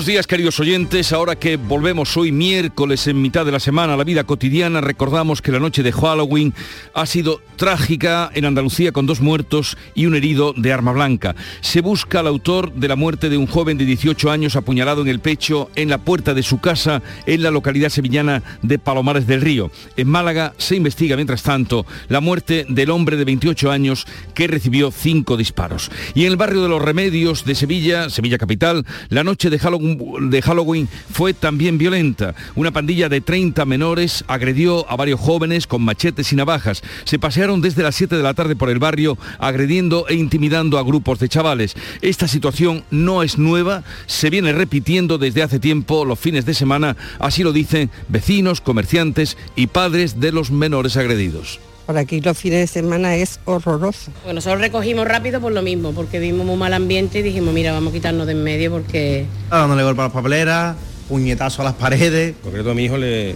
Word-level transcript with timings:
Buenos 0.00 0.14
días 0.14 0.26
queridos 0.26 0.58
oyentes, 0.58 1.12
ahora 1.12 1.36
que 1.36 1.58
volvemos 1.58 2.16
hoy 2.16 2.32
miércoles 2.32 3.06
en 3.06 3.20
mitad 3.20 3.44
de 3.44 3.52
la 3.52 3.60
semana 3.60 3.92
a 3.92 3.96
la 3.98 4.04
vida 4.04 4.24
cotidiana, 4.24 4.80
recordamos 4.80 5.42
que 5.42 5.52
la 5.52 5.58
noche 5.58 5.82
de 5.82 5.92
Halloween 5.92 6.54
ha 6.94 7.04
sido 7.04 7.42
trágica 7.56 8.30
en 8.32 8.46
Andalucía 8.46 8.92
con 8.92 9.04
dos 9.04 9.20
muertos 9.20 9.76
y 9.94 10.06
un 10.06 10.14
herido 10.14 10.54
de 10.56 10.72
arma 10.72 10.92
blanca. 10.92 11.36
Se 11.60 11.82
busca 11.82 12.20
al 12.20 12.28
autor 12.28 12.72
de 12.72 12.88
la 12.88 12.96
muerte 12.96 13.28
de 13.28 13.36
un 13.36 13.46
joven 13.46 13.76
de 13.76 13.84
18 13.84 14.30
años 14.30 14.56
apuñalado 14.56 15.02
en 15.02 15.08
el 15.08 15.20
pecho 15.20 15.68
en 15.76 15.90
la 15.90 15.98
puerta 15.98 16.32
de 16.32 16.42
su 16.42 16.62
casa 16.62 17.02
en 17.26 17.42
la 17.42 17.50
localidad 17.50 17.90
sevillana 17.90 18.42
de 18.62 18.78
Palomares 18.78 19.26
del 19.26 19.42
Río. 19.42 19.70
En 19.98 20.08
Málaga 20.08 20.54
se 20.56 20.76
investiga 20.76 21.16
mientras 21.16 21.42
tanto 21.42 21.84
la 22.08 22.22
muerte 22.22 22.64
del 22.70 22.88
hombre 22.88 23.18
de 23.18 23.26
28 23.26 23.70
años 23.70 24.06
que 24.32 24.46
recibió 24.46 24.90
cinco 24.90 25.36
disparos. 25.36 25.90
Y 26.14 26.22
en 26.22 26.28
el 26.28 26.38
barrio 26.38 26.62
de 26.62 26.70
los 26.70 26.80
Remedios 26.80 27.44
de 27.44 27.54
Sevilla, 27.54 28.08
Sevilla 28.08 28.38
capital, 28.38 28.86
la 29.10 29.24
noche 29.24 29.50
de 29.50 29.58
Halloween 29.58 29.89
de 29.96 30.42
Halloween 30.42 30.88
fue 31.12 31.34
también 31.34 31.78
violenta. 31.78 32.34
Una 32.54 32.70
pandilla 32.70 33.08
de 33.08 33.20
30 33.20 33.64
menores 33.64 34.24
agredió 34.26 34.90
a 34.90 34.96
varios 34.96 35.20
jóvenes 35.20 35.66
con 35.66 35.82
machetes 35.82 36.32
y 36.32 36.36
navajas. 36.36 36.82
Se 37.04 37.18
pasearon 37.18 37.60
desde 37.60 37.82
las 37.82 37.94
7 37.96 38.16
de 38.16 38.22
la 38.22 38.34
tarde 38.34 38.56
por 38.56 38.70
el 38.70 38.78
barrio 38.78 39.18
agrediendo 39.38 40.06
e 40.08 40.14
intimidando 40.14 40.78
a 40.78 40.82
grupos 40.82 41.18
de 41.18 41.28
chavales. 41.28 41.74
Esta 42.02 42.28
situación 42.28 42.84
no 42.90 43.22
es 43.22 43.38
nueva, 43.38 43.84
se 44.06 44.30
viene 44.30 44.52
repitiendo 44.52 45.18
desde 45.18 45.42
hace 45.42 45.58
tiempo 45.58 46.04
los 46.04 46.18
fines 46.18 46.44
de 46.46 46.54
semana, 46.54 46.96
así 47.18 47.42
lo 47.42 47.52
dicen 47.52 47.90
vecinos, 48.08 48.60
comerciantes 48.60 49.36
y 49.56 49.68
padres 49.68 50.20
de 50.20 50.32
los 50.32 50.50
menores 50.50 50.96
agredidos. 50.96 51.60
Por 51.90 51.98
aquí 51.98 52.20
los 52.20 52.38
fines 52.38 52.60
de 52.60 52.66
semana 52.68 53.16
es 53.16 53.40
horroroso. 53.46 54.12
Bueno, 54.22 54.34
nosotros 54.34 54.60
recogimos 54.60 55.08
rápido 55.08 55.40
por 55.40 55.50
lo 55.50 55.60
mismo, 55.60 55.90
porque 55.90 56.20
vimos 56.20 56.46
muy 56.46 56.54
mal 56.54 56.72
ambiente 56.72 57.18
y 57.18 57.22
dijimos, 57.22 57.52
mira, 57.52 57.72
vamos 57.72 57.90
a 57.90 57.94
quitarnos 57.94 58.28
de 58.28 58.32
en 58.34 58.44
medio 58.44 58.70
porque... 58.70 59.26
Dándole 59.50 59.82
golpe 59.82 60.02
a 60.02 60.04
las 60.04 60.12
papeleras, 60.12 60.76
puñetazo 61.08 61.62
a 61.62 61.64
las 61.64 61.74
paredes. 61.74 62.36
concreto 62.44 62.70
a 62.70 62.74
mi 62.74 62.84
hijo 62.84 62.96
le 62.96 63.34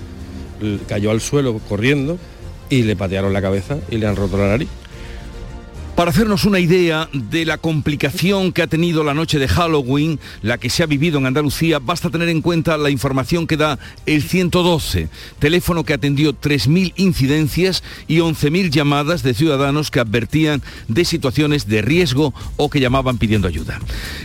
cayó 0.87 1.11
al 1.11 1.21
suelo 1.21 1.59
corriendo 1.69 2.17
y 2.71 2.85
le 2.85 2.95
patearon 2.95 3.33
la 3.33 3.43
cabeza 3.43 3.79
y 3.91 3.99
le 3.99 4.07
han 4.07 4.15
roto 4.15 4.39
la 4.39 4.47
nariz. 4.47 4.69
Para 5.97 6.11
hacernos 6.11 6.45
una 6.45 6.59
idea 6.59 7.09
de 7.13 7.45
la 7.45 7.59
complicación 7.59 8.51
que 8.51 8.63
ha 8.63 8.67
tenido 8.67 9.05
la 9.05 9.15
noche 9.15 9.39
de 9.39 9.47
Halloween, 9.47 10.19
la 10.43 10.59
que 10.59 10.69
se 10.69 10.83
ha 10.83 10.87
vivido 10.87 11.19
en 11.19 11.27
Andalucía, 11.27 11.79
basta 11.79 12.11
tener 12.11 12.29
en 12.31 12.43
cuenta 12.43 12.77
la 12.77 12.91
información 12.91 13.47
que 13.47 13.57
da 13.57 13.79
el 14.05 14.25
112, 14.25 15.09
teléfono 15.39 15.85
que 15.85 15.95
atendió 15.95 16.33
3.000 16.33 16.95
incidencias 16.97 17.85
y 18.09 18.19
11.000 18.19 18.71
llamadas 18.71 19.23
de 19.23 19.35
ciudadanos 19.35 19.93
que 19.93 20.01
advertían 20.01 20.63
de 20.89 21.05
situaciones 21.05 21.69
de 21.69 21.81
riesgo 21.81 22.35
o 22.57 22.69
que 22.71 22.81
llamaban 22.81 23.19
pidiendo 23.19 23.47
ayuda. 23.47 23.79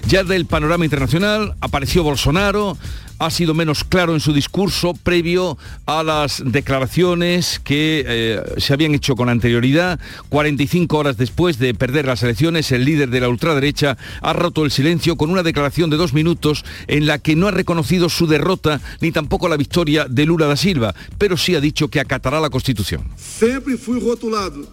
Ya 0.08 0.24
del 0.24 0.48
panorama 0.48 0.86
internacional 0.86 1.54
apareció 1.62 2.02
Bolsonaro, 2.02 2.80
ha 3.20 3.30
sido 3.30 3.54
menos 3.54 3.84
claro 3.84 4.14
en 4.14 4.22
su 4.22 4.34
discurso 4.34 4.94
previo 4.94 5.58
a 5.86 6.04
las 6.04 6.42
declaraciones 6.46 7.60
que 7.64 8.04
eh, 8.08 8.42
se 8.58 8.74
habían 8.74 8.96
hecho 8.96 9.16
con 9.16 9.30
anterioridad. 9.30 10.00
45 10.30 10.98
horas 10.98 11.18
después 11.18 11.60
de 11.60 11.74
perder 11.74 12.06
las 12.06 12.24
elecciones, 12.24 12.72
el 12.72 12.86
líder 12.86 13.10
de 13.10 13.20
la 13.20 13.30
ultraderecha 13.30 13.98
ha 14.22 14.34
roto 14.34 14.64
el 14.64 14.72
silencio 14.72 15.18
con 15.18 15.30
una 15.30 15.44
declaración 15.44 15.90
de 15.90 15.98
dos 15.98 16.14
minutos 16.14 16.64
en 16.88 17.06
la 17.06 17.20
que 17.20 17.36
no 17.36 17.48
ha 17.48 17.52
reconocido 17.52 18.10
su 18.10 18.26
derrota 18.26 18.82
ni 19.02 19.12
tampoco 19.12 19.50
la 19.50 19.58
victoria 19.58 20.06
de 20.10 20.26
Lula 20.26 20.48
da 20.48 20.56
Silva, 20.56 20.96
pero 21.18 21.36
sí 21.38 21.56
ha 21.56 21.62
dicho 21.62 21.90
que 21.90 22.00
acatará 22.00 22.40
la 22.40 22.50
Constitución. 22.50 23.04
Siempre 23.18 23.78
fui 23.78 24.00
rotulado 24.00 24.66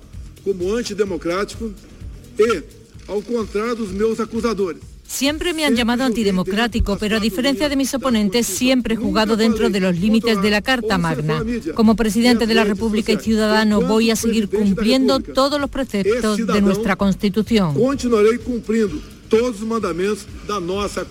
como 0.44 0.76
antidemocrático 0.76 1.70
y, 2.38 3.10
al 3.10 3.24
contrario 3.24 3.74
de 3.74 4.08
mis 4.08 4.20
acusadores, 4.20 4.80
Siempre 5.06 5.54
me 5.54 5.64
han 5.64 5.76
llamado 5.76 6.04
antidemocrático, 6.04 6.98
pero 6.98 7.16
a 7.16 7.20
diferencia 7.20 7.68
de 7.68 7.76
mis 7.76 7.94
oponentes, 7.94 8.46
siempre 8.46 8.94
he 8.94 8.96
jugado 8.96 9.36
dentro 9.36 9.70
de 9.70 9.80
los 9.80 9.96
límites 9.96 10.42
de 10.42 10.50
la 10.50 10.62
Carta 10.62 10.98
Magna. 10.98 11.42
Como 11.74 11.96
presidente 11.96 12.46
de 12.46 12.54
la 12.54 12.64
República 12.64 13.12
y 13.12 13.18
ciudadano 13.18 13.80
voy 13.80 14.10
a 14.10 14.16
seguir 14.16 14.48
cumpliendo 14.48 15.20
todos 15.20 15.60
los 15.60 15.70
preceptos 15.70 16.46
de 16.46 16.60
nuestra 16.60 16.96
Constitución 16.96 17.74
todos 19.28 19.60
los 19.60 19.68
mandamientos 19.68 20.26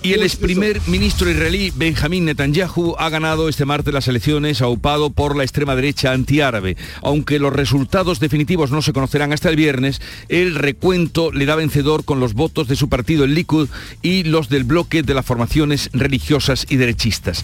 Y 0.04 0.14
el 0.14 0.24
ex 0.24 0.36
primer 0.36 0.82
ministro 0.88 1.30
israelí 1.30 1.72
Benjamín 1.76 2.26
Netanyahu 2.26 2.96
ha 2.98 3.10
ganado 3.10 3.50
este 3.50 3.66
martes 3.66 3.94
las 3.94 4.08
elecciones 4.08 4.62
aupado 4.62 5.10
por 5.10 5.36
la 5.36 5.44
extrema 5.44 5.76
derecha 5.76 6.12
antiárabe. 6.12 6.78
Aunque 7.02 7.40
los 7.40 7.54
resultados 7.54 8.20
definitivos 8.20 8.72
no 8.72 8.82
se 8.82 8.94
conocerán 8.94 9.34
hasta 9.34 9.50
el 9.50 9.56
viernes, 9.56 10.02
el 10.30 10.56
recuento 10.56 11.32
le 11.32 11.46
da 11.46 11.56
vencedor 11.56 12.06
con 12.06 12.20
los 12.20 12.34
votos 12.34 12.68
de 12.68 12.76
su 12.76 12.90
partido, 12.90 13.24
el 13.24 13.36
Likud, 13.36 13.70
y 14.02 14.24
los 14.24 14.50
del 14.50 14.64
bloque 14.64 15.04
de 15.04 15.14
las 15.14 15.26
formaciones 15.26 15.90
religiosas 15.94 16.66
y 16.70 16.78
derechistas. 16.78 17.44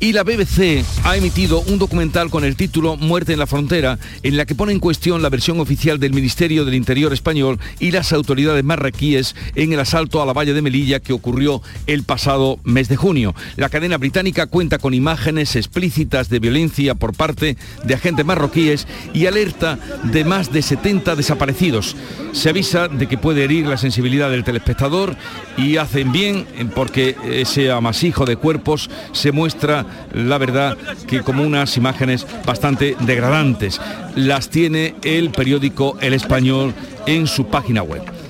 Y 0.00 0.12
la 0.12 0.24
BBC 0.24 0.84
ha 1.04 1.16
emitido 1.16 1.60
un 1.60 1.78
documental 1.78 2.30
con 2.30 2.44
el 2.44 2.56
título 2.56 2.96
Muerte 2.96 3.32
en 3.32 3.38
la 3.38 3.46
frontera, 3.46 3.98
en 4.22 4.36
la 4.36 4.46
que 4.46 4.54
pone 4.54 4.72
en 4.72 4.80
cuestión 4.80 5.22
la 5.22 5.30
versión 5.30 5.60
oficial 5.60 5.98
del 5.98 6.12
Ministerio 6.12 6.64
del 6.64 6.74
Interior 6.74 7.12
español 7.12 7.58
y 7.80 7.90
las 7.90 8.12
autoridades 8.12 8.64
marroquíes 8.64 9.34
en 9.54 9.72
el 9.72 9.80
asalto 9.80 10.05
a 10.14 10.26
la 10.26 10.32
valla 10.32 10.54
de 10.54 10.62
Melilla 10.62 11.00
que 11.00 11.12
ocurrió 11.12 11.62
el 11.86 12.04
pasado 12.04 12.58
mes 12.64 12.88
de 12.88 12.96
junio. 12.96 13.34
La 13.56 13.68
cadena 13.68 13.98
británica 13.98 14.46
cuenta 14.46 14.78
con 14.78 14.94
imágenes 14.94 15.56
explícitas 15.56 16.28
de 16.28 16.38
violencia 16.38 16.94
por 16.94 17.14
parte 17.14 17.56
de 17.84 17.94
agentes 17.94 18.24
marroquíes 18.24 18.86
y 19.12 19.26
alerta 19.26 19.78
de 20.04 20.24
más 20.24 20.52
de 20.52 20.62
70 20.62 21.16
desaparecidos. 21.16 21.96
Se 22.32 22.48
avisa 22.48 22.88
de 22.88 23.08
que 23.08 23.18
puede 23.18 23.44
herir 23.44 23.66
la 23.66 23.76
sensibilidad 23.76 24.30
del 24.30 24.44
telespectador 24.44 25.16
y 25.56 25.76
hacen 25.76 26.12
bien 26.12 26.46
porque 26.74 27.16
ese 27.24 27.70
amasijo 27.70 28.24
de 28.24 28.36
cuerpos 28.36 28.88
se 29.12 29.32
muestra, 29.32 29.86
la 30.14 30.38
verdad, 30.38 30.76
que 31.06 31.22
como 31.22 31.42
unas 31.42 31.76
imágenes 31.76 32.26
bastante 32.46 32.96
degradantes. 33.00 33.80
Las 34.14 34.48
tiene 34.48 34.94
el 35.02 35.30
periódico 35.30 35.98
El 36.00 36.14
Español 36.14 36.74
en 37.06 37.26
su 37.26 37.46
página 37.46 37.82
web. 37.82 38.25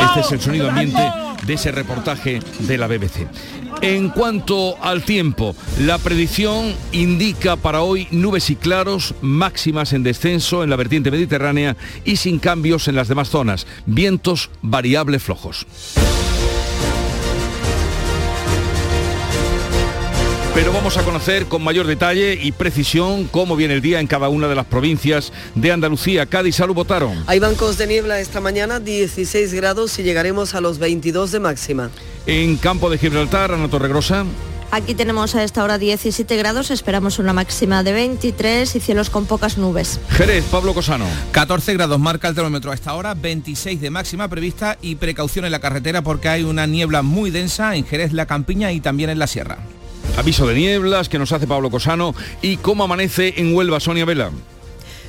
Este 0.00 0.20
es 0.20 0.32
el 0.32 0.40
sonido 0.40 0.68
ambiente 0.68 1.00
de 1.46 1.54
ese 1.54 1.72
reportaje 1.72 2.40
de 2.60 2.78
la 2.78 2.86
BBC. 2.86 3.26
En 3.82 4.10
cuanto 4.10 4.76
al 4.82 5.02
tiempo, 5.04 5.56
la 5.78 5.98
predicción 5.98 6.74
indica 6.92 7.56
para 7.56 7.82
hoy 7.82 8.08
nubes 8.10 8.50
y 8.50 8.56
claros, 8.56 9.14
máximas 9.22 9.92
en 9.92 10.02
descenso 10.02 10.62
en 10.62 10.70
la 10.70 10.76
vertiente 10.76 11.10
mediterránea 11.10 11.76
y 12.04 12.16
sin 12.16 12.38
cambios 12.38 12.88
en 12.88 12.96
las 12.96 13.08
demás 13.08 13.28
zonas, 13.28 13.66
vientos 13.86 14.50
variables 14.60 15.22
flojos. 15.22 15.66
Pero 20.54 20.72
vamos 20.72 20.96
a 20.96 21.04
conocer 21.04 21.46
con 21.46 21.62
mayor 21.62 21.86
detalle 21.86 22.34
y 22.34 22.50
precisión 22.52 23.28
cómo 23.28 23.54
viene 23.54 23.74
el 23.74 23.80
día 23.80 24.00
en 24.00 24.08
cada 24.08 24.28
una 24.28 24.48
de 24.48 24.56
las 24.56 24.66
provincias 24.66 25.32
de 25.54 25.70
Andalucía. 25.70 26.26
Cádiz, 26.26 26.56
salud, 26.56 26.74
votaron. 26.74 27.22
Hay 27.28 27.38
bancos 27.38 27.78
de 27.78 27.86
niebla 27.86 28.20
esta 28.20 28.40
mañana, 28.40 28.80
16 28.80 29.54
grados 29.54 29.96
y 29.98 30.02
llegaremos 30.02 30.54
a 30.54 30.60
los 30.60 30.78
22 30.78 31.30
de 31.30 31.40
máxima. 31.40 31.90
En 32.26 32.56
Campo 32.56 32.90
de 32.90 32.98
Gibraltar, 32.98 33.52
Ana 33.52 33.68
Torregrosa. 33.68 34.24
Aquí 34.72 34.94
tenemos 34.94 35.34
a 35.34 35.42
esta 35.42 35.64
hora 35.64 35.78
17 35.78 36.36
grados, 36.36 36.70
esperamos 36.70 37.18
una 37.18 37.32
máxima 37.32 37.82
de 37.82 37.92
23 37.92 38.76
y 38.76 38.80
cielos 38.80 39.10
con 39.10 39.26
pocas 39.26 39.56
nubes. 39.56 39.98
Jerez, 40.10 40.44
Pablo 40.44 40.74
Cosano. 40.74 41.06
14 41.32 41.74
grados 41.74 41.98
marca 41.98 42.28
el 42.28 42.34
termómetro 42.34 42.70
a 42.70 42.74
esta 42.74 42.94
hora, 42.94 43.14
26 43.14 43.80
de 43.80 43.90
máxima 43.90 44.28
prevista 44.28 44.78
y 44.80 44.96
precaución 44.96 45.44
en 45.44 45.52
la 45.52 45.60
carretera 45.60 46.02
porque 46.02 46.28
hay 46.28 46.42
una 46.44 46.66
niebla 46.66 47.02
muy 47.02 47.30
densa 47.30 47.74
en 47.74 47.84
Jerez, 47.84 48.12
la 48.12 48.26
Campiña 48.26 48.70
y 48.72 48.80
también 48.80 49.10
en 49.10 49.18
la 49.18 49.26
Sierra. 49.26 49.58
Aviso 50.16 50.46
de 50.46 50.54
nieblas 50.54 51.08
que 51.08 51.18
nos 51.18 51.32
hace 51.32 51.46
Pablo 51.46 51.70
Cosano 51.70 52.14
y 52.42 52.58
cómo 52.58 52.84
amanece 52.84 53.34
en 53.36 53.54
Huelva, 53.54 53.80
Sonia 53.80 54.04
Vela. 54.04 54.30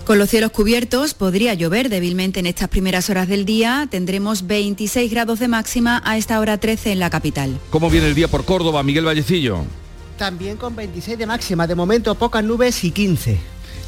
Con 0.06 0.18
los 0.18 0.30
cielos 0.30 0.51
cubiertos 0.51 1.13
podría 1.13 1.53
llover 1.53 1.89
débilmente 1.89 2.39
en 2.39 2.45
estas 2.45 2.69
primeras 2.69 3.09
horas 3.09 3.27
del 3.27 3.45
día. 3.45 3.88
Tendremos 3.89 4.48
26 4.48 5.12
grados 5.12 5.39
de 5.39 5.48
máxima 5.48 6.01
a 6.06 6.18
esta 6.18 6.39
hora 6.39 6.57
13 6.57 6.94
en 6.94 7.00
la 7.00 7.09
capital. 7.09 7.57
¿Cómo 7.69 7.89
viene 7.89 8.07
el 8.07 8.15
día 8.15 8.27
por 8.27 8.45
Córdoba, 8.45 8.83
Miguel 8.83 9.06
Vallecillo? 9.06 9.63
También 10.18 10.57
con 10.57 10.75
26 10.75 11.18
de 11.18 11.25
máxima, 11.25 11.68
de 11.68 11.75
momento 11.75 12.15
pocas 12.15 12.44
nubes 12.44 12.83
y 12.83 12.92
15. 12.92 13.39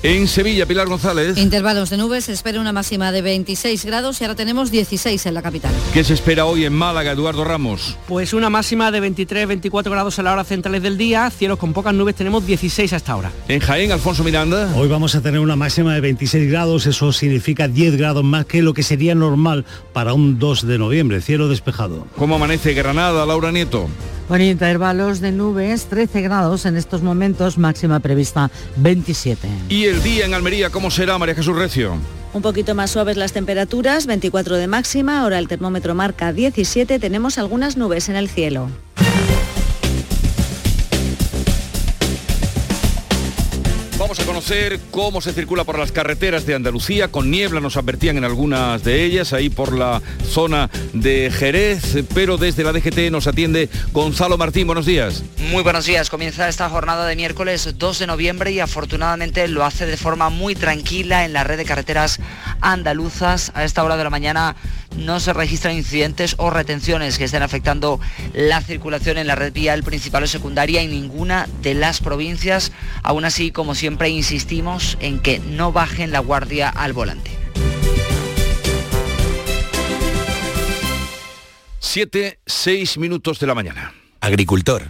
En 0.04 0.28
Sevilla, 0.28 0.66
Pilar 0.66 0.90
González. 0.90 1.38
Intervalos 1.38 1.90
de 1.90 1.96
nubes, 1.96 2.26
se 2.26 2.34
espera 2.34 2.60
una 2.60 2.74
máxima 2.74 3.14
de 3.14 3.22
26 3.22 3.86
grados 3.86 4.20
y 4.20 4.26
ahora 4.26 4.36
tenemos 4.36 4.70
16 4.70 5.26
en 5.28 5.34
la 5.34 5.42
capital. 5.42 5.72
¿Qué 5.94 6.04
se 6.04 6.14
espera 6.14 6.44
hoy 6.44 6.66
en 6.66 6.74
Málaga, 6.74 7.14
Eduardo 7.14 7.46
Ramos? 7.46 7.98
Pues 8.06 8.34
una 8.34 8.50
máxima 8.50 8.92
de 8.92 9.02
23-24 9.02 9.90
grados 9.90 10.20
a 10.20 10.24
la 10.24 10.34
hora 10.34 10.44
centrales 10.44 10.84
del 10.84 10.98
día, 10.98 11.30
cielos 11.30 11.58
con 11.58 11.72
pocas 11.72 11.94
nubes, 11.94 12.16
tenemos 12.16 12.46
16 12.46 12.92
hasta 12.92 13.14
ahora. 13.14 13.32
En 13.48 13.62
Jaén, 13.62 13.94
Alfonso 13.94 14.26
Miranda. 14.26 14.74
Hoy 14.76 14.90
vamos 14.90 15.16
a 15.16 15.22
tener 15.22 15.40
una 15.40 15.56
máxima 15.56 15.94
de 15.94 16.02
26 16.02 16.52
grados, 16.52 16.86
eso 16.86 17.14
significa 17.14 17.70
10 17.70 17.96
grados 17.96 18.26
más 18.26 18.46
que 18.46 18.62
lo 18.62 18.74
que 18.74 18.84
sería 18.84 19.16
normal 19.16 19.64
para 19.94 20.14
un 20.14 20.38
2 20.38 20.68
de 20.68 20.80
noviembre, 20.80 21.22
cielo 21.22 21.48
despejado. 21.48 22.08
¿Cómo 22.18 22.36
amanece 22.36 22.74
Granada, 22.74 23.26
Laura 23.26 23.54
Nieto? 23.54 23.88
Con 24.28 24.42
intervalos 24.42 25.20
de 25.20 25.32
nubes, 25.32 25.86
13 25.86 26.22
grados 26.22 26.66
en 26.66 26.78
estos 26.78 27.02
momentos, 27.02 27.58
máxima 27.58 28.00
prevista 28.00 28.50
27. 28.78 29.48
¿Y 29.68 29.84
el 29.84 29.93
día 30.02 30.26
en 30.26 30.34
Almería 30.34 30.70
cómo 30.70 30.90
será, 30.90 31.18
María 31.18 31.36
Jesús 31.36 31.56
Recio? 31.56 31.98
Un 32.34 32.42
poquito 32.42 32.74
más 32.74 32.92
suaves 32.92 33.18
las 33.18 33.34
temperaturas, 33.34 34.08
24 34.08 34.56
de 34.56 34.68
máxima, 34.68 35.22
ahora 35.22 35.38
el 35.38 35.48
termómetro 35.48 35.94
marca 35.94 36.34
17, 36.34 36.98
tenemos 37.00 37.38
algunas 37.38 37.78
nubes 37.78 38.10
en 38.10 38.16
el 38.16 38.30
cielo. 38.30 38.70
Vamos 44.14 44.28
a 44.28 44.32
conocer 44.32 44.80
cómo 44.92 45.22
se 45.22 45.34
circula 45.34 45.64
por 45.64 45.80
las 45.80 45.92
carreteras 45.92 46.46
de 46.46 46.54
Andalucía. 46.54 47.08
Con 47.08 47.32
niebla 47.32 47.60
nos 47.60 47.78
advertían 47.78 48.16
en 48.16 48.24
algunas 48.24 48.84
de 48.84 49.04
ellas, 49.04 49.34
ahí 49.34 49.50
por 49.50 49.76
la 49.76 50.04
zona 50.30 50.70
de 50.94 51.32
Jerez, 51.36 52.06
pero 52.14 52.38
desde 52.38 52.64
la 52.64 52.74
DGT 52.74 53.10
nos 53.10 53.26
atiende 53.26 53.70
Gonzalo 53.92 54.38
Martín. 54.38 54.68
Buenos 54.68 54.86
días. 54.86 55.24
Muy 55.50 55.64
buenos 55.64 55.88
días. 55.88 56.12
Comienza 56.12 56.48
esta 56.48 56.70
jornada 56.70 57.08
de 57.08 57.16
miércoles 57.16 57.74
2 57.76 57.98
de 57.98 58.06
noviembre 58.06 58.52
y 58.52 58.60
afortunadamente 58.60 59.48
lo 59.48 59.66
hace 59.66 59.88
de 59.88 59.98
forma 59.98 60.30
muy 60.30 60.54
tranquila 60.54 61.26
en 61.26 61.34
la 61.34 61.44
red 61.44 61.58
de 61.58 61.66
carreteras 61.66 62.20
andaluzas. 62.62 63.52
A 63.56 63.64
esta 63.64 63.84
hora 63.84 63.98
de 63.98 64.04
la 64.04 64.12
mañana 64.12 64.56
no 64.98 65.20
se 65.20 65.34
registran 65.34 65.76
incidentes 65.76 66.36
o 66.38 66.50
retenciones 66.50 67.18
que 67.18 67.26
estén 67.26 67.44
afectando 67.44 68.00
la 68.34 68.62
circulación 68.62 69.18
en 69.18 69.28
la 69.28 69.36
red 69.36 69.54
vial 69.54 69.84
principal 69.84 70.24
o 70.24 70.28
secundaria 70.28 70.82
en 70.82 70.92
ninguna 70.92 71.48
de 71.62 71.74
las 71.74 72.00
provincias. 72.00 72.72
Aún 73.04 73.26
así, 73.26 73.52
como 73.52 73.76
siempre, 73.76 74.10
insistimos 74.10 74.98
en 75.00 75.20
que 75.20 75.40
no 75.40 75.72
bajen 75.72 76.12
la 76.12 76.20
guardia 76.20 76.70
al 76.70 76.94
volante. 76.94 77.32
Siete, 81.80 82.40
seis 82.46 82.98
minutos 82.98 83.40
de 83.40 83.48
la 83.48 83.54
mañana. 83.54 83.94
Agricultor, 84.20 84.90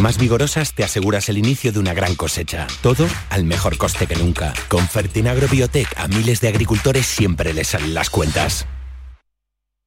más 0.00 0.18
vigorosas 0.18 0.74
te 0.74 0.84
aseguras 0.84 1.28
el 1.28 1.38
inicio 1.38 1.72
de 1.72 1.78
una 1.78 1.94
gran 1.94 2.14
cosecha. 2.14 2.66
Todo 2.82 3.06
al 3.28 3.44
mejor 3.44 3.76
coste 3.76 4.06
que 4.06 4.16
nunca. 4.16 4.52
Con 4.68 4.88
Fertinagro 4.88 5.48
Biotech 5.48 5.88
a 5.96 6.08
miles 6.08 6.40
de 6.40 6.48
agricultores 6.48 7.06
siempre 7.06 7.54
les 7.54 7.68
salen 7.68 7.94
las 7.94 8.10
cuentas. 8.10 8.66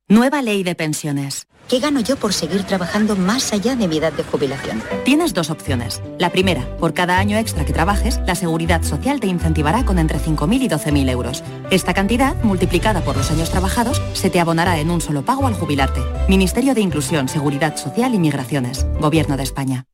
Nueva 0.10 0.42
ley 0.42 0.63
de 0.63 0.75
pensiones. 0.75 1.48
¿Qué 1.69 1.80
gano 1.80 2.01
yo 2.01 2.18
por 2.18 2.33
seguir 2.33 2.63
trabajando 2.63 3.15
más 3.15 3.54
allá 3.54 3.75
de 3.75 3.88
mi 3.88 3.98
edad 3.98 4.12
de 4.12 4.24
jubilación? 4.24 4.83
Tienes 5.06 5.33
dos 5.33 5.50
opciones. 5.50 6.01
La 6.19 6.30
primera, 6.30 6.77
por 6.77 6.94
cada 6.94 7.18
año 7.18 7.38
extra 7.38 7.65
que 7.65 7.71
trabajes, 7.71 8.19
la 8.27 8.36
Seguridad 8.36 8.83
Social 8.83 9.21
te 9.21 9.27
incentivará 9.27 9.86
con 9.86 9.98
entre 9.98 10.19
5.000 10.19 10.62
y 10.62 10.68
12.000 10.68 11.10
euros. 11.10 11.44
Esta 11.71 11.94
cantidad, 11.94 12.36
multiplicada 12.44 13.01
por 13.01 13.15
los 13.15 13.31
años 13.31 13.50
trabajados, 13.50 14.01
se 14.13 14.30
te 14.30 14.42
abonará 14.42 14.77
en 14.80 14.92
un 14.92 15.00
solo 15.00 15.24
pago 15.24 15.48
al 15.48 15.54
jubilarte. 15.54 16.01
Ministerio 16.27 16.75
de 16.75 16.81
Inclusión, 16.81 17.30
Seguridad 17.30 17.77
Social 17.77 18.13
y 18.13 18.19
Migraciones. 18.19 18.86
Gobierno 19.00 19.38
de 19.38 19.44
España. 19.44 19.86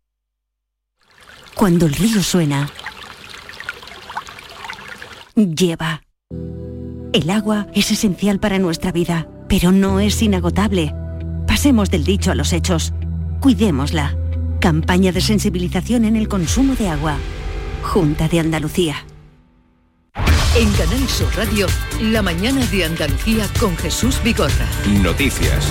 Cuando 1.60 1.88
el 1.88 1.94
río 1.94 2.24
suena, 2.24 2.70
lleva. 5.36 6.04
El 7.12 7.30
agua 7.30 7.68
es 7.74 7.92
esencial 7.92 8.40
para 8.40 8.60
nuestra 8.60 8.94
vida, 8.94 9.28
pero 9.50 9.74
no 9.74 10.00
es 10.00 10.22
inagotable. 10.22 10.96
Pasemos 11.48 11.92
del 11.92 12.06
dicho 12.06 12.32
a 12.32 12.36
los 12.36 12.54
hechos. 12.54 12.94
Cuidémosla. 13.42 14.16
Campaña 14.62 15.12
de 15.12 15.20
sensibilización 15.20 16.06
en 16.06 16.16
el 16.16 16.30
consumo 16.30 16.76
de 16.76 16.88
agua. 16.88 17.18
Junta 17.84 18.30
de 18.30 18.40
Andalucía. 18.40 19.06
En 20.56 20.72
Canal 20.72 21.10
Sur 21.10 21.28
Radio, 21.36 21.68
la 22.02 22.22
mañana 22.22 22.66
de 22.68 22.86
Andalucía 22.86 23.46
con 23.60 23.76
Jesús 23.76 24.24
Vigorra. 24.24 24.66
Noticias. 25.04 25.68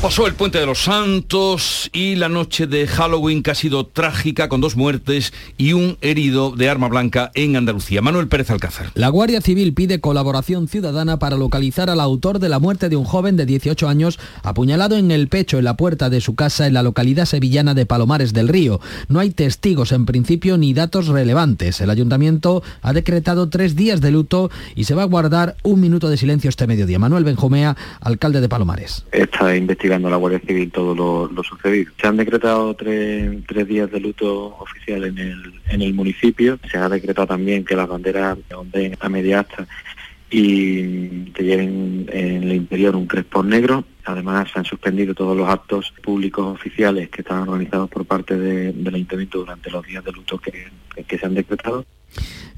Pasó 0.00 0.28
el 0.28 0.34
puente 0.34 0.60
de 0.60 0.66
los 0.66 0.84
Santos 0.84 1.90
y 1.92 2.14
la 2.14 2.28
noche 2.28 2.68
de 2.68 2.86
Halloween 2.86 3.42
que 3.42 3.50
ha 3.50 3.56
sido 3.56 3.84
trágica 3.84 4.48
con 4.48 4.60
dos 4.60 4.76
muertes 4.76 5.32
y 5.56 5.72
un 5.72 5.98
herido 6.02 6.52
de 6.52 6.68
arma 6.68 6.86
blanca 6.86 7.32
en 7.34 7.56
Andalucía. 7.56 8.00
Manuel 8.00 8.28
Pérez 8.28 8.48
Alcázar. 8.52 8.92
La 8.94 9.08
Guardia 9.08 9.40
Civil 9.40 9.74
pide 9.74 10.00
colaboración 10.00 10.68
ciudadana 10.68 11.18
para 11.18 11.36
localizar 11.36 11.90
al 11.90 11.98
autor 11.98 12.38
de 12.38 12.48
la 12.48 12.60
muerte 12.60 12.88
de 12.88 12.94
un 12.94 13.04
joven 13.04 13.36
de 13.36 13.44
18 13.44 13.88
años 13.88 14.20
apuñalado 14.44 14.96
en 14.96 15.10
el 15.10 15.26
pecho 15.26 15.58
en 15.58 15.64
la 15.64 15.76
puerta 15.76 16.10
de 16.10 16.20
su 16.20 16.36
casa 16.36 16.68
en 16.68 16.74
la 16.74 16.84
localidad 16.84 17.24
sevillana 17.24 17.74
de 17.74 17.84
Palomares 17.84 18.32
del 18.32 18.46
Río. 18.46 18.80
No 19.08 19.18
hay 19.18 19.30
testigos 19.30 19.90
en 19.90 20.06
principio 20.06 20.58
ni 20.58 20.74
datos 20.74 21.08
relevantes. 21.08 21.80
El 21.80 21.90
ayuntamiento 21.90 22.62
ha 22.82 22.92
decretado 22.92 23.48
tres 23.48 23.74
días 23.74 24.00
de 24.00 24.12
luto 24.12 24.48
y 24.76 24.84
se 24.84 24.94
va 24.94 25.02
a 25.02 25.06
guardar 25.06 25.56
un 25.64 25.80
minuto 25.80 26.08
de 26.08 26.16
silencio 26.16 26.50
este 26.50 26.68
mediodía. 26.68 27.00
Manuel 27.00 27.24
Benjumea, 27.24 27.76
alcalde 28.00 28.40
de 28.40 28.48
Palomares. 28.48 29.04
Esta 29.10 29.56
investigando 29.88 30.10
la 30.10 30.16
Guardia 30.16 30.40
Civil 30.40 30.70
todo 30.70 30.94
lo, 31.30 31.42
sucedido. 31.42 31.92
Se 31.98 32.06
han 32.06 32.16
decretado 32.16 32.74
tres, 32.74 33.42
tres 33.46 33.66
días 33.66 33.90
de 33.90 34.00
luto 34.00 34.56
oficial 34.58 35.04
en 35.04 35.18
el, 35.18 35.60
en 35.70 35.80
el 35.82 35.94
municipio. 35.94 36.58
Se 36.70 36.76
ha 36.76 36.88
decretado 36.88 37.28
también 37.28 37.64
que 37.64 37.74
las 37.74 37.88
banderas 37.88 38.36
onden 38.54 38.96
a 39.00 39.08
media 39.08 39.40
asta 39.40 39.66
y 40.30 41.30
te 41.32 41.42
lleven 41.42 42.06
en 42.12 42.42
el 42.42 42.52
interior 42.52 42.96
un 42.96 43.06
crespón 43.06 43.48
negro. 43.48 43.84
Además, 44.04 44.50
se 44.52 44.58
han 44.58 44.66
suspendido 44.66 45.14
todos 45.14 45.34
los 45.34 45.48
actos 45.48 45.92
públicos 46.02 46.46
oficiales 46.54 47.08
que 47.08 47.22
estaban 47.22 47.48
organizados 47.48 47.88
por 47.88 48.04
parte 48.04 48.36
de, 48.36 48.72
del 48.72 48.94
ayuntamiento 48.94 49.38
durante 49.38 49.70
los 49.70 49.86
días 49.86 50.04
de 50.04 50.12
luto 50.12 50.36
que, 50.38 50.68
que 51.06 51.18
se 51.18 51.24
han 51.24 51.34
decretado. 51.34 51.86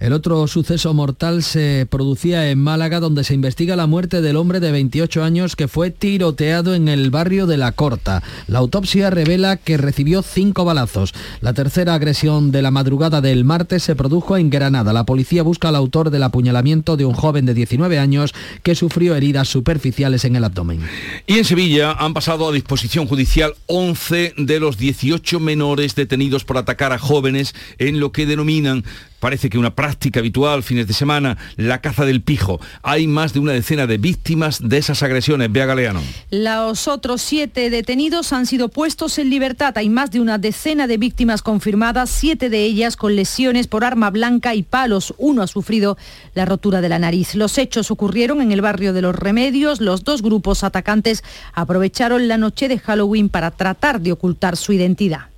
El 0.00 0.14
otro 0.14 0.46
suceso 0.46 0.94
mortal 0.94 1.42
se 1.42 1.86
producía 1.90 2.50
en 2.50 2.58
Málaga, 2.58 3.00
donde 3.00 3.22
se 3.22 3.34
investiga 3.34 3.76
la 3.76 3.86
muerte 3.86 4.22
del 4.22 4.36
hombre 4.36 4.58
de 4.58 4.72
28 4.72 5.22
años 5.22 5.56
que 5.56 5.68
fue 5.68 5.90
tiroteado 5.90 6.74
en 6.74 6.88
el 6.88 7.10
barrio 7.10 7.46
de 7.46 7.58
La 7.58 7.72
Corta. 7.72 8.22
La 8.46 8.60
autopsia 8.60 9.10
revela 9.10 9.58
que 9.58 9.76
recibió 9.76 10.22
cinco 10.22 10.64
balazos. 10.64 11.12
La 11.42 11.52
tercera 11.52 11.92
agresión 11.92 12.50
de 12.50 12.62
la 12.62 12.70
madrugada 12.70 13.20
del 13.20 13.44
martes 13.44 13.82
se 13.82 13.94
produjo 13.94 14.38
en 14.38 14.48
Granada. 14.48 14.94
La 14.94 15.04
policía 15.04 15.42
busca 15.42 15.68
al 15.68 15.76
autor 15.76 16.08
del 16.08 16.22
apuñalamiento 16.22 16.96
de 16.96 17.04
un 17.04 17.12
joven 17.12 17.44
de 17.44 17.52
19 17.52 17.98
años 17.98 18.32
que 18.62 18.74
sufrió 18.74 19.14
heridas 19.14 19.48
superficiales 19.48 20.24
en 20.24 20.34
el 20.34 20.44
abdomen. 20.44 20.80
Y 21.26 21.36
en 21.36 21.44
Sevilla 21.44 21.92
han 21.92 22.14
pasado 22.14 22.48
a 22.48 22.52
disposición 22.52 23.06
judicial 23.06 23.52
11 23.66 24.32
de 24.38 24.60
los 24.60 24.78
18 24.78 25.40
menores 25.40 25.94
detenidos 25.94 26.44
por 26.44 26.56
atacar 26.56 26.94
a 26.94 26.98
jóvenes 26.98 27.54
en 27.76 28.00
lo 28.00 28.12
que 28.12 28.24
denominan 28.24 28.82
Parece 29.20 29.50
que 29.50 29.58
una 29.58 29.74
práctica 29.74 30.20
habitual 30.20 30.62
fines 30.62 30.86
de 30.86 30.94
semana, 30.94 31.36
la 31.56 31.80
caza 31.80 32.04
del 32.06 32.22
pijo. 32.22 32.58
Hay 32.82 33.06
más 33.06 33.34
de 33.34 33.40
una 33.40 33.52
decena 33.52 33.86
de 33.86 33.98
víctimas 33.98 34.66
de 34.66 34.78
esas 34.78 35.02
agresiones. 35.02 35.52
Vea 35.52 35.66
Galeano. 35.66 36.00
Los 36.30 36.88
otros 36.88 37.20
siete 37.20 37.68
detenidos 37.70 38.32
han 38.32 38.46
sido 38.46 38.68
puestos 38.68 39.18
en 39.18 39.30
libertad. 39.30 39.76
Hay 39.76 39.90
más 39.90 40.10
de 40.10 40.20
una 40.20 40.38
decena 40.38 40.86
de 40.86 40.96
víctimas 40.96 41.42
confirmadas, 41.42 42.08
siete 42.10 42.48
de 42.48 42.64
ellas 42.64 42.96
con 42.96 43.14
lesiones 43.14 43.66
por 43.66 43.84
arma 43.84 44.10
blanca 44.10 44.54
y 44.54 44.62
palos. 44.62 45.14
Uno 45.18 45.42
ha 45.42 45.46
sufrido 45.46 45.98
la 46.34 46.46
rotura 46.46 46.80
de 46.80 46.88
la 46.88 46.98
nariz. 46.98 47.34
Los 47.34 47.58
hechos 47.58 47.90
ocurrieron 47.90 48.40
en 48.40 48.52
el 48.52 48.62
barrio 48.62 48.92
de 48.92 49.02
Los 49.02 49.14
Remedios. 49.14 49.80
Los 49.80 50.02
dos 50.02 50.22
grupos 50.22 50.64
atacantes 50.64 51.22
aprovecharon 51.52 52.26
la 52.26 52.38
noche 52.38 52.68
de 52.68 52.78
Halloween 52.78 53.28
para 53.28 53.50
tratar 53.50 54.00
de 54.00 54.12
ocultar 54.12 54.56
su 54.56 54.72
identidad. 54.72 55.29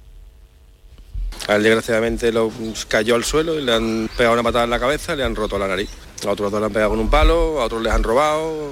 A 1.48 1.56
él 1.56 1.62
desgraciadamente 1.62 2.30
lo 2.32 2.52
cayó 2.88 3.14
al 3.14 3.24
suelo 3.24 3.58
y 3.58 3.62
le 3.62 3.74
han 3.74 4.08
pegado 4.16 4.34
una 4.34 4.42
patada 4.42 4.64
en 4.64 4.70
la 4.70 4.78
cabeza 4.78 5.16
le 5.16 5.24
han 5.24 5.34
roto 5.34 5.58
la 5.58 5.66
nariz. 5.66 5.90
A 6.26 6.30
otros 6.30 6.52
dos 6.52 6.60
le 6.60 6.66
han 6.66 6.72
pegado 6.72 6.90
con 6.90 7.00
un 7.00 7.10
palo, 7.10 7.60
a 7.60 7.64
otros 7.64 7.82
les 7.82 7.92
han 7.92 8.02
robado. 8.02 8.70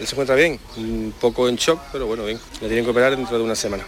Él 0.00 0.06
se 0.06 0.14
encuentra 0.14 0.34
bien, 0.34 0.58
un 0.76 1.14
poco 1.20 1.48
en 1.48 1.56
shock, 1.56 1.80
pero 1.92 2.06
bueno, 2.06 2.24
bien. 2.24 2.38
Le 2.60 2.66
tienen 2.66 2.84
que 2.84 2.90
operar 2.90 3.16
dentro 3.16 3.38
de 3.38 3.44
una 3.44 3.54
semana. 3.54 3.84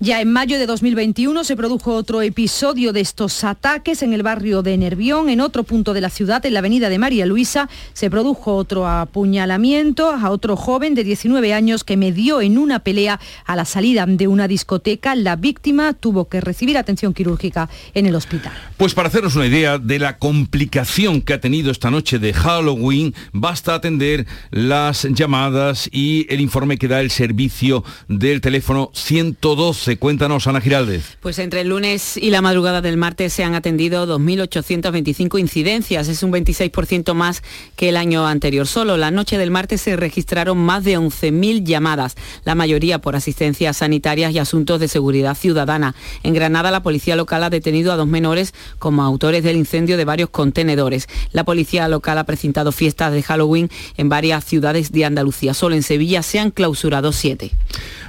Ya 0.00 0.20
en 0.20 0.32
mayo 0.32 0.58
de 0.58 0.66
2021 0.66 1.44
se 1.44 1.56
produjo 1.56 1.94
otro 1.94 2.20
episodio 2.20 2.92
de 2.92 3.00
estos 3.00 3.44
ataques 3.44 4.02
en 4.02 4.12
el 4.12 4.24
barrio 4.24 4.60
de 4.60 4.76
Nervión, 4.76 5.28
en 5.28 5.40
otro 5.40 5.62
punto 5.62 5.94
de 5.94 6.00
la 6.00 6.10
ciudad, 6.10 6.44
en 6.44 6.52
la 6.52 6.58
avenida 6.58 6.88
de 6.88 6.98
María 6.98 7.26
Luisa, 7.26 7.68
se 7.92 8.10
produjo 8.10 8.56
otro 8.56 8.88
apuñalamiento 8.88 10.10
a 10.10 10.30
otro 10.30 10.56
joven 10.56 10.96
de 10.96 11.04
19 11.04 11.54
años 11.54 11.84
que 11.84 11.96
medió 11.96 12.40
en 12.40 12.58
una 12.58 12.80
pelea 12.80 13.20
a 13.46 13.54
la 13.54 13.64
salida 13.64 14.04
de 14.04 14.26
una 14.26 14.48
discoteca. 14.48 15.14
La 15.14 15.36
víctima 15.36 15.92
tuvo 15.92 16.28
que 16.28 16.40
recibir 16.40 16.76
atención 16.76 17.14
quirúrgica 17.14 17.70
en 17.94 18.06
el 18.06 18.16
hospital. 18.16 18.52
Pues 18.76 18.94
para 18.94 19.08
hacernos 19.08 19.36
una 19.36 19.46
idea 19.46 19.78
de 19.78 20.00
la 20.00 20.18
complicación 20.18 21.20
que 21.20 21.34
ha 21.34 21.40
tenido 21.40 21.70
esta 21.70 21.92
noche 21.92 22.18
de 22.18 22.32
Halloween, 22.32 23.14
basta 23.32 23.76
atender 23.76 24.26
las 24.50 25.04
llamadas 25.04 25.88
y 25.92 26.26
el 26.30 26.40
informe 26.40 26.78
que 26.78 26.88
da 26.88 27.00
el 27.00 27.12
servicio 27.12 27.84
del 28.08 28.40
teléfono 28.40 28.90
112. 28.92 29.83
Cuéntanos, 29.98 30.46
Ana 30.46 30.62
Giraldez. 30.62 31.18
Pues 31.20 31.38
entre 31.38 31.60
el 31.60 31.68
lunes 31.68 32.16
y 32.16 32.30
la 32.30 32.40
madrugada 32.40 32.80
del 32.80 32.96
martes 32.96 33.34
se 33.34 33.44
han 33.44 33.54
atendido 33.54 34.06
2.825 34.06 35.38
incidencias. 35.38 36.08
Es 36.08 36.22
un 36.22 36.32
26% 36.32 37.12
más 37.12 37.42
que 37.76 37.90
el 37.90 37.98
año 37.98 38.26
anterior. 38.26 38.66
Solo 38.66 38.96
la 38.96 39.10
noche 39.10 39.36
del 39.36 39.50
martes 39.50 39.82
se 39.82 39.96
registraron 39.96 40.56
más 40.56 40.84
de 40.84 40.98
11.000 40.98 41.64
llamadas, 41.64 42.16
la 42.44 42.54
mayoría 42.54 43.00
por 43.00 43.14
asistencias 43.14 43.76
sanitarias 43.76 44.32
y 44.32 44.38
asuntos 44.38 44.80
de 44.80 44.88
seguridad 44.88 45.36
ciudadana. 45.36 45.94
En 46.22 46.32
Granada, 46.32 46.70
la 46.70 46.82
policía 46.82 47.14
local 47.14 47.44
ha 47.44 47.50
detenido 47.50 47.92
a 47.92 47.96
dos 47.96 48.08
menores 48.08 48.54
como 48.78 49.02
autores 49.02 49.44
del 49.44 49.56
incendio 49.56 49.98
de 49.98 50.06
varios 50.06 50.30
contenedores. 50.30 51.08
La 51.32 51.44
policía 51.44 51.88
local 51.88 52.16
ha 52.16 52.24
presentado 52.24 52.72
fiestas 52.72 53.12
de 53.12 53.22
Halloween 53.22 53.68
en 53.98 54.08
varias 54.08 54.44
ciudades 54.44 54.92
de 54.92 55.04
Andalucía. 55.04 55.52
Solo 55.52 55.74
en 55.74 55.82
Sevilla 55.82 56.22
se 56.22 56.38
han 56.38 56.50
clausurado 56.50 57.12
siete. 57.12 57.52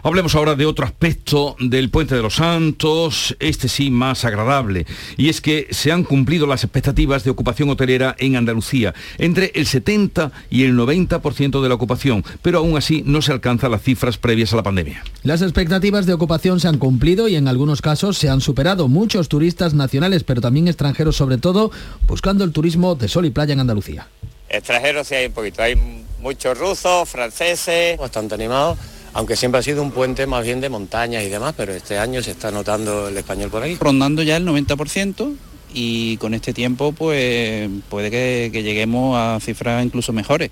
Hablemos 0.04 0.36
ahora 0.36 0.56
de 0.56 0.66
otro 0.66 0.86
aspecto 0.86 1.56
del 1.70 1.90
Puente 1.90 2.16
de 2.16 2.22
los 2.22 2.36
Santos, 2.36 3.36
este 3.40 3.68
sí 3.68 3.90
más 3.90 4.26
agradable, 4.26 4.86
y 5.18 5.30
es 5.30 5.42
que 5.42 5.68
se 5.72 5.92
han 5.92 6.04
cumplido 6.04 6.48
las 6.48 6.64
expectativas 6.64 7.24
de 7.24 7.32
ocupación 7.32 7.70
hotelera 7.70 8.16
en 8.20 8.36
Andalucía, 8.36 8.94
entre 9.18 9.52
el 9.56 9.66
70 9.66 10.32
y 10.50 10.64
el 10.64 10.76
90% 10.76 11.62
de 11.62 11.70
la 11.70 11.76
ocupación, 11.76 12.24
pero 12.42 12.60
aún 12.60 12.78
así 12.78 13.04
no 13.06 13.22
se 13.22 13.32
alcanzan 13.32 13.72
las 13.72 13.82
cifras 13.82 14.18
previas 14.18 14.54
a 14.54 14.58
la 14.58 14.64
pandemia. 14.64 15.04
Las 15.24 15.42
expectativas 15.42 16.06
de 16.06 16.14
ocupación 16.14 16.60
se 16.60 16.68
han 16.68 16.78
cumplido 16.78 17.28
y 17.28 17.36
en 17.36 17.48
algunos 17.48 17.82
casos 17.82 18.18
se 18.18 18.30
han 18.30 18.42
superado. 18.42 18.88
Muchos 18.88 19.30
turistas 19.30 19.74
nacionales, 19.74 20.24
pero 20.24 20.42
también 20.42 20.68
extranjeros 20.68 21.16
sobre 21.16 21.38
todo, 21.38 21.72
buscando 22.08 22.44
el 22.44 22.52
turismo 22.52 22.96
de 22.96 23.08
sol 23.08 23.26
y 23.26 23.30
playa 23.30 23.54
en 23.54 23.60
Andalucía. 23.60 24.08
Extranjeros 24.50 25.08
sí 25.08 25.16
hay 25.16 25.28
un 25.28 25.34
poquito, 25.34 25.62
hay 25.62 25.76
muchos 26.22 26.58
rusos, 26.58 27.10
franceses. 27.10 27.98
Bastante 27.98 28.36
animados 28.36 28.78
aunque 29.16 29.38
siempre 29.38 29.60
ha 29.60 29.64
sido 29.64 29.82
un 29.82 29.92
puente 29.92 30.28
más 30.28 30.44
bien 30.44 30.60
de 30.60 30.68
montañas 30.68 31.24
y 31.24 31.30
demás, 31.30 31.54
pero 31.56 31.74
este 31.74 31.98
año 31.98 32.22
se 32.22 32.32
está 32.32 32.52
notando 32.52 33.08
el 33.08 33.18
español 33.18 33.50
por 33.50 33.64
ahí. 33.64 33.78
Rondando 33.80 34.22
ya 34.22 34.36
el 34.36 34.46
90% 34.46 35.34
y 35.74 36.18
con 36.18 36.34
este 36.34 36.54
tiempo 36.54 36.92
pues 36.92 37.70
puede 37.90 38.12
que, 38.12 38.50
que 38.52 38.62
lleguemos 38.62 39.18
a 39.18 39.40
cifras 39.40 39.84
incluso 39.86 40.12
mejores. 40.12 40.52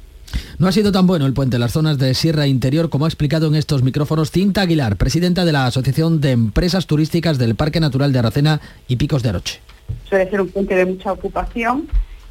No 0.57 0.67
ha 0.69 0.71
sido 0.71 0.93
tan 0.93 1.05
bueno 1.05 1.25
el 1.25 1.33
puente 1.33 1.57
en 1.57 1.61
las 1.61 1.73
zonas 1.73 1.97
de 1.97 2.13
Sierra 2.13 2.47
Interior 2.47 2.89
como 2.89 3.03
ha 3.03 3.09
explicado 3.09 3.47
en 3.47 3.55
estos 3.55 3.83
micrófonos 3.83 4.31
Cinta 4.31 4.61
Aguilar, 4.61 4.95
presidenta 4.95 5.43
de 5.43 5.51
la 5.51 5.65
Asociación 5.65 6.21
de 6.21 6.31
Empresas 6.31 6.87
Turísticas 6.87 7.37
del 7.37 7.55
Parque 7.55 7.81
Natural 7.81 8.13
de 8.13 8.19
Aracena 8.19 8.61
y 8.87 8.95
Picos 8.95 9.23
de 9.23 9.29
Aroche. 9.29 9.59
Suele 10.07 10.29
ser 10.29 10.39
un 10.39 10.47
puente 10.47 10.73
de 10.73 10.85
mucha 10.85 11.11
ocupación 11.11 11.89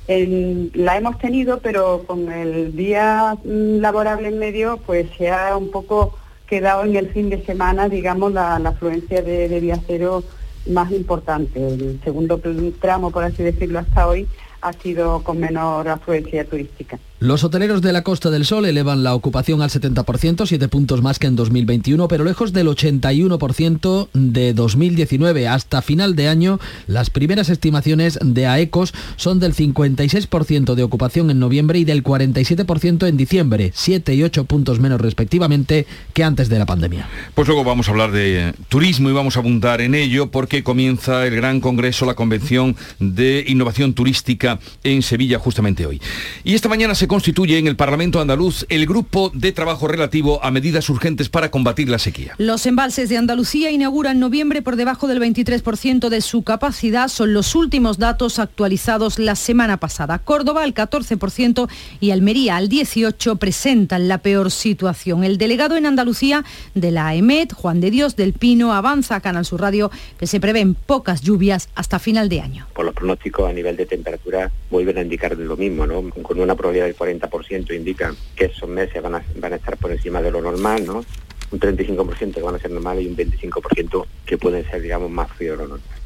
la 0.09 0.97
hemos 0.97 1.19
tenido, 1.19 1.61
pero 1.61 2.05
con 2.07 2.31
el 2.31 2.75
día 2.77 3.37
mm, 3.45 3.81
laborable 3.81 4.29
en 4.29 4.39
medio, 4.39 4.79
pues 4.85 5.07
se 5.17 5.31
ha 5.31 5.57
un 5.57 5.71
poco 5.71 6.19
quedado 6.53 6.85
en 6.85 6.95
el 6.97 7.09
fin 7.09 7.31
de 7.31 7.43
semana, 7.47 7.89
digamos, 7.89 8.31
la, 8.35 8.57
afluencia 8.57 9.23
de, 9.23 9.49
de 9.49 9.59
viajeros 9.59 10.25
más 10.67 10.93
importante. 10.93 11.67
El 11.67 11.99
segundo 12.05 12.39
tramo, 12.79 13.11
por 13.11 13.25
así 13.25 13.43
decirlo, 13.43 13.79
hasta 13.79 14.07
hoy 14.07 14.29
ha 14.61 14.75
sido 14.75 15.25
con 15.25 15.41
menor 15.41 15.89
afluencia 15.89 16.45
turística. 16.45 16.99
Los 17.23 17.45
hoteleros 17.45 17.83
de 17.83 17.93
la 17.93 18.03
Costa 18.03 18.31
del 18.31 18.45
Sol 18.45 18.67
elevan 18.67 19.05
la 19.05 19.15
ocupación 19.15 19.63
al 19.63 19.71
70%, 19.71 20.45
7 20.45 20.67
puntos 20.67 21.03
más 21.03 21.21
que 21.21 21.29
en 21.29 21.37
2021, 21.37 22.09
pero 22.09 22.25
lejos 22.25 22.53
del 22.53 22.67
81% 22.67 24.09
de 24.13 24.53
2019. 24.53 25.47
Hasta 25.47 25.83
final 25.83 26.17
de 26.17 26.27
año, 26.27 26.59
las 26.89 27.11
primeras 27.11 27.49
estimaciones 27.49 28.19
de 28.21 28.49
AECOS 28.49 28.93
son 29.15 29.39
del 29.39 29.55
56% 29.55 30.75
de 30.75 30.83
ocupación 30.83 31.31
en 31.31 31.39
noviembre 31.39 31.79
y 31.79 31.85
del 31.85 32.03
47% 32.03 33.07
en 33.07 33.17
diciembre, 33.17 33.71
7 33.73 34.17
y 34.17 34.25
8 34.25 34.45
puntos 34.47 34.81
menos 34.81 35.01
respectivamente 35.01 35.87
que 36.15 36.25
antes 36.25 36.49
de 36.49 36.59
la 36.59 36.67
pandemia. 36.67 37.09
Pues 37.37 37.47
luego 37.47 37.63
vamos 37.63 37.87
a 37.87 37.93
hablar 37.93 38.11
de 38.11 38.53
turismo 38.69 39.11
y 39.11 39.13
vamos 39.13 39.37
a 39.37 39.39
abundar 39.39 39.81
en 39.81 39.95
ello 39.95 40.33
porque 40.33 40.65
comienza 40.65 41.25
el 41.25 41.37
gran 41.37 41.61
congreso, 41.61 42.05
la 42.05 42.15
Convención 42.15 42.75
de 42.99 43.45
Innovación 43.47 43.95
Turística 43.95 44.59
en 44.83 45.03
Sevilla 45.03 45.39
justamente 45.39 45.87
hoy. 45.87 46.01
Y 46.43 46.55
esta 46.55 46.69
mañana 46.69 46.97
se 46.97 47.12
constituye 47.13 47.59
en 47.59 47.67
el 47.67 47.77
Parlamento 47.77 48.23
andaluz 48.23 48.65
el 48.71 48.87
grupo 48.87 49.31
de 49.35 49.53
trabajo 49.53 49.87
relativo 49.87 50.43
a 50.43 50.51
medidas 50.51 50.89
urgentes 50.89 51.29
para 51.29 51.51
combatir 51.51 51.91
la 51.91 51.99
sequía. 51.99 52.35
Los 52.39 52.65
embalses 52.65 53.11
de 53.11 53.19
Andalucía 53.19 53.71
inauguran 53.71 54.19
noviembre 54.19 54.63
por 54.63 54.77
debajo 54.77 55.09
del 55.09 55.21
23% 55.21 56.09
de 56.09 56.23
su 56.23 56.43
capacidad. 56.43 57.09
Son 57.09 57.35
los 57.35 57.55
últimos 57.55 57.99
datos 57.99 58.39
actualizados 58.39 59.19
la 59.19 59.37
semana 59.37 59.77
pasada. 59.77 60.21
Córdoba 60.21 60.63
al 60.63 60.73
14% 60.73 61.69
y 62.01 62.13
Almería 62.13 62.57
al 62.57 62.71
18% 62.71 63.37
presentan 63.37 64.09
la 64.09 64.17
peor 64.17 64.51
situación. 64.51 65.23
El 65.23 65.37
delegado 65.37 65.77
en 65.77 65.85
Andalucía 65.85 66.47
de 66.75 66.93
la 66.93 67.15
EMET, 67.15 67.53
Juan 67.53 67.83
de 67.83 67.91
Dios 67.91 68.17
del 68.17 68.33
Pino, 68.33 68.73
avanza 68.73 69.17
a 69.17 69.21
Canal 69.21 69.45
Sur 69.45 69.61
Radio 69.61 69.91
que 70.19 70.27
se 70.27 70.41
prevén 70.41 70.73
pocas 70.75 71.21
lluvias 71.21 71.69
hasta 71.75 71.99
final 71.99 72.31
de 72.31 72.41
año. 72.41 72.67
Por 72.73 72.87
los 72.87 72.95
pronósticos 72.95 73.51
a 73.51 73.53
nivel 73.53 73.77
de 73.77 73.85
temperatura 73.85 74.51
vuelven 74.71 74.97
a 74.97 75.03
indicar 75.03 75.37
lo 75.37 75.59
mismo, 75.59 75.87
¿no? 75.87 76.09
Con 76.23 76.41
una 76.41 76.55
probabilidad 76.55 76.87
de 76.87 77.02
40% 77.03 77.75
indican 77.75 78.17
que 78.37 78.47
esos 78.47 78.69
meses 78.69 79.03
van 79.03 79.15
a, 79.17 79.57
estar 79.57 79.77
por 79.77 79.91
encima 79.91 80.23
de 80.23 80.31
lo 80.31 80.41
normal, 80.41 80.87
¿no? 80.87 81.05
Un 81.51 81.61
35% 81.61 82.35
que 82.35 82.43
van 82.43 82.55
a 82.55 82.59
ser 82.59 82.71
normales 82.71 83.05
y 83.05 83.09
un 83.09 83.17
25% 83.17 84.07
que 84.25 84.39
pueden 84.39 84.65
ser, 84.71 84.81
digamos, 84.81 85.11
más 85.11 85.31
frío 85.33 85.53
de 85.53 85.59
lo 85.59 85.69
normal. 85.69 86.02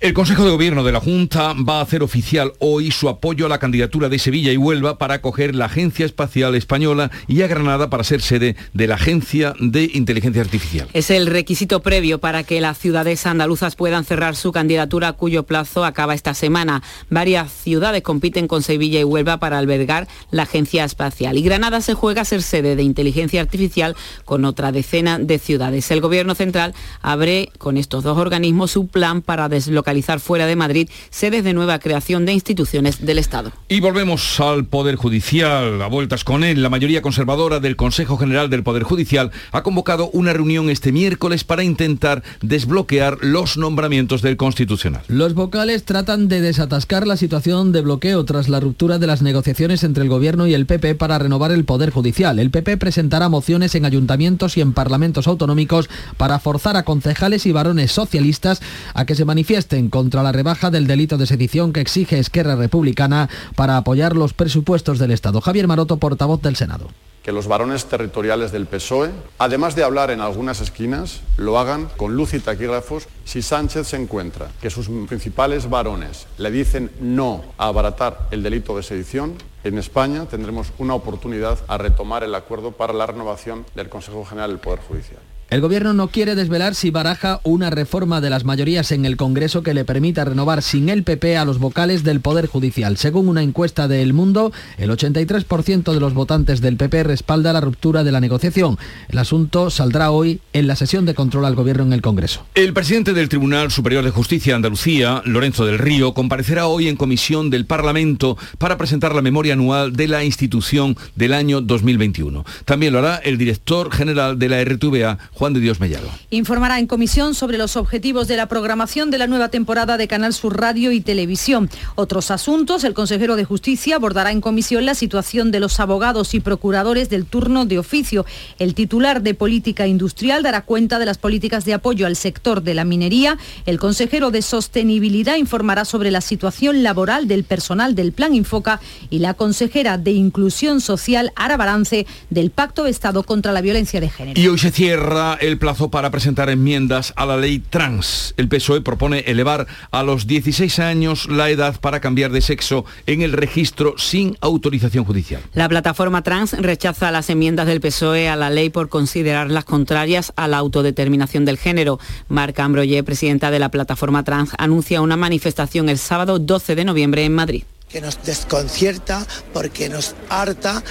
El 0.00 0.12
Consejo 0.12 0.44
de 0.44 0.50
Gobierno 0.50 0.84
de 0.84 0.92
la 0.92 1.00
Junta 1.00 1.54
va 1.54 1.78
a 1.78 1.82
hacer 1.82 2.02
oficial 2.02 2.52
hoy 2.58 2.90
su 2.90 3.08
apoyo 3.08 3.46
a 3.46 3.48
la 3.48 3.58
candidatura 3.58 4.08
de 4.08 4.18
Sevilla 4.18 4.52
y 4.52 4.56
Huelva 4.56 4.98
para 4.98 5.14
acoger 5.14 5.54
la 5.54 5.66
Agencia 5.66 6.04
Espacial 6.04 6.54
Española 6.54 7.10
y 7.26 7.40
a 7.40 7.46
Granada 7.46 7.88
para 7.88 8.04
ser 8.04 8.20
sede 8.20 8.56
de 8.74 8.86
la 8.86 8.96
Agencia 8.96 9.54
de 9.60 9.90
Inteligencia 9.94 10.42
Artificial. 10.42 10.88
Es 10.92 11.10
el 11.10 11.26
requisito 11.26 11.80
previo 11.80 12.18
para 12.18 12.42
que 12.42 12.60
las 12.60 12.76
ciudades 12.76 13.24
andaluzas 13.24 13.76
puedan 13.76 14.04
cerrar 14.04 14.36
su 14.36 14.52
candidatura 14.52 15.14
cuyo 15.14 15.44
plazo 15.44 15.84
acaba 15.84 16.14
esta 16.14 16.34
semana. 16.34 16.82
Varias 17.08 17.50
ciudades 17.50 18.02
compiten 18.02 18.46
con 18.46 18.62
Sevilla 18.62 19.00
y 19.00 19.04
Huelva 19.04 19.38
para 19.38 19.58
albergar 19.58 20.06
la 20.30 20.42
Agencia 20.42 20.84
Espacial 20.84 21.38
y 21.38 21.42
Granada 21.42 21.80
se 21.80 21.94
juega 21.94 22.22
a 22.22 22.26
ser 22.26 22.42
sede 22.42 22.76
de 22.76 22.82
Inteligencia 22.82 23.40
Artificial 23.40 23.96
con 24.24 24.44
otra 24.44 24.70
decena 24.70 25.18
de 25.18 25.38
ciudades. 25.38 25.90
El 25.90 26.02
Gobierno 26.02 26.34
Central 26.34 26.74
abre 27.00 27.50
con 27.56 27.78
estos 27.78 28.04
dos 28.04 28.18
organismos 28.18 28.72
su 28.72 28.88
plan 28.88 29.22
para 29.22 29.48
deslocalizar 29.84 30.20
fuera 30.20 30.46
de 30.46 30.56
Madrid 30.56 30.88
sedes 31.10 31.44
de 31.44 31.52
nueva 31.52 31.78
creación 31.78 32.24
de 32.24 32.32
instituciones 32.32 33.04
del 33.04 33.18
Estado. 33.18 33.52
Y 33.68 33.80
volvemos 33.80 34.40
al 34.40 34.64
Poder 34.64 34.96
Judicial, 34.96 35.82
a 35.82 35.86
vueltas 35.88 36.24
con 36.24 36.42
él. 36.42 36.62
La 36.62 36.70
mayoría 36.70 37.02
conservadora 37.02 37.60
del 37.60 37.76
Consejo 37.76 38.16
General 38.16 38.48
del 38.48 38.62
Poder 38.62 38.82
Judicial 38.82 39.30
ha 39.52 39.62
convocado 39.62 40.08
una 40.12 40.32
reunión 40.32 40.70
este 40.70 40.90
miércoles 40.90 41.44
para 41.44 41.64
intentar 41.64 42.22
desbloquear 42.40 43.18
los 43.20 43.58
nombramientos 43.58 44.22
del 44.22 44.36
Constitucional. 44.36 45.02
Los 45.08 45.34
vocales 45.34 45.84
tratan 45.84 46.28
de 46.28 46.40
desatascar 46.40 47.06
la 47.06 47.16
situación 47.16 47.72
de 47.72 47.82
bloqueo 47.82 48.24
tras 48.24 48.48
la 48.48 48.60
ruptura 48.60 48.98
de 48.98 49.06
las 49.06 49.20
negociaciones 49.20 49.84
entre 49.84 50.02
el 50.02 50.08
Gobierno 50.08 50.46
y 50.46 50.54
el 50.54 50.66
PP 50.66 50.94
para 50.94 51.18
renovar 51.18 51.52
el 51.52 51.64
Poder 51.64 51.90
Judicial. 51.90 52.38
El 52.38 52.50
PP 52.50 52.78
presentará 52.78 53.28
mociones 53.28 53.74
en 53.74 53.84
ayuntamientos 53.84 54.56
y 54.56 54.62
en 54.62 54.72
parlamentos 54.72 55.26
autonómicos 55.26 55.90
para 56.16 56.38
forzar 56.38 56.76
a 56.76 56.84
concejales 56.84 57.44
y 57.46 57.52
varones 57.52 57.92
socialistas 57.92 58.62
a 58.94 59.04
que 59.04 59.14
se 59.14 59.24
manifiesten 59.24 59.73
contra 59.90 60.22
la 60.22 60.30
rebaja 60.30 60.70
del 60.70 60.86
delito 60.86 61.18
de 61.18 61.26
sedición 61.26 61.72
que 61.72 61.80
exige 61.80 62.20
Esquerra 62.20 62.54
Republicana 62.54 63.28
para 63.56 63.76
apoyar 63.76 64.14
los 64.14 64.32
presupuestos 64.32 65.00
del 65.00 65.10
Estado. 65.10 65.40
Javier 65.40 65.66
Maroto, 65.66 65.96
portavoz 65.96 66.40
del 66.42 66.56
Senado 66.56 66.88
que 67.24 67.32
los 67.32 67.48
varones 67.48 67.86
territoriales 67.86 68.52
del 68.52 68.66
PSOE, 68.66 69.10
además 69.38 69.74
de 69.74 69.82
hablar 69.82 70.10
en 70.10 70.20
algunas 70.20 70.60
esquinas, 70.60 71.22
lo 71.38 71.58
hagan 71.58 71.88
con 71.96 72.14
luz 72.16 72.34
y 72.34 72.38
taquígrafos 72.38 73.08
si 73.24 73.40
Sánchez 73.40 73.88
se 73.88 73.96
encuentra 73.96 74.50
que 74.60 74.68
sus 74.68 74.90
principales 75.08 75.70
varones 75.70 76.26
le 76.36 76.50
dicen 76.50 76.90
no 77.00 77.42
a 77.56 77.68
abaratar 77.68 78.28
el 78.30 78.42
delito 78.42 78.76
de 78.76 78.82
sedición, 78.82 79.36
en 79.64 79.78
España 79.78 80.26
tendremos 80.26 80.74
una 80.76 80.94
oportunidad 80.94 81.58
a 81.66 81.78
retomar 81.78 82.24
el 82.24 82.34
acuerdo 82.34 82.72
para 82.72 82.92
la 82.92 83.06
renovación 83.06 83.64
del 83.74 83.88
Consejo 83.88 84.26
General 84.26 84.50
del 84.50 84.58
Poder 84.58 84.80
Judicial. 84.80 85.33
El 85.54 85.60
gobierno 85.60 85.92
no 85.92 86.08
quiere 86.08 86.34
desvelar 86.34 86.74
si 86.74 86.90
baraja 86.90 87.38
una 87.44 87.70
reforma 87.70 88.20
de 88.20 88.28
las 88.28 88.44
mayorías 88.44 88.90
en 88.90 89.04
el 89.04 89.16
Congreso 89.16 89.62
que 89.62 89.72
le 89.72 89.84
permita 89.84 90.24
renovar 90.24 90.62
sin 90.62 90.88
el 90.88 91.04
PP 91.04 91.36
a 91.36 91.44
los 91.44 91.60
vocales 91.60 92.02
del 92.02 92.18
Poder 92.18 92.48
Judicial. 92.48 92.96
Según 92.96 93.28
una 93.28 93.44
encuesta 93.44 93.86
de 93.86 94.02
El 94.02 94.14
Mundo, 94.14 94.50
el 94.78 94.90
83% 94.90 95.92
de 95.92 96.00
los 96.00 96.12
votantes 96.12 96.60
del 96.60 96.76
PP 96.76 97.04
respalda 97.04 97.52
la 97.52 97.60
ruptura 97.60 98.02
de 98.02 98.10
la 98.10 98.18
negociación. 98.18 98.78
El 99.08 99.18
asunto 99.18 99.70
saldrá 99.70 100.10
hoy 100.10 100.40
en 100.54 100.66
la 100.66 100.74
sesión 100.74 101.06
de 101.06 101.14
control 101.14 101.44
al 101.44 101.54
gobierno 101.54 101.84
en 101.84 101.92
el 101.92 102.02
Congreso. 102.02 102.44
El 102.56 102.72
presidente 102.72 103.12
del 103.12 103.28
Tribunal 103.28 103.70
Superior 103.70 104.02
de 104.02 104.10
Justicia 104.10 104.54
de 104.54 104.56
Andalucía, 104.56 105.22
Lorenzo 105.24 105.64
del 105.64 105.78
Río, 105.78 106.14
comparecerá 106.14 106.66
hoy 106.66 106.88
en 106.88 106.96
comisión 106.96 107.50
del 107.50 107.64
Parlamento 107.64 108.36
para 108.58 108.76
presentar 108.76 109.14
la 109.14 109.22
memoria 109.22 109.52
anual 109.52 109.92
de 109.92 110.08
la 110.08 110.24
institución 110.24 110.96
del 111.14 111.32
año 111.32 111.60
2021. 111.60 112.44
También 112.64 112.92
lo 112.92 112.98
hará 112.98 113.18
el 113.18 113.38
director 113.38 113.92
general 113.92 114.36
de 114.36 114.48
la 114.48 114.64
RTVA, 114.64 115.18
Juan 115.43 115.43
de 115.52 115.60
Dios 115.60 115.80
Mellado. 115.80 116.08
Informará 116.30 116.78
en 116.78 116.86
comisión 116.86 117.34
sobre 117.34 117.58
los 117.58 117.76
objetivos 117.76 118.28
de 118.28 118.36
la 118.36 118.46
programación 118.46 119.10
de 119.10 119.18
la 119.18 119.26
nueva 119.26 119.48
temporada 119.48 119.98
de 119.98 120.08
Canal 120.08 120.32
Sur 120.32 120.58
Radio 120.58 120.92
y 120.92 121.00
Televisión. 121.00 121.68
Otros 121.96 122.30
asuntos, 122.30 122.84
el 122.84 122.94
consejero 122.94 123.36
de 123.36 123.44
Justicia 123.44 123.96
abordará 123.96 124.32
en 124.32 124.40
comisión 124.40 124.86
la 124.86 124.94
situación 124.94 125.50
de 125.50 125.60
los 125.60 125.80
abogados 125.80 126.34
y 126.34 126.40
procuradores 126.40 127.10
del 127.10 127.26
turno 127.26 127.66
de 127.66 127.78
oficio. 127.78 128.24
El 128.58 128.74
titular 128.74 129.22
de 129.22 129.34
Política 129.34 129.86
Industrial 129.86 130.42
dará 130.42 130.62
cuenta 130.62 130.98
de 130.98 131.06
las 131.06 131.18
políticas 131.18 131.64
de 131.64 131.74
apoyo 131.74 132.06
al 132.06 132.16
sector 132.16 132.62
de 132.62 132.74
la 132.74 132.84
minería. 132.84 133.36
El 133.66 133.78
consejero 133.78 134.30
de 134.30 134.40
Sostenibilidad 134.40 135.36
informará 135.36 135.84
sobre 135.84 136.10
la 136.10 136.20
situación 136.20 136.82
laboral 136.82 137.28
del 137.28 137.44
personal 137.44 137.94
del 137.94 138.12
Plan 138.12 138.34
Infoca 138.34 138.80
y 139.10 139.18
la 139.18 139.34
consejera 139.34 139.98
de 139.98 140.12
Inclusión 140.12 140.80
Social 140.80 141.32
hará 141.36 141.56
balance 141.56 142.06
del 142.30 142.50
Pacto 142.50 142.84
de 142.84 142.90
Estado 142.90 143.24
contra 143.24 143.52
la 143.52 143.60
Violencia 143.60 144.00
de 144.00 144.08
Género. 144.08 144.40
Y 144.40 144.48
hoy 144.48 144.58
se 144.58 144.70
cierra 144.70 145.23
el 145.32 145.58
plazo 145.58 145.90
para 145.90 146.10
presentar 146.10 146.50
enmiendas 146.50 147.12
a 147.16 147.24
la 147.24 147.36
ley 147.36 147.58
trans. 147.58 148.34
El 148.36 148.48
PSOE 148.48 148.82
propone 148.82 149.20
elevar 149.20 149.66
a 149.90 150.02
los 150.02 150.26
16 150.26 150.78
años 150.78 151.26
la 151.26 151.50
edad 151.50 151.80
para 151.80 152.00
cambiar 152.00 152.30
de 152.30 152.40
sexo 152.40 152.84
en 153.06 153.22
el 153.22 153.32
registro 153.32 153.94
sin 153.96 154.36
autorización 154.40 155.04
judicial. 155.04 155.40
La 155.54 155.68
plataforma 155.68 156.22
trans 156.22 156.52
rechaza 156.52 157.10
las 157.10 157.30
enmiendas 157.30 157.66
del 157.66 157.80
PSOE 157.80 158.28
a 158.28 158.36
la 158.36 158.50
ley 158.50 158.70
por 158.70 158.88
considerarlas 158.88 159.64
contrarias 159.64 160.32
a 160.36 160.46
la 160.48 160.58
autodeterminación 160.58 161.44
del 161.44 161.58
género. 161.58 161.98
Marca 162.28 162.64
Ambroye, 162.64 163.02
presidenta 163.02 163.50
de 163.50 163.58
la 163.58 163.70
plataforma 163.70 164.22
trans, 164.22 164.52
anuncia 164.58 165.00
una 165.00 165.16
manifestación 165.16 165.88
el 165.88 165.98
sábado 165.98 166.38
12 166.38 166.74
de 166.74 166.84
noviembre 166.84 167.24
en 167.24 167.34
Madrid 167.34 167.64
que 167.94 168.00
nos 168.00 168.20
desconcierta 168.24 169.24
porque 169.52 169.88
nos 169.88 170.16
harta 170.28 170.82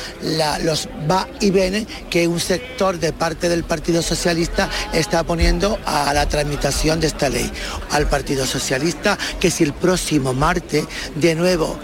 los 0.61 0.87
va 1.11 1.27
y 1.41 1.51
viene 1.51 1.85
que 2.09 2.29
un 2.29 2.39
sector 2.39 2.97
de 2.97 3.11
parte 3.11 3.49
del 3.49 3.65
Partido 3.65 4.01
Socialista 4.01 4.69
está 4.93 5.25
poniendo 5.25 5.77
a 5.85 6.13
la 6.13 6.29
tramitación 6.29 7.01
de 7.01 7.07
esta 7.07 7.27
ley. 7.27 7.51
Al 7.91 8.07
Partido 8.07 8.45
Socialista 8.45 9.17
que 9.41 9.51
si 9.51 9.65
el 9.65 9.73
próximo 9.73 10.33
martes 10.33 10.85
de 11.15 11.35
nuevo 11.35 11.77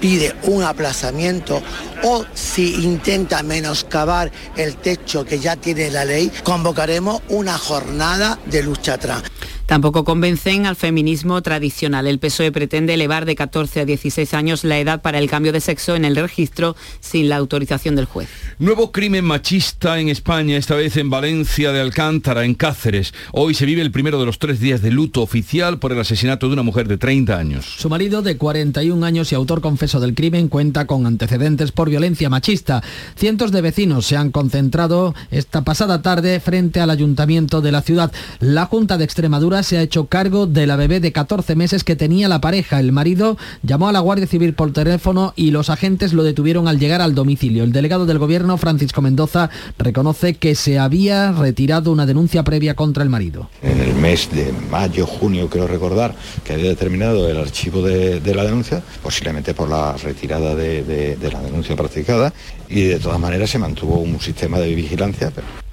pide 0.00 0.34
un 0.42 0.64
aplazamiento 0.64 1.62
o 2.02 2.24
si 2.34 2.82
intenta 2.82 3.44
menoscabar 3.44 4.32
el 4.56 4.74
techo 4.74 5.24
que 5.24 5.38
ya 5.38 5.54
tiene 5.54 5.88
la 5.88 6.04
ley, 6.04 6.32
convocaremos 6.42 7.22
una 7.28 7.56
jornada 7.56 8.40
de 8.46 8.64
lucha 8.64 8.98
trans. 8.98 9.22
Tampoco 9.68 10.02
convencen 10.02 10.64
al 10.64 10.76
feminismo 10.76 11.42
tradicional. 11.42 12.06
El 12.06 12.18
PSOE 12.18 12.50
pretende 12.50 12.94
elevar 12.94 13.26
de 13.26 13.36
14 13.36 13.80
a 13.80 13.84
16 13.84 14.32
años 14.32 14.64
la 14.64 14.78
edad 14.78 15.02
para 15.02 15.18
el 15.18 15.28
cambio 15.28 15.52
de 15.52 15.60
sexo 15.60 15.94
en 15.94 16.06
el 16.06 16.16
registro 16.16 16.74
sin 17.00 17.28
la 17.28 17.36
autorización 17.36 17.94
del 17.94 18.06
juez. 18.06 18.30
Nuevo 18.58 18.92
crimen 18.92 19.26
machista 19.26 20.00
en 20.00 20.08
España, 20.08 20.56
esta 20.56 20.74
vez 20.74 20.96
en 20.96 21.10
Valencia 21.10 21.70
de 21.70 21.82
Alcántara, 21.82 22.46
en 22.46 22.54
Cáceres. 22.54 23.12
Hoy 23.32 23.52
se 23.52 23.66
vive 23.66 23.82
el 23.82 23.90
primero 23.90 24.18
de 24.18 24.24
los 24.24 24.38
tres 24.38 24.58
días 24.58 24.80
de 24.80 24.90
luto 24.90 25.20
oficial 25.20 25.78
por 25.78 25.92
el 25.92 26.00
asesinato 26.00 26.46
de 26.46 26.54
una 26.54 26.62
mujer 26.62 26.88
de 26.88 26.96
30 26.96 27.36
años. 27.36 27.66
Su 27.76 27.90
marido, 27.90 28.22
de 28.22 28.38
41 28.38 29.04
años 29.04 29.32
y 29.32 29.34
autor 29.34 29.60
confeso 29.60 30.00
del 30.00 30.14
crimen, 30.14 30.48
cuenta 30.48 30.86
con 30.86 31.04
antecedentes 31.04 31.72
por 31.72 31.90
violencia 31.90 32.30
machista. 32.30 32.82
Cientos 33.16 33.52
de 33.52 33.60
vecinos 33.60 34.06
se 34.06 34.16
han 34.16 34.30
concentrado 34.30 35.14
esta 35.30 35.60
pasada 35.60 36.00
tarde 36.00 36.40
frente 36.40 36.80
al 36.80 36.88
ayuntamiento 36.88 37.60
de 37.60 37.72
la 37.72 37.82
ciudad. 37.82 38.10
La 38.40 38.64
Junta 38.64 38.96
de 38.96 39.04
Extremadura 39.04 39.57
se 39.62 39.78
ha 39.78 39.82
hecho 39.82 40.06
cargo 40.06 40.46
de 40.46 40.66
la 40.66 40.76
bebé 40.76 41.00
de 41.00 41.12
14 41.12 41.56
meses 41.56 41.84
que 41.84 41.96
tenía 41.96 42.28
la 42.28 42.40
pareja. 42.40 42.80
El 42.80 42.92
marido 42.92 43.36
llamó 43.62 43.88
a 43.88 43.92
la 43.92 44.00
Guardia 44.00 44.26
Civil 44.26 44.54
por 44.54 44.72
teléfono 44.72 45.32
y 45.36 45.50
los 45.50 45.70
agentes 45.70 46.12
lo 46.12 46.22
detuvieron 46.22 46.68
al 46.68 46.78
llegar 46.78 47.00
al 47.00 47.14
domicilio. 47.14 47.64
El 47.64 47.72
delegado 47.72 48.06
del 48.06 48.18
gobierno, 48.18 48.56
Francisco 48.58 49.02
Mendoza, 49.02 49.50
reconoce 49.78 50.34
que 50.34 50.54
se 50.54 50.78
había 50.78 51.32
retirado 51.32 51.92
una 51.92 52.06
denuncia 52.06 52.42
previa 52.42 52.74
contra 52.74 53.02
el 53.02 53.10
marido. 53.10 53.48
En 53.62 53.80
el 53.80 53.94
mes 53.94 54.30
de 54.32 54.52
mayo, 54.70 55.06
junio, 55.06 55.48
creo 55.48 55.66
recordar, 55.66 56.14
que 56.44 56.54
había 56.54 56.70
determinado 56.70 57.28
el 57.28 57.38
archivo 57.38 57.82
de, 57.82 58.20
la 58.34 58.44
denuncia, 58.44 58.82
posiblemente 59.02 59.54
por 59.54 59.68
la 59.68 59.96
retirada 59.96 60.54
de 60.54 61.16
la 61.32 61.40
denuncia 61.40 61.76
practicada, 61.76 62.32
y 62.68 62.82
de 62.82 62.98
todas 62.98 63.18
maneras 63.18 63.50
se 63.50 63.58
mantuvo 63.58 63.98
un 63.98 64.20
sistema 64.20 64.58
de 64.58 64.74
vigilancia. 64.74 65.30
Pero... 65.34 65.67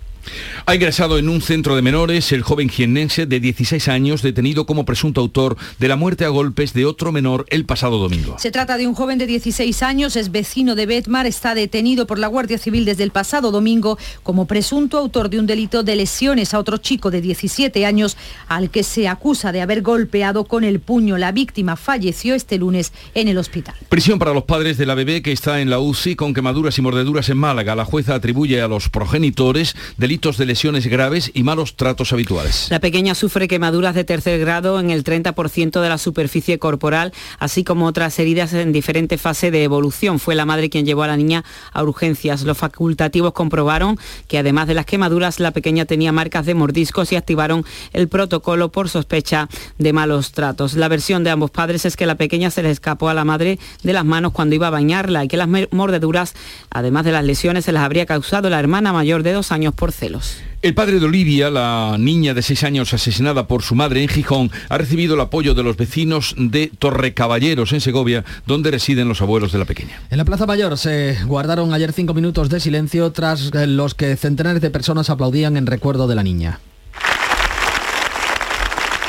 Ha 0.65 0.75
ingresado 0.75 1.17
en 1.17 1.29
un 1.29 1.41
centro 1.41 1.75
de 1.75 1.81
menores 1.81 2.31
el 2.31 2.41
joven 2.41 2.69
jiennense 2.69 3.25
de 3.25 3.39
16 3.39 3.87
años 3.87 4.21
detenido 4.21 4.65
como 4.65 4.85
presunto 4.85 5.21
autor 5.21 5.57
de 5.79 5.87
la 5.87 5.95
muerte 5.95 6.25
a 6.25 6.29
golpes 6.29 6.73
de 6.73 6.85
otro 6.85 7.11
menor 7.11 7.45
el 7.49 7.65
pasado 7.65 7.99
domingo. 7.99 8.35
Se 8.39 8.51
trata 8.51 8.77
de 8.77 8.87
un 8.87 8.95
joven 8.95 9.17
de 9.19 9.27
16 9.27 9.83
años, 9.83 10.15
es 10.15 10.31
vecino 10.31 10.75
de 10.75 10.87
Betmar, 10.87 11.27
está 11.27 11.53
detenido 11.53 12.07
por 12.07 12.17
la 12.17 12.27
Guardia 12.27 12.57
Civil 12.57 12.85
desde 12.85 13.03
el 13.03 13.11
pasado 13.11 13.51
domingo 13.51 13.97
como 14.23 14.47
presunto 14.47 14.97
autor 14.97 15.29
de 15.29 15.39
un 15.39 15.45
delito 15.45 15.83
de 15.83 15.95
lesiones 15.95 16.53
a 16.53 16.59
otro 16.59 16.77
chico 16.77 17.11
de 17.11 17.21
17 17.21 17.85
años 17.85 18.17
al 18.47 18.69
que 18.69 18.83
se 18.83 19.07
acusa 19.07 19.51
de 19.51 19.61
haber 19.61 19.81
golpeado 19.81 20.45
con 20.45 20.63
el 20.63 20.79
puño. 20.79 21.17
La 21.17 21.31
víctima 21.31 21.75
falleció 21.75 22.33
este 22.33 22.57
lunes 22.57 22.91
en 23.13 23.27
el 23.27 23.37
hospital. 23.37 23.75
Prisión 23.89 24.17
para 24.17 24.33
los 24.33 24.43
padres 24.45 24.77
de 24.77 24.85
la 24.85 24.95
bebé 24.95 25.21
que 25.21 25.31
está 25.31 25.61
en 25.61 25.69
la 25.69 25.79
UCI 25.79 26.15
con 26.15 26.33
quemaduras 26.33 26.77
y 26.77 26.81
mordeduras 26.81 27.29
en 27.29 27.37
Málaga. 27.37 27.75
La 27.75 27.85
jueza 27.85 28.15
atribuye 28.15 28.61
a 28.61 28.67
los 28.67 28.89
progenitores 28.89 29.75
delitos 29.97 30.14
de 30.15 30.45
lesiones 30.45 30.87
graves 30.87 31.29
y 31.33 31.43
malos 31.43 31.75
tratos 31.75 32.11
habituales. 32.11 32.67
La 32.71 32.79
pequeña 32.79 33.13
sufre 33.13 33.47
quemaduras 33.47 33.93
de 33.93 34.03
tercer 34.03 34.39
grado 34.39 34.79
en 34.79 34.89
el 34.89 35.03
30% 35.03 35.81
de 35.81 35.89
la 35.89 35.97
superficie 35.97 36.57
corporal, 36.57 37.13
así 37.37 37.63
como 37.63 37.85
otras 37.85 38.17
heridas 38.17 38.53
en 38.53 38.71
diferente 38.71 39.17
fase 39.17 39.51
de 39.51 39.63
evolución. 39.63 40.19
Fue 40.19 40.33
la 40.33 40.45
madre 40.45 40.69
quien 40.69 40.85
llevó 40.85 41.03
a 41.03 41.07
la 41.07 41.17
niña 41.17 41.43
a 41.73 41.83
urgencias. 41.83 42.43
Los 42.43 42.57
facultativos 42.57 43.33
comprobaron 43.33 43.99
que 44.27 44.39
además 44.39 44.67
de 44.67 44.73
las 44.73 44.85
quemaduras, 44.85 45.39
la 45.39 45.51
pequeña 45.51 45.85
tenía 45.85 46.11
marcas 46.11 46.45
de 46.45 46.55
mordiscos 46.55 47.11
y 47.11 47.17
activaron 47.17 47.63
el 47.93 48.07
protocolo 48.07 48.71
por 48.71 48.89
sospecha 48.89 49.47
de 49.77 49.93
malos 49.93 50.31
tratos. 50.31 50.73
La 50.73 50.87
versión 50.87 51.23
de 51.23 51.29
ambos 51.29 51.51
padres 51.51 51.85
es 51.85 51.95
que 51.95 52.07
la 52.07 52.15
pequeña 52.15 52.49
se 52.49 52.63
le 52.63 52.71
escapó 52.71 53.09
a 53.09 53.13
la 53.13 53.25
madre 53.25 53.59
de 53.83 53.93
las 53.93 54.05
manos 54.05 54.31
cuando 54.31 54.55
iba 54.55 54.67
a 54.67 54.71
bañarla 54.71 55.23
y 55.23 55.27
que 55.27 55.37
las 55.37 55.49
mordeduras, 55.71 56.33
además 56.71 57.05
de 57.05 57.11
las 57.11 57.25
lesiones, 57.25 57.65
se 57.65 57.73
las 57.73 57.83
habría 57.83 58.05
causado 58.07 58.49
la 58.49 58.59
hermana 58.59 58.91
mayor 58.91 59.21
de 59.21 59.33
dos 59.33 59.51
años 59.51 59.73
por 59.73 59.91
celos. 60.05 60.37
El 60.61 60.73
padre 60.73 60.99
de 60.99 61.05
Olivia, 61.05 61.49
la 61.49 61.95
niña 61.99 62.33
de 62.33 62.41
seis 62.41 62.63
años 62.63 62.93
asesinada 62.93 63.47
por 63.47 63.61
su 63.61 63.75
madre 63.75 64.01
en 64.01 64.07
Gijón, 64.07 64.51
ha 64.69 64.77
recibido 64.77 65.15
el 65.15 65.21
apoyo 65.21 65.53
de 65.53 65.63
los 65.63 65.77
vecinos 65.77 66.33
de 66.37 66.71
Torrecaballeros, 66.79 67.71
en 67.73 67.81
Segovia, 67.81 68.23
donde 68.47 68.71
residen 68.71 69.07
los 69.07 69.21
abuelos 69.21 69.51
de 69.51 69.59
la 69.59 69.65
pequeña. 69.65 70.01
En 70.09 70.17
la 70.17 70.25
Plaza 70.25 70.45
Mayor 70.45 70.77
se 70.77 71.17
guardaron 71.25 71.73
ayer 71.73 71.93
cinco 71.93 72.13
minutos 72.13 72.49
de 72.49 72.59
silencio 72.59 73.11
tras 73.11 73.51
los 73.53 73.93
que 73.93 74.15
centenares 74.15 74.61
de 74.61 74.71
personas 74.71 75.09
aplaudían 75.09 75.57
en 75.57 75.67
recuerdo 75.67 76.07
de 76.07 76.15
la 76.15 76.23
niña. 76.23 76.59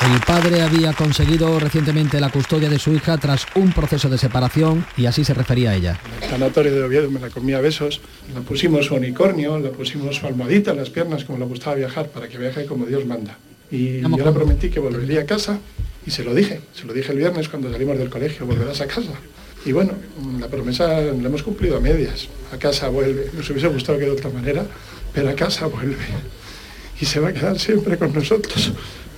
El 0.04 0.20
padre 0.20 0.61
había 0.61 0.92
conseguido 0.92 1.59
recientemente 1.59 2.20
la 2.20 2.30
custodia 2.30 2.68
de 2.68 2.78
su 2.78 2.92
hija 2.92 3.16
tras 3.16 3.46
un 3.54 3.72
proceso 3.72 4.09
de 4.09 4.18
separación 4.18 4.85
y 4.96 5.06
así 5.06 5.24
se 5.24 5.32
refería 5.32 5.70
a 5.70 5.74
ella. 5.74 5.98
En 6.18 6.22
el 6.22 6.30
tanatorio 6.30 6.74
de 6.74 6.82
Oviedo 6.82 7.11
me 7.11 7.18
la 7.18 7.30
comía 7.30 7.59
a 7.59 7.61
besos, 7.61 8.00
le 8.35 8.40
pusimos 8.42 8.87
su 8.87 8.94
unicornio, 8.94 9.59
le 9.59 9.70
pusimos 9.70 10.16
su 10.16 10.26
almohadita 10.26 10.72
en 10.72 10.76
las 10.76 10.90
piernas 10.90 11.24
como 11.24 11.38
le 11.38 11.46
gustaba 11.46 11.76
viajar 11.76 12.09
para 12.09 12.28
que 12.28 12.37
viaje 12.37 12.66
como 12.66 12.85
Dios 12.85 13.06
manda. 13.06 13.38
Y 13.70 14.00
yo 14.02 14.09
le 14.09 14.32
prometí 14.32 14.68
que 14.68 14.80
volvería 14.80 15.22
a 15.22 15.26
casa 15.26 15.59
y 16.06 16.11
se 16.11 16.22
lo 16.22 16.35
dije, 16.35 16.61
se 16.74 16.85
lo 16.85 16.92
dije 16.92 17.12
el 17.12 17.18
viernes 17.18 17.48
cuando 17.48 17.72
salimos 17.72 17.98
del 17.98 18.11
colegio, 18.11 18.46
volverás 18.46 18.80
a 18.82 18.87
casa. 18.87 19.12
Y 19.64 19.72
bueno, 19.72 19.94
la 20.38 20.46
promesa 20.46 21.00
la 21.00 21.26
hemos 21.26 21.42
cumplido 21.42 21.78
a 21.78 21.80
medias, 21.80 22.28
a 22.52 22.59
casa 22.59 22.88
vuelve, 22.88 23.30
nos 23.32 23.48
hubiese 23.50 23.66
gustado 23.68 23.98
que 23.98 24.04
de 24.04 24.12
otra 24.12 24.30
manera, 24.30 24.64
pero 25.12 25.30
a 25.30 25.35
casa 25.35 25.66
vuelve. 25.66 25.96
Y 27.00 27.06
se 27.06 27.18
va 27.18 27.30
a 27.30 27.32
quedar 27.32 27.59
siempre 27.59 27.98
con 27.98 28.12
nosotros. 28.12 28.72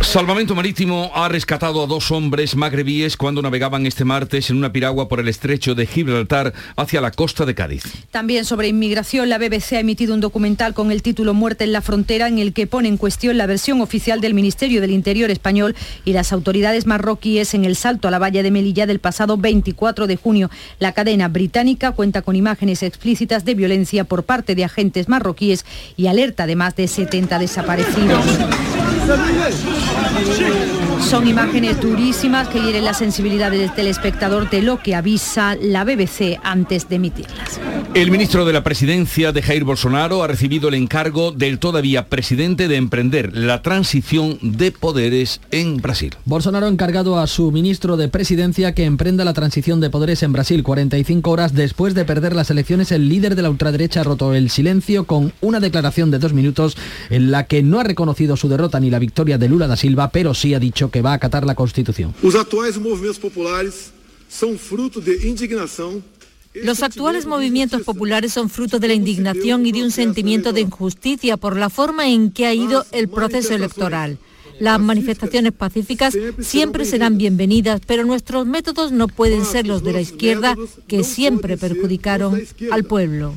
Salvamento 0.00 0.54
Marítimo 0.54 1.10
ha 1.14 1.28
rescatado 1.28 1.82
a 1.82 1.86
dos 1.86 2.10
hombres 2.10 2.54
magrebíes 2.54 3.16
cuando 3.16 3.42
navegaban 3.42 3.86
este 3.86 4.04
martes 4.04 4.50
en 4.50 4.56
una 4.56 4.72
piragua 4.72 5.08
por 5.08 5.18
el 5.18 5.28
estrecho 5.28 5.74
de 5.74 5.86
Gibraltar 5.86 6.52
hacia 6.76 7.00
la 7.00 7.10
costa 7.10 7.44
de 7.44 7.54
Cádiz. 7.54 7.82
También 8.10 8.44
sobre 8.44 8.68
inmigración, 8.68 9.28
la 9.28 9.38
BBC 9.38 9.72
ha 9.72 9.80
emitido 9.80 10.14
un 10.14 10.20
documental 10.20 10.72
con 10.72 10.92
el 10.92 11.02
título 11.02 11.34
Muerte 11.34 11.64
en 11.64 11.72
la 11.72 11.82
frontera 11.82 12.28
en 12.28 12.38
el 12.38 12.52
que 12.52 12.66
pone 12.66 12.88
en 12.88 12.96
cuestión 12.96 13.38
la 13.38 13.46
versión 13.46 13.80
oficial 13.80 14.20
del 14.20 14.34
Ministerio 14.34 14.80
del 14.80 14.92
Interior 14.92 15.30
español 15.30 15.74
y 16.04 16.12
las 16.12 16.32
autoridades 16.32 16.86
marroquíes 16.86 17.54
en 17.54 17.64
el 17.64 17.74
salto 17.74 18.06
a 18.06 18.10
la 18.12 18.20
valla 18.20 18.42
de 18.42 18.50
Melilla 18.50 18.86
del 18.86 19.00
pasado 19.00 19.36
24 19.36 20.06
de 20.06 20.16
junio. 20.16 20.50
La 20.78 20.92
cadena 20.92 21.28
británica 21.28 21.92
cuenta 21.92 22.22
con 22.22 22.36
imágenes 22.36 22.82
explícitas 22.82 23.44
de 23.44 23.54
violencia 23.54 24.04
por 24.04 24.22
parte 24.22 24.54
de 24.54 24.64
agentes 24.64 25.08
marroquíes 25.08 25.64
y 25.96 26.06
alerta 26.06 26.46
de 26.46 26.56
más 26.56 26.76
de 26.76 26.86
70 26.86 27.38
desaparecidos. 27.38 28.24
Sen 29.04 30.63
Son 31.00 31.26
imágenes 31.28 31.80
durísimas 31.80 32.48
que 32.48 32.60
hieren 32.60 32.84
la 32.84 32.94
sensibilidad 32.94 33.50
del 33.50 33.72
telespectador 33.72 34.50
de 34.50 34.62
lo 34.62 34.80
que 34.80 34.94
avisa 34.94 35.56
la 35.60 35.84
BBC 35.84 36.38
antes 36.42 36.88
de 36.88 36.96
emitirlas. 36.96 37.60
El 37.94 38.10
ministro 38.10 38.44
de 38.44 38.52
la 38.52 38.64
Presidencia 38.64 39.30
de 39.30 39.42
Jair 39.42 39.64
Bolsonaro 39.64 40.22
ha 40.22 40.26
recibido 40.26 40.68
el 40.68 40.74
encargo 40.74 41.30
del 41.30 41.58
todavía 41.58 42.08
presidente 42.08 42.66
de 42.66 42.76
emprender 42.76 43.36
la 43.36 43.62
transición 43.62 44.38
de 44.42 44.72
poderes 44.72 45.40
en 45.50 45.76
Brasil. 45.76 46.14
Bolsonaro 46.24 46.66
ha 46.66 46.70
encargado 46.70 47.18
a 47.18 47.26
su 47.26 47.52
ministro 47.52 47.96
de 47.96 48.08
Presidencia 48.08 48.74
que 48.74 48.84
emprenda 48.84 49.24
la 49.24 49.32
transición 49.32 49.80
de 49.80 49.90
poderes 49.90 50.22
en 50.22 50.32
Brasil 50.32 50.62
45 50.62 51.30
horas 51.30 51.54
después 51.54 51.94
de 51.94 52.04
perder 52.04 52.34
las 52.34 52.50
elecciones. 52.50 52.90
El 52.90 53.08
líder 53.08 53.36
de 53.36 53.42
la 53.42 53.50
ultraderecha 53.50 54.00
ha 54.00 54.04
roto 54.04 54.34
el 54.34 54.50
silencio 54.50 55.04
con 55.04 55.32
una 55.40 55.60
declaración 55.60 56.10
de 56.10 56.18
dos 56.18 56.32
minutos 56.32 56.76
en 57.10 57.30
la 57.30 57.44
que 57.44 57.62
no 57.62 57.80
ha 57.80 57.84
reconocido 57.84 58.36
su 58.36 58.48
derrota 58.48 58.80
ni 58.80 58.90
la 58.90 58.98
victoria 58.98 59.38
de 59.38 59.48
Lula 59.48 59.66
da 59.66 59.76
Silva, 59.76 60.10
pero 60.10 60.34
sí 60.34 60.54
ha 60.54 60.58
dicho 60.58 60.90
que 60.90 60.93
va 61.02 61.12
a 61.12 61.14
acatar 61.14 61.44
la 61.44 61.54
Constitución. 61.54 62.14
Los 62.22 62.34
actuales 62.34 62.78
movimientos 62.78 63.18
populares 63.18 63.92
son 64.28 64.58
fruto 64.58 65.00
de 65.00 65.28
indignación 65.28 66.02
los 66.54 66.84
actuales 66.84 67.26
movimientos 67.26 67.82
populares 67.82 68.32
son 68.32 68.48
fruto 68.48 68.78
de 68.78 68.86
la 68.86 68.94
indignación 68.94 69.66
y 69.66 69.72
de 69.72 69.82
un 69.82 69.90
sentimiento 69.90 70.52
de 70.52 70.60
injusticia 70.60 71.36
por 71.36 71.56
la 71.56 71.68
forma 71.68 72.08
en 72.08 72.30
que 72.30 72.46
ha 72.46 72.54
ido 72.54 72.86
el 72.92 73.08
proceso 73.08 73.54
electoral. 73.54 74.18
Las 74.60 74.78
manifestaciones 74.78 75.52
pacíficas 75.52 76.16
siempre 76.38 76.84
serán 76.84 77.18
bienvenidas, 77.18 77.80
pero 77.84 78.04
nuestros 78.04 78.46
métodos 78.46 78.92
no 78.92 79.08
pueden 79.08 79.44
ser 79.44 79.66
los 79.66 79.82
de 79.82 79.94
la 79.94 80.00
izquierda 80.00 80.54
que 80.86 81.02
siempre 81.02 81.56
perjudicaron 81.56 82.40
al 82.70 82.84
pueblo. 82.84 83.34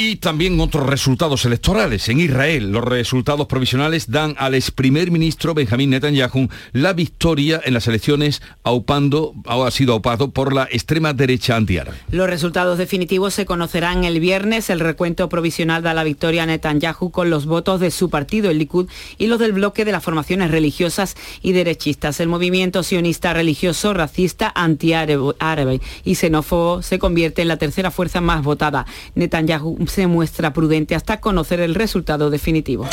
Y 0.00 0.14
también 0.14 0.60
otros 0.60 0.86
resultados 0.86 1.44
electorales. 1.44 2.08
En 2.08 2.20
Israel, 2.20 2.70
los 2.70 2.84
resultados 2.84 3.48
provisionales 3.48 4.08
dan 4.08 4.36
al 4.38 4.54
ex 4.54 4.70
primer 4.70 5.10
ministro 5.10 5.54
Benjamín 5.54 5.90
Netanyahu 5.90 6.48
la 6.70 6.92
victoria 6.92 7.60
en 7.64 7.74
las 7.74 7.88
elecciones, 7.88 8.40
aupando, 8.62 9.34
ha 9.44 9.68
sido 9.72 9.94
aupado 9.94 10.30
por 10.30 10.52
la 10.52 10.68
extrema 10.70 11.14
derecha 11.14 11.56
antiárabe. 11.56 11.96
Los 12.12 12.30
resultados 12.30 12.78
definitivos 12.78 13.34
se 13.34 13.44
conocerán 13.44 14.04
el 14.04 14.20
viernes. 14.20 14.70
El 14.70 14.78
recuento 14.78 15.28
provisional 15.28 15.82
da 15.82 15.94
la 15.94 16.04
victoria 16.04 16.44
a 16.44 16.46
Netanyahu 16.46 17.10
con 17.10 17.28
los 17.28 17.46
votos 17.46 17.80
de 17.80 17.90
su 17.90 18.08
partido, 18.08 18.50
el 18.50 18.58
Likud, 18.58 18.88
y 19.18 19.26
los 19.26 19.40
del 19.40 19.52
bloque 19.52 19.84
de 19.84 19.90
las 19.90 20.04
formaciones 20.04 20.52
religiosas 20.52 21.16
y 21.42 21.50
derechistas. 21.50 22.20
El 22.20 22.28
movimiento 22.28 22.84
sionista 22.84 23.34
religioso, 23.34 23.94
racista, 23.94 24.52
antiárabe 24.54 25.80
y 26.04 26.14
xenófobo 26.14 26.82
se 26.82 27.00
convierte 27.00 27.42
en 27.42 27.48
la 27.48 27.56
tercera 27.56 27.90
fuerza 27.90 28.20
más 28.20 28.44
votada. 28.44 28.86
Netanyahu 29.16 29.87
se 29.88 30.06
muestra 30.06 30.52
prudente 30.52 30.94
hasta 30.94 31.20
conocer 31.20 31.60
el 31.60 31.74
resultado 31.74 32.30
definitivo. 32.30 32.88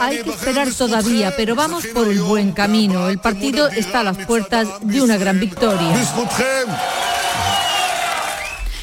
Hay 0.00 0.22
que 0.22 0.30
esperar 0.30 0.72
todavía, 0.72 1.34
pero 1.36 1.54
vamos 1.54 1.86
por 1.86 2.08
el 2.08 2.20
buen 2.20 2.52
camino. 2.52 3.08
El 3.08 3.18
partido 3.18 3.68
está 3.68 4.00
a 4.00 4.04
las 4.04 4.18
puertas 4.26 4.68
de 4.82 5.02
una 5.02 5.16
gran 5.16 5.40
victoria. 5.40 5.94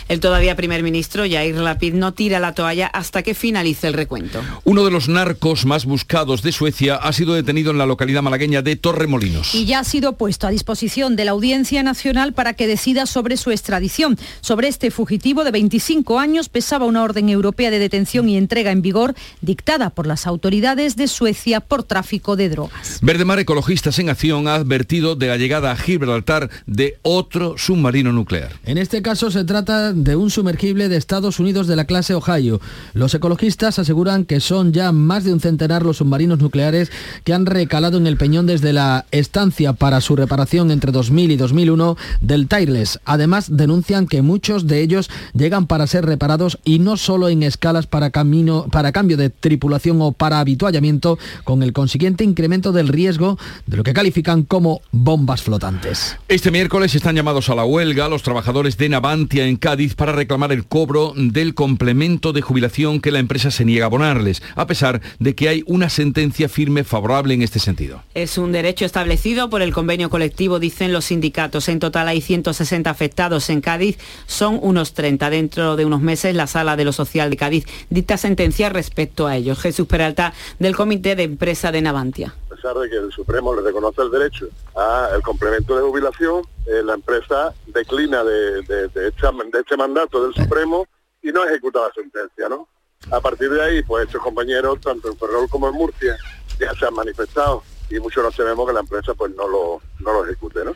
El 0.07 0.19
todavía 0.19 0.55
primer 0.55 0.83
ministro 0.83 1.25
Yair 1.25 1.55
Lapid 1.55 1.95
no 1.95 2.13
tira 2.13 2.39
la 2.39 2.53
toalla 2.53 2.85
hasta 2.87 3.23
que 3.23 3.33
finalice 3.33 3.87
el 3.87 3.93
recuento. 3.93 4.43
Uno 4.63 4.85
de 4.85 4.91
los 4.91 5.09
narcos 5.09 5.65
más 5.65 5.85
buscados 5.85 6.43
de 6.43 6.51
Suecia 6.51 6.95
ha 6.95 7.11
sido 7.11 7.33
detenido 7.33 7.71
en 7.71 7.79
la 7.79 7.87
localidad 7.87 8.21
malagueña 8.21 8.61
de 8.61 8.75
Torremolinos. 8.75 9.55
Y 9.55 9.65
ya 9.65 9.79
ha 9.79 9.83
sido 9.83 10.13
puesto 10.13 10.45
a 10.45 10.51
disposición 10.51 11.15
de 11.15 11.25
la 11.25 11.31
Audiencia 11.31 11.81
Nacional 11.81 12.33
para 12.33 12.53
que 12.53 12.67
decida 12.67 13.07
sobre 13.07 13.35
su 13.35 13.49
extradición. 13.49 14.15
Sobre 14.41 14.67
este 14.67 14.91
fugitivo 14.91 15.43
de 15.43 15.49
25 15.49 16.19
años 16.19 16.49
pesaba 16.49 16.85
una 16.85 17.01
orden 17.01 17.29
europea 17.29 17.71
de 17.71 17.79
detención 17.79 18.29
y 18.29 18.37
entrega 18.37 18.69
en 18.71 18.83
vigor 18.83 19.15
dictada 19.41 19.89
por 19.89 20.05
las 20.05 20.27
autoridades 20.27 20.95
de 20.97 21.07
Suecia 21.07 21.61
por 21.61 21.81
tráfico 21.81 22.35
de 22.35 22.49
drogas. 22.49 22.99
Verdemar 23.01 23.39
Ecologistas 23.39 23.97
en 23.97 24.09
Acción 24.09 24.47
ha 24.47 24.53
advertido 24.53 25.15
de 25.15 25.27
la 25.27 25.37
llegada 25.37 25.71
a 25.71 25.75
Gibraltar 25.75 26.51
de 26.67 26.99
otro 27.01 27.57
submarino 27.57 28.11
nuclear. 28.11 28.51
En 28.65 28.77
este 28.77 29.01
caso 29.01 29.31
se 29.31 29.43
trata 29.45 29.94
de 29.95 30.15
un 30.15 30.29
sumergible 30.29 30.89
de 30.89 30.97
Estados 30.97 31.39
Unidos 31.39 31.67
de 31.67 31.75
la 31.75 31.86
clase 31.86 32.13
Ohio. 32.13 32.60
Los 32.93 33.13
ecologistas 33.13 33.79
aseguran 33.79 34.25
que 34.25 34.39
son 34.39 34.73
ya 34.73 34.91
más 34.91 35.23
de 35.23 35.34
un 35.34 35.39
centenar 35.39 35.84
los 35.84 35.97
submarinos 35.97 36.39
nucleares 36.39 36.91
que 37.23 37.34
han 37.34 37.45
recalado 37.45 37.97
en 37.97 38.08
el 38.08 38.17
peñón 38.17 38.45
desde 38.45 38.73
la 38.73 39.05
estancia 39.12 39.73
para 39.73 40.01
su 40.01 40.15
reparación 40.15 40.71
entre 40.71 40.91
2000 40.91 41.31
y 41.31 41.38
2001 41.38 41.97
del 42.21 42.47
Tireless. 42.47 42.99
Además, 43.05 43.47
denuncian 43.55 44.08
que 44.08 44.21
muchos 44.21 44.67
de 44.67 44.81
ellos 44.81 45.10
llegan 45.34 45.67
para 45.67 45.88
ser 45.88 46.05
reparados 46.05 46.60
y 46.63 46.79
no 46.79 46.97
solo 46.97 47.29
en 47.29 47.43
escalas 47.43 47.88
para, 47.88 48.10
camino, 48.10 48.67
para 48.71 48.91
cambio 48.91 49.17
de 49.17 49.29
tripulación 49.29 50.01
o 50.01 50.12
para 50.12 50.39
habituallamiento, 50.39 51.17
con 51.43 51.63
el 51.63 51.73
consiguiente 51.73 52.23
incremento 52.23 52.71
del 52.71 52.88
riesgo 52.88 53.38
de 53.65 53.77
lo 53.77 53.84
que 53.84 53.93
califican 53.93 54.43
como 54.43 54.81
bombas 54.91 55.41
flotantes. 55.41 56.17
Este 56.27 56.51
miércoles 56.51 56.95
están 56.95 57.15
llamados 57.15 57.49
a 57.49 57.55
la 57.55 57.65
huelga 57.65 58.10
los 58.10 58.23
trabajadores 58.23 58.77
de 58.77 58.89
Navantia 58.89 59.45
en 59.45 59.58
Cádiz 59.58 59.84
para 59.93 60.13
reclamar 60.13 60.51
el 60.51 60.65
cobro 60.65 61.13
del 61.15 61.53
complemento 61.53 62.33
de 62.33 62.41
jubilación 62.41 62.99
que 62.99 63.11
la 63.11 63.19
empresa 63.19 63.51
se 63.51 63.65
niega 63.65 63.85
a 63.85 63.87
abonarles, 63.87 64.41
a 64.55 64.65
pesar 64.65 65.01
de 65.19 65.35
que 65.35 65.49
hay 65.49 65.63
una 65.67 65.89
sentencia 65.89 66.49
firme 66.49 66.83
favorable 66.83 67.33
en 67.33 67.43
este 67.43 67.59
sentido. 67.59 68.01
Es 68.15 68.37
un 68.37 68.51
derecho 68.51 68.85
establecido 68.85 69.49
por 69.49 69.61
el 69.61 69.73
convenio 69.73 70.09
colectivo, 70.09 70.59
dicen 70.59 70.93
los 70.93 71.05
sindicatos. 71.05 71.69
En 71.69 71.79
total 71.79 72.07
hay 72.07 72.21
160 72.21 72.89
afectados 72.89 73.49
en 73.49 73.61
Cádiz, 73.61 73.97
son 74.25 74.59
unos 74.61 74.93
30. 74.93 75.29
Dentro 75.29 75.75
de 75.75 75.85
unos 75.85 76.01
meses 76.01 76.35
la 76.35 76.47
Sala 76.47 76.75
de 76.75 76.85
lo 76.85 76.93
Social 76.93 77.29
de 77.29 77.37
Cádiz 77.37 77.65
dicta 77.89 78.17
sentencia 78.17 78.69
respecto 78.69 79.27
a 79.27 79.35
ellos. 79.35 79.59
Jesús 79.59 79.87
Peralta, 79.87 80.33
del 80.59 80.75
Comité 80.75 81.15
de 81.15 81.23
Empresa 81.23 81.71
de 81.71 81.81
Navantia 81.81 82.33
de 82.73 82.89
que 82.89 82.97
el 82.97 83.12
Supremo 83.12 83.54
le 83.56 83.62
reconoce 83.62 84.01
el 84.01 84.12
derecho 84.12 84.47
al 84.75 85.21
complemento 85.21 85.75
de 85.75 85.84
jubilación, 85.84 86.41
eh, 86.65 86.82
la 86.84 86.95
empresa 86.95 87.54
declina 87.67 88.23
de, 88.23 88.62
de, 88.63 88.89
este, 89.08 89.78
mandato 89.78 90.23
del 90.23 90.34
Supremo 90.34 90.88
y 91.21 91.32
no 91.32 91.43
ejecuta 91.45 91.82
la 91.82 91.93
sentencia, 91.93 92.49
¿no? 92.49 92.67
A 93.12 93.19
partir 93.19 93.49
de 93.51 93.62
ahí, 93.62 93.84
pues 93.84 94.06
estos 94.08 94.21
compañeros, 94.21 94.80
tanto 94.82 95.10
en 95.10 95.17
Ferrol 95.17 95.47
como 95.49 95.69
en 95.69 95.75
Murcia, 95.75 96.17
ya 96.60 96.73
se 96.73 96.86
han 96.86 96.93
manifestado 96.93 97.63
y 97.89 97.99
muchos 97.99 98.23
no 98.23 98.32
sabemos 98.32 98.67
que 98.67 98.73
la 98.73 98.80
empresa 98.80 99.13
pues 99.13 99.36
no 99.36 99.47
lo, 99.47 99.82
no 99.99 100.13
lo 100.13 100.25
ejecute, 100.25 100.65
¿no? 100.65 100.73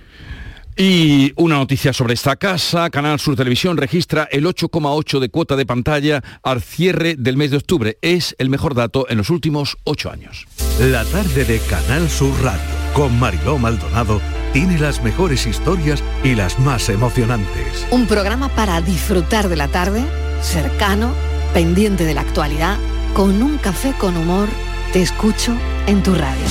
Y 0.82 1.34
una 1.36 1.56
noticia 1.56 1.92
sobre 1.92 2.14
esta 2.14 2.38
casa, 2.38 2.90
Canal 2.90 3.20
Sur 3.20 3.36
Televisión 3.36 3.76
registra 3.76 4.30
el 4.32 4.46
8,8 4.46 5.20
de 5.20 5.28
cuota 5.28 5.58
de 5.58 5.66
pantalla 5.66 6.24
al 6.42 6.62
cierre 6.62 7.16
del 7.18 7.36
mes 7.36 7.52
de 7.52 7.58
octubre. 7.58 7.98
Es 8.02 8.34
el 8.40 8.50
mejor 8.50 8.76
dato 8.76 9.06
en 9.10 9.18
los 9.18 9.30
últimos 9.30 9.76
ocho 9.84 10.10
años. 10.10 10.48
La 10.80 11.04
tarde 11.04 11.44
de 11.44 11.60
Canal 11.60 12.10
Sur 12.10 12.32
Radio 12.42 12.62
con 12.94 13.20
Mariló 13.20 13.58
Maldonado 13.58 14.22
tiene 14.54 14.80
las 14.80 15.04
mejores 15.04 15.48
historias 15.48 16.02
y 16.24 16.36
las 16.36 16.58
más 16.60 16.88
emocionantes. 16.88 17.86
Un 17.92 18.08
programa 18.08 18.48
para 18.48 18.80
disfrutar 18.80 19.50
de 19.50 19.58
la 19.58 19.68
tarde, 19.68 20.02
cercano, 20.42 21.14
pendiente 21.54 22.06
de 22.06 22.14
la 22.14 22.22
actualidad, 22.22 22.78
con 23.14 23.42
un 23.42 23.58
café 23.58 23.94
con 24.00 24.16
humor, 24.16 24.48
te 24.94 25.02
escucho 25.02 25.54
en 25.88 26.02
tu 26.04 26.16
radio. 26.16 26.46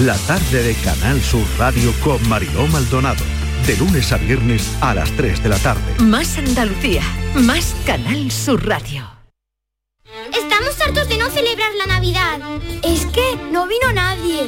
La 0.00 0.16
tarde 0.16 0.62
de 0.62 0.74
Canal 0.76 1.20
Sur 1.20 1.44
Radio 1.58 1.92
con 2.02 2.26
Mariló 2.26 2.66
Maldonado 2.68 3.45
de 3.66 3.76
lunes 3.76 4.12
a 4.12 4.16
viernes 4.16 4.74
a 4.80 4.94
las 4.94 5.10
3 5.12 5.42
de 5.42 5.48
la 5.48 5.58
tarde. 5.58 5.82
Más 5.98 6.38
Andalucía, 6.38 7.02
más 7.34 7.74
Canal 7.84 8.30
Sur 8.30 8.64
Radio. 8.64 9.04
Estamos 10.32 10.80
hartos 10.80 11.08
de 11.08 11.18
no 11.18 11.28
celebrar 11.30 11.74
la 11.74 11.86
Navidad. 11.86 12.38
Es 12.84 13.06
que 13.06 13.36
no 13.50 13.66
vino 13.66 13.92
nadie. 13.92 14.46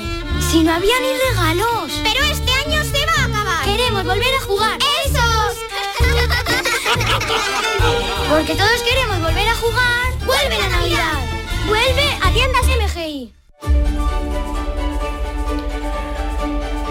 Si 0.50 0.62
no 0.62 0.72
había 0.72 0.94
ni 1.00 1.08
regalos. 1.30 1.90
Pero 2.04 2.24
este 2.26 2.52
año 2.52 2.84
se 2.84 3.04
va 3.06 3.22
a 3.22 3.24
acabar. 3.24 3.64
Queremos 3.64 4.04
volver 4.04 4.34
a 4.36 4.40
jugar. 4.42 4.78
¡Esos! 5.04 5.56
Porque 8.30 8.54
todos 8.54 8.82
queremos 8.88 9.20
volver 9.20 9.48
a 9.48 9.54
jugar. 9.56 10.12
¡Vuelve 10.26 10.58
la 10.58 10.68
Navidad! 10.68 11.18
¡Vuelve 11.66 12.18
a 12.22 12.30
tiendas 12.30 12.66
MGI! 12.66 13.34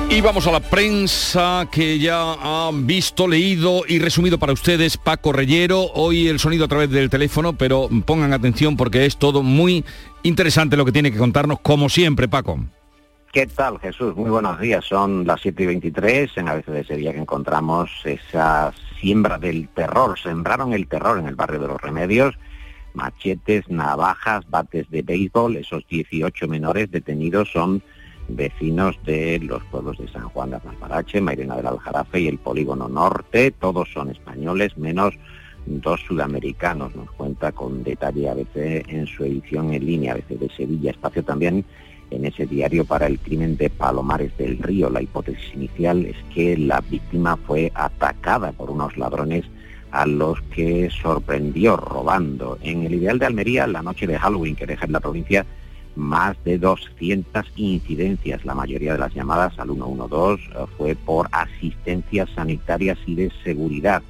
Y 0.09 0.21
vamos 0.21 0.47
a 0.47 0.51
la 0.51 0.61
prensa 0.61 1.67
que 1.69 1.99
ya 1.99 2.33
han 2.41 2.87
visto, 2.87 3.27
leído 3.27 3.81
y 3.85 3.99
resumido 3.99 4.39
para 4.39 4.53
ustedes 4.53 4.95
Paco 4.95 5.33
Reyero. 5.33 5.81
Hoy 5.93 6.29
el 6.29 6.39
sonido 6.39 6.63
a 6.63 6.67
través 6.69 6.89
del 6.89 7.09
teléfono, 7.09 7.53
pero 7.53 7.89
pongan 8.05 8.31
atención 8.31 8.77
porque 8.77 9.05
es 9.05 9.17
todo 9.17 9.43
muy 9.43 9.83
interesante 10.23 10.77
lo 10.77 10.85
que 10.85 10.93
tiene 10.93 11.11
que 11.11 11.17
contarnos, 11.17 11.59
como 11.59 11.89
siempre, 11.89 12.29
Paco. 12.29 12.57
¿Qué 13.33 13.47
tal, 13.47 13.79
Jesús? 13.79 14.15
Muy 14.15 14.29
buenos 14.29 14.59
días. 14.61 14.85
Son 14.85 15.27
las 15.27 15.41
7 15.41 15.63
y 15.63 15.65
23 15.65 16.37
en 16.37 16.47
ABC 16.47 16.67
de 16.67 16.85
Sevilla 16.85 17.11
que 17.11 17.19
encontramos 17.19 17.91
esa 18.05 18.73
siembra 19.01 19.37
del 19.37 19.67
terror. 19.67 20.17
Sembraron 20.17 20.71
el 20.71 20.87
terror 20.87 21.19
en 21.19 21.27
el 21.27 21.35
barrio 21.35 21.59
de 21.59 21.67
los 21.67 21.81
Remedios. 21.81 22.33
Machetes, 22.93 23.69
navajas, 23.69 24.49
bates 24.49 24.89
de 24.89 25.01
béisbol. 25.01 25.57
Esos 25.57 25.85
18 25.89 26.47
menores 26.47 26.89
detenidos 26.89 27.51
son 27.51 27.83
vecinos 28.29 28.97
de 29.05 29.39
los 29.39 29.63
pueblos 29.65 29.97
de 29.97 30.07
San 30.09 30.29
Juan 30.29 30.49
de 30.49 30.57
Aznalfarache, 30.57 31.21
Mairena 31.21 31.55
del 31.55 31.67
Aljarafe 31.67 32.21
y 32.21 32.27
el 32.27 32.37
Polígono 32.37 32.87
Norte. 32.87 33.51
Todos 33.51 33.89
son 33.93 34.09
españoles, 34.09 34.77
menos 34.77 35.13
dos 35.65 36.01
sudamericanos. 36.07 36.95
Nos 36.95 37.11
cuenta 37.11 37.51
con 37.51 37.83
detalle 37.83 38.29
ABC 38.29 38.87
en 38.87 39.07
su 39.07 39.23
edición 39.23 39.73
en 39.73 39.85
línea, 39.85 40.13
ABC 40.13 40.39
de 40.39 40.49
Sevilla. 40.49 40.91
Espacio 40.91 41.23
también 41.23 41.65
en 42.09 42.25
ese 42.25 42.45
diario 42.45 42.85
para 42.85 43.07
el 43.07 43.19
crimen 43.19 43.57
de 43.57 43.69
Palomares 43.69 44.35
del 44.37 44.57
Río. 44.59 44.89
La 44.89 45.01
hipótesis 45.01 45.53
inicial 45.53 46.05
es 46.05 46.17
que 46.33 46.57
la 46.57 46.81
víctima 46.81 47.37
fue 47.37 47.71
atacada 47.75 48.51
por 48.51 48.69
unos 48.69 48.97
ladrones 48.97 49.45
a 49.91 50.05
los 50.05 50.41
que 50.53 50.89
sorprendió 50.89 51.77
robando. 51.77 52.57
En 52.61 52.83
el 52.85 52.95
ideal 52.95 53.19
de 53.19 53.25
Almería, 53.25 53.67
la 53.67 53.81
noche 53.81 54.07
de 54.07 54.17
Halloween 54.17 54.55
que 54.55 54.65
deja 54.65 54.85
en 54.85 54.91
la 54.91 54.99
provincia 54.99 55.45
más 55.97 56.41
de 56.45 56.57
200 56.57 57.45
incidencias. 57.55 58.45
La 58.45 58.55
mayoría 58.55 58.93
de 58.93 58.99
las 58.99 59.13
llamadas 59.13 59.57
al 59.59 59.73
112 59.73 60.43
eh, 60.43 60.65
fue 60.77 60.95
por 60.95 61.27
asistencias 61.31 62.29
sanitarias 62.35 62.97
y 63.05 63.15
de 63.15 63.31
seguridad. 63.43 64.01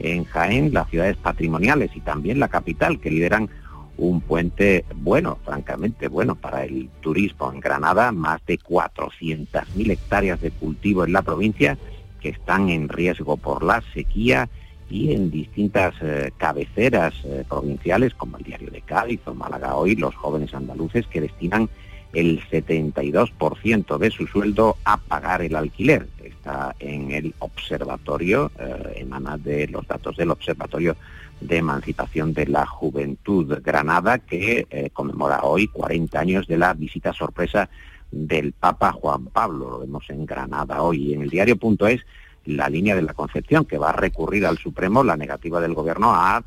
En 0.00 0.24
Jaén, 0.24 0.74
las 0.74 0.88
ciudades 0.90 1.16
patrimoniales 1.16 1.90
y 1.94 2.00
también 2.00 2.38
la 2.38 2.48
capital, 2.48 3.00
que 3.00 3.10
lideran 3.10 3.48
un 3.96 4.20
puente 4.20 4.84
bueno, 4.94 5.38
francamente 5.44 6.08
bueno 6.08 6.34
para 6.34 6.64
el 6.64 6.88
turismo. 7.00 7.52
En 7.52 7.60
Granada, 7.60 8.12
más 8.12 8.44
de 8.46 8.58
400.000 8.58 9.90
hectáreas 9.90 10.40
de 10.40 10.50
cultivo 10.50 11.04
en 11.04 11.12
la 11.12 11.22
provincia 11.22 11.78
que 12.20 12.30
están 12.30 12.68
en 12.68 12.88
riesgo 12.88 13.36
por 13.36 13.62
la 13.62 13.82
sequía 13.94 14.48
y 14.90 15.12
en 15.12 15.30
distintas 15.30 15.94
eh, 16.00 16.32
cabeceras 16.36 17.14
eh, 17.24 17.44
provinciales 17.48 18.14
como 18.14 18.38
el 18.38 18.44
Diario 18.44 18.70
de 18.70 18.80
Cádiz 18.80 19.20
o 19.26 19.34
Málaga 19.34 19.76
hoy, 19.76 19.96
los 19.96 20.14
jóvenes 20.14 20.54
andaluces 20.54 21.06
que 21.06 21.20
destinan 21.20 21.68
el 22.14 22.40
72% 22.48 23.98
de 23.98 24.10
su 24.10 24.26
sueldo 24.26 24.76
a 24.84 24.96
pagar 24.96 25.42
el 25.42 25.56
alquiler. 25.56 26.08
Está 26.24 26.74
en 26.78 27.10
el 27.10 27.34
observatorio, 27.40 28.50
eh, 28.58 28.94
emana 28.96 29.36
de 29.36 29.68
los 29.68 29.86
datos 29.86 30.16
del 30.16 30.30
Observatorio 30.30 30.96
de 31.40 31.58
Emancipación 31.58 32.32
de 32.32 32.46
la 32.46 32.66
Juventud 32.66 33.58
Granada, 33.62 34.18
que 34.18 34.90
conmemora 34.92 35.44
hoy 35.44 35.68
40 35.68 36.18
años 36.18 36.48
de 36.48 36.56
la 36.56 36.74
visita 36.74 37.12
sorpresa 37.12 37.68
del 38.10 38.52
Papa 38.52 38.90
Juan 38.90 39.26
Pablo. 39.26 39.70
Lo 39.70 39.78
vemos 39.78 40.04
en 40.08 40.26
Granada 40.26 40.82
hoy. 40.82 41.14
En 41.14 41.22
el 41.22 41.30
diario.es 41.30 42.00
la 42.48 42.68
línea 42.70 42.96
de 42.96 43.02
la 43.02 43.12
Concepción, 43.12 43.66
que 43.66 43.76
va 43.76 43.90
a 43.90 43.92
recurrir 43.92 44.46
al 44.46 44.56
Supremo 44.56 45.04
la 45.04 45.16
negativa 45.16 45.60
del 45.60 45.74
Gobierno 45.74 46.14
a 46.14 46.42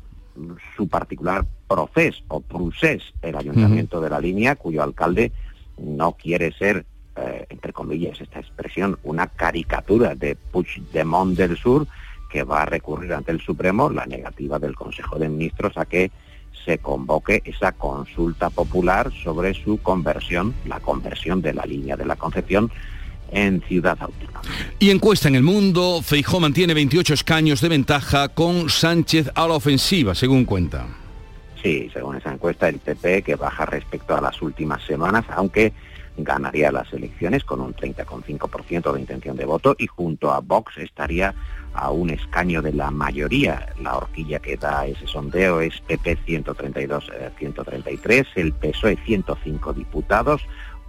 su 0.76 0.88
particular 0.88 1.46
proceso 1.68 2.24
o 2.28 2.40
procés, 2.40 3.02
el 3.22 3.36
ayuntamiento 3.36 4.00
de 4.00 4.10
la 4.10 4.18
línea, 4.18 4.56
cuyo 4.56 4.82
alcalde 4.82 5.30
no 5.78 6.12
quiere 6.12 6.52
ser, 6.52 6.84
eh, 7.16 7.46
entre 7.50 7.72
comillas, 7.72 8.20
esta 8.20 8.40
expresión, 8.40 8.98
una 9.04 9.28
caricatura 9.28 10.16
de 10.16 10.34
Puigdemont 10.34 11.36
del 11.36 11.56
Sur, 11.56 11.86
que 12.28 12.42
va 12.42 12.62
a 12.62 12.66
recurrir 12.66 13.12
ante 13.12 13.30
el 13.30 13.40
Supremo 13.40 13.88
la 13.88 14.06
negativa 14.06 14.58
del 14.58 14.74
Consejo 14.74 15.18
de 15.18 15.28
Ministros 15.28 15.76
a 15.76 15.84
que 15.84 16.10
se 16.64 16.78
convoque 16.78 17.42
esa 17.44 17.72
consulta 17.72 18.50
popular 18.50 19.12
sobre 19.22 19.54
su 19.54 19.78
conversión, 19.78 20.52
la 20.66 20.80
conversión 20.80 21.42
de 21.42 21.54
la 21.54 21.64
línea 21.64 21.96
de 21.96 22.06
la 22.06 22.16
Concepción 22.16 22.72
en 23.32 23.62
Ciudad 23.62 23.98
Autónoma. 24.00 24.42
Y 24.78 24.90
encuesta 24.90 25.28
en 25.28 25.34
el 25.34 25.42
mundo, 25.42 26.00
Feijó 26.02 26.40
mantiene 26.40 26.74
28 26.74 27.14
escaños 27.14 27.60
de 27.60 27.68
ventaja 27.68 28.28
con 28.28 28.68
Sánchez 28.68 29.30
a 29.34 29.48
la 29.48 29.54
ofensiva, 29.54 30.14
según 30.14 30.44
cuenta. 30.44 30.86
Sí, 31.62 31.88
según 31.92 32.16
esa 32.16 32.32
encuesta, 32.32 32.68
el 32.68 32.78
PP 32.78 33.22
que 33.22 33.36
baja 33.36 33.66
respecto 33.66 34.16
a 34.16 34.20
las 34.20 34.40
últimas 34.42 34.82
semanas, 34.82 35.24
aunque 35.30 35.72
ganaría 36.16 36.72
las 36.72 36.92
elecciones 36.92 37.44
con 37.44 37.60
un 37.60 37.74
30,5% 37.74 38.92
de 38.92 39.00
intención 39.00 39.36
de 39.36 39.44
voto 39.44 39.76
y 39.78 39.86
junto 39.86 40.32
a 40.32 40.40
Vox 40.40 40.76
estaría 40.78 41.34
a 41.74 41.90
un 41.90 42.10
escaño 42.10 42.60
de 42.60 42.72
la 42.72 42.90
mayoría. 42.90 43.68
La 43.80 43.96
horquilla 43.96 44.40
que 44.40 44.56
da 44.56 44.86
ese 44.86 45.06
sondeo 45.06 45.60
es 45.60 45.80
PP 45.80 46.18
132-133, 46.26 48.26
el 48.34 48.52
PSOE 48.52 48.98
105 49.04 49.72
diputados, 49.72 50.42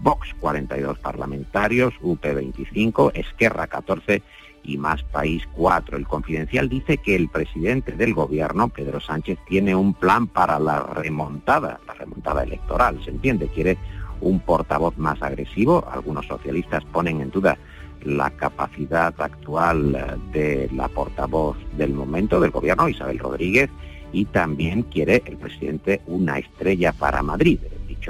Vox 0.03 0.33
42 0.41 0.99
parlamentarios, 0.99 1.93
UP 2.01 2.21
25, 2.21 3.13
Esquerra 3.15 3.67
14 3.67 4.21
y 4.65 4.77
Más 4.77 5.01
País 5.01 5.43
4. 5.55 5.95
El 5.95 6.05
confidencial 6.05 6.67
dice 6.67 6.97
que 6.97 7.15
el 7.15 7.29
presidente 7.29 7.93
del 7.93 8.13
gobierno, 8.13 8.67
Pedro 8.67 8.99
Sánchez, 8.99 9.39
tiene 9.47 9.73
un 9.75 9.93
plan 9.93 10.27
para 10.27 10.59
la 10.59 10.81
remontada, 10.83 11.79
la 11.87 11.93
remontada 11.93 12.43
electoral, 12.43 13.01
se 13.05 13.11
entiende, 13.11 13.47
quiere 13.47 13.77
un 14.19 14.41
portavoz 14.41 14.97
más 14.97 15.21
agresivo. 15.21 15.85
Algunos 15.89 16.27
socialistas 16.27 16.83
ponen 16.83 17.21
en 17.21 17.31
duda 17.31 17.57
la 18.03 18.29
capacidad 18.31 19.13
actual 19.17 19.95
eh, 19.95 20.17
de 20.33 20.69
la 20.75 20.89
portavoz 20.89 21.55
del 21.77 21.93
momento 21.93 22.41
del 22.41 22.51
gobierno, 22.51 22.89
Isabel 22.89 23.19
Rodríguez, 23.19 23.69
y 24.11 24.25
también 24.25 24.83
quiere 24.83 25.23
el 25.25 25.37
presidente 25.37 26.01
una 26.07 26.39
estrella 26.39 26.91
para 26.91 27.23
Madrid 27.23 27.59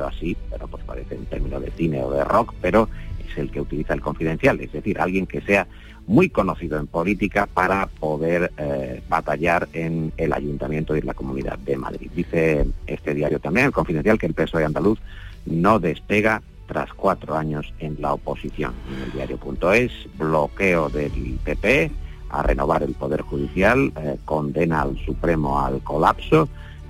así, 0.02 0.36
pero 0.50 0.68
pues 0.68 0.84
parece 0.84 1.16
un 1.16 1.26
término 1.26 1.60
de 1.60 1.72
cine 1.72 2.02
o 2.04 2.12
de 2.12 2.24
rock, 2.24 2.54
pero 2.62 2.90
es 3.30 3.38
el 3.38 3.52
que 3.52 3.62
utiliza 3.62 3.94
el 3.94 4.02
confidencial, 4.02 4.60
es 4.60 4.72
decir, 4.72 5.00
alguien 5.00 5.28
que 5.28 5.42
sea 5.42 5.68
muy 6.06 6.30
conocido 6.30 6.78
en 6.80 6.88
política 6.88 7.48
para 7.48 7.88
poder 7.88 8.52
eh, 8.58 9.02
batallar 9.08 9.70
en 9.74 10.12
el 10.18 10.34
ayuntamiento 10.34 10.96
y 10.96 11.02
la 11.02 11.14
comunidad 11.14 11.58
de 11.60 11.78
Madrid. 11.78 12.12
Dice 12.14 12.66
este 12.88 13.14
diario 13.14 13.40
también, 13.40 13.68
el 13.68 13.72
confidencial, 13.72 14.18
que 14.18 14.26
el 14.26 14.34
PSOE 14.34 14.66
andaluz 14.66 15.00
no 15.46 15.80
despega 15.80 16.42
tras 16.68 16.94
cuatro 16.94 17.36
años 17.36 17.74
en 17.80 17.98
la 18.02 18.14
oposición. 18.14 18.74
En 18.92 19.04
el 19.04 19.12
diario.es, 19.12 19.92
bloqueo 20.18 20.90
del 20.90 21.40
PP 21.44 21.92
a 22.34 22.42
renovar 22.42 22.82
el 22.84 22.94
Poder 22.94 23.22
Judicial, 23.22 23.94
eh, 23.96 24.18
condena 24.26 24.82
al 24.82 24.98
Supremo 25.06 25.60
al 25.62 25.82
colapso, 25.84 26.50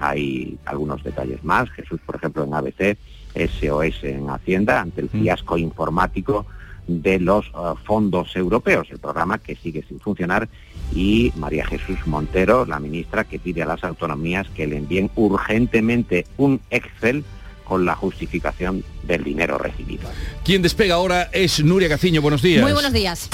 hay 0.09 0.57
algunos 0.65 1.03
detalles 1.03 1.43
más. 1.43 1.69
Jesús, 1.71 1.99
por 2.05 2.15
ejemplo, 2.15 2.43
en 2.43 2.53
ABC, 2.53 2.97
SOS 3.35 4.03
en 4.03 4.29
Hacienda, 4.29 4.81
ante 4.81 5.01
el 5.01 5.09
mm. 5.11 5.21
fiasco 5.21 5.57
informático 5.57 6.45
de 6.87 7.19
los 7.19 7.47
uh, 7.49 7.75
fondos 7.85 8.35
europeos, 8.35 8.87
el 8.91 8.99
programa 8.99 9.37
que 9.37 9.55
sigue 9.55 9.83
sin 9.87 9.99
funcionar, 9.99 10.49
y 10.93 11.31
María 11.37 11.65
Jesús 11.65 11.97
Montero, 12.05 12.65
la 12.65 12.79
ministra, 12.79 13.23
que 13.23 13.39
pide 13.39 13.63
a 13.63 13.65
las 13.65 13.83
autonomías 13.83 14.47
que 14.49 14.67
le 14.67 14.77
envíen 14.77 15.09
urgentemente 15.15 16.25
un 16.37 16.59
Excel 16.69 17.23
con 17.63 17.85
la 17.85 17.95
justificación 17.95 18.83
del 19.03 19.23
dinero 19.23 19.57
recibido. 19.57 20.09
Quien 20.43 20.61
despega 20.61 20.95
ahora 20.95 21.29
es 21.31 21.63
Nuria 21.63 21.87
Gaciño. 21.87 22.21
Buenos 22.21 22.41
días. 22.41 22.61
Muy 22.61 22.73
buenos 22.73 22.91
días. 22.91 23.29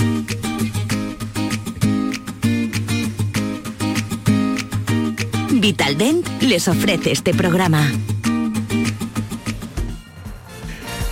Vitaldent 5.69 6.25
les 6.41 6.67
ofrece 6.67 7.11
este 7.11 7.31
programa. 7.31 7.79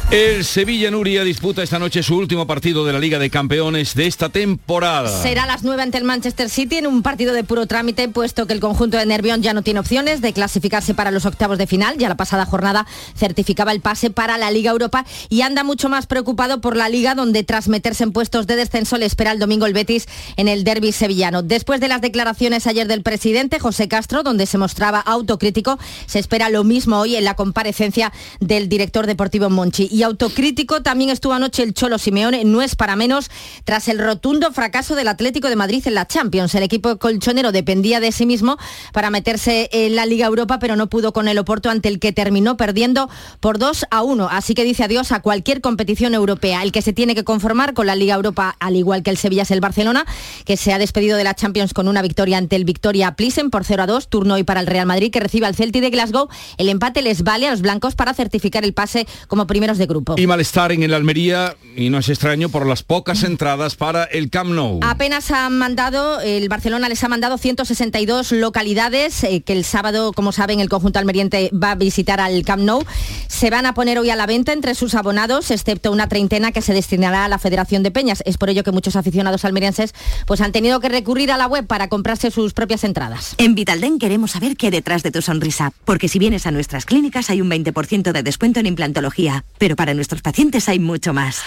El 0.09 0.45
Sevilla 0.45 0.89
Nuria 0.89 1.25
disputa 1.25 1.61
esta 1.61 1.79
noche 1.79 2.01
su 2.01 2.15
último 2.15 2.47
partido 2.47 2.85
de 2.85 2.93
la 2.93 2.99
Liga 2.99 3.19
de 3.19 3.29
Campeones 3.29 3.93
de 3.93 4.07
esta 4.07 4.29
temporada. 4.29 5.09
Será 5.21 5.43
a 5.43 5.47
las 5.47 5.63
9 5.65 5.83
ante 5.83 5.97
el 5.97 6.05
Manchester 6.05 6.49
City 6.49 6.77
en 6.77 6.87
un 6.87 7.01
partido 7.03 7.33
de 7.33 7.43
puro 7.43 7.67
trámite, 7.67 8.07
puesto 8.07 8.47
que 8.47 8.53
el 8.53 8.61
conjunto 8.61 8.95
de 8.95 9.05
Nervión 9.05 9.41
ya 9.41 9.53
no 9.53 9.63
tiene 9.63 9.81
opciones 9.81 10.21
de 10.21 10.31
clasificarse 10.31 10.93
para 10.93 11.11
los 11.11 11.25
octavos 11.25 11.57
de 11.57 11.67
final. 11.67 11.97
Ya 11.97 12.07
la 12.07 12.15
pasada 12.15 12.45
jornada 12.45 12.87
certificaba 13.17 13.73
el 13.73 13.81
pase 13.81 14.09
para 14.09 14.37
la 14.37 14.49
Liga 14.49 14.71
Europa 14.71 15.05
y 15.27 15.41
anda 15.41 15.65
mucho 15.65 15.89
más 15.89 16.07
preocupado 16.07 16.61
por 16.61 16.77
la 16.77 16.87
Liga, 16.87 17.13
donde 17.13 17.43
tras 17.43 17.67
meterse 17.67 18.05
en 18.05 18.13
puestos 18.13 18.47
de 18.47 18.55
descenso 18.55 18.97
le 18.97 19.07
espera 19.07 19.33
el 19.33 19.39
domingo 19.39 19.65
el 19.65 19.73
Betis 19.73 20.07
en 20.37 20.47
el 20.47 20.63
derby 20.63 20.93
sevillano. 20.93 21.43
Después 21.43 21.81
de 21.81 21.89
las 21.89 21.99
declaraciones 21.99 22.65
ayer 22.65 22.87
del 22.87 23.03
presidente 23.03 23.59
José 23.59 23.89
Castro, 23.89 24.23
donde 24.23 24.45
se 24.45 24.57
mostraba 24.57 25.01
autocrítico, 25.01 25.77
se 26.05 26.19
espera 26.19 26.49
lo 26.49 26.63
mismo 26.63 26.97
hoy 26.97 27.17
en 27.17 27.25
la 27.25 27.33
comparecencia 27.33 28.13
del 28.39 28.69
director 28.69 29.05
deportivo 29.05 29.49
Monchi 29.49 29.96
Y 29.97 30.03
autocrítico 30.03 30.83
también 30.83 31.09
estuvo 31.09 31.33
anoche 31.33 31.63
el 31.63 31.73
Cholo 31.73 31.97
Simeone, 31.97 32.45
no 32.45 32.61
es 32.61 32.75
para 32.75 32.95
menos, 32.95 33.31
tras 33.63 33.87
el 33.87 33.97
rotundo 33.97 34.51
fracaso 34.51 34.93
del 34.93 35.07
Atlético 35.07 35.49
de 35.49 35.55
Madrid 35.55 35.81
en 35.87 35.95
la 35.95 36.05
Champions. 36.05 36.53
El 36.53 36.61
equipo 36.61 36.99
colchonero 36.99 37.51
dependía 37.51 37.99
de 37.99 38.11
sí 38.11 38.27
mismo 38.27 38.57
para 38.93 39.09
meterse 39.09 39.69
en 39.71 39.95
la 39.95 40.05
Liga 40.05 40.27
Europa, 40.27 40.59
pero 40.59 40.75
no 40.75 40.85
pudo 40.85 41.13
con 41.13 41.27
el 41.27 41.39
Oporto 41.39 41.71
ante 41.71 41.89
el 41.89 41.99
que 41.99 42.13
terminó 42.13 42.57
perdiendo 42.57 43.09
por 43.39 43.57
2 43.57 43.87
a 43.89 44.03
1. 44.03 44.29
Así 44.29 44.53
que 44.53 44.63
dice 44.65 44.83
adiós 44.83 45.11
a 45.11 45.23
cualquier 45.23 45.61
competición 45.61 46.13
europea. 46.13 46.61
El 46.61 46.71
que 46.71 46.83
se 46.83 46.93
tiene 46.93 47.15
que 47.15 47.23
conformar 47.23 47.73
con 47.73 47.87
la 47.87 47.95
Liga 47.95 48.13
Europa, 48.13 48.55
al 48.59 48.75
igual 48.75 49.01
que 49.01 49.09
el 49.09 49.17
Sevilla 49.17 49.41
es 49.41 49.49
el 49.49 49.61
Barcelona, 49.61 50.05
que 50.45 50.57
se 50.57 50.73
ha 50.73 50.77
despedido 50.77 51.17
de 51.17 51.23
la 51.23 51.33
Champions 51.33 51.73
con 51.73 51.87
una 51.87 52.03
victoria 52.03 52.37
ante 52.37 52.55
el 52.55 52.65
Victoria 52.65 53.15
Plissen 53.15 53.49
por 53.49 53.65
0 53.65 53.81
a 53.81 53.87
2, 53.87 54.09
turno 54.09 54.35
hoy 54.35 54.43
para 54.43 54.59
el 54.59 54.67
Real 54.67 54.85
Madrid, 54.85 55.09
que 55.11 55.21
recibe 55.21 55.47
al 55.47 55.55
Celtic 55.55 55.81
de 55.81 55.89
Glasgow. 55.89 56.27
El 56.57 56.69
empate 56.69 57.01
les 57.01 57.23
vale 57.23 57.47
a 57.47 57.49
los 57.49 57.63
blancos 57.63 57.95
para 57.95 58.13
certificar 58.13 58.63
el 58.63 58.75
pase 58.75 59.07
como 59.27 59.47
primeros 59.47 59.79
de 59.79 59.86
grupo. 59.87 60.15
Y 60.17 60.27
malestar 60.27 60.71
en 60.71 60.83
el 60.83 60.93
Almería, 60.93 61.55
y 61.75 61.89
no 61.89 61.97
es 61.99 62.09
extraño, 62.09 62.49
por 62.49 62.65
las 62.65 62.83
pocas 62.83 63.23
entradas 63.23 63.75
para 63.75 64.03
el 64.05 64.29
Camp 64.29 64.51
Nou. 64.51 64.79
Apenas 64.83 65.31
han 65.31 65.57
mandado, 65.57 66.19
el 66.21 66.49
Barcelona 66.49 66.89
les 66.89 67.03
ha 67.03 67.07
mandado 67.09 67.37
162 67.37 68.31
localidades, 68.33 69.23
eh, 69.23 69.41
que 69.41 69.53
el 69.53 69.63
sábado, 69.63 70.13
como 70.13 70.31
saben, 70.31 70.59
el 70.59 70.69
conjunto 70.69 70.99
almeriente 70.99 71.49
va 71.51 71.71
a 71.71 71.75
visitar 71.75 72.19
al 72.19 72.43
Camp 72.43 72.63
Nou. 72.63 72.83
Se 73.27 73.49
van 73.49 73.65
a 73.65 73.73
poner 73.73 73.99
hoy 73.99 74.09
a 74.09 74.15
la 74.15 74.25
venta 74.25 74.53
entre 74.53 74.75
sus 74.75 74.95
abonados, 74.95 75.51
excepto 75.51 75.91
una 75.91 76.07
treintena 76.07 76.51
que 76.51 76.61
se 76.61 76.73
destinará 76.73 77.25
a 77.25 77.27
la 77.27 77.39
Federación 77.39 77.83
de 77.83 77.91
Peñas. 77.91 78.23
Es 78.25 78.37
por 78.37 78.49
ello 78.49 78.63
que 78.63 78.71
muchos 78.71 78.95
aficionados 78.95 79.45
almerienses 79.45 79.93
pues, 80.25 80.41
han 80.41 80.51
tenido 80.51 80.79
que 80.79 80.89
recurrir 80.89 81.31
a 81.31 81.37
la 81.37 81.47
web 81.47 81.65
para 81.65 81.87
comprarse 81.87 82.31
sus 82.31 82.53
propias 82.53 82.83
entradas. 82.83 83.35
En 83.37 83.55
Vitalden 83.55 83.99
queremos 83.99 84.31
saber 84.31 84.57
qué 84.57 84.67
hay 84.67 84.71
detrás 84.71 85.03
de 85.03 85.11
tu 85.11 85.21
sonrisa, 85.21 85.71
porque 85.85 86.07
si 86.07 86.19
vienes 86.19 86.45
a 86.45 86.51
nuestras 86.51 86.85
clínicas 86.85 87.29
hay 87.29 87.41
un 87.41 87.49
20% 87.49 88.11
de 88.11 88.23
descuento 88.23 88.59
en 88.59 88.65
implantología, 88.65 89.45
pero 89.57 89.75
para 89.77 89.93
nuestros 89.93 90.21
pacientes 90.21 90.67
hay 90.67 90.79
mucho 90.79 91.13
más. 91.13 91.41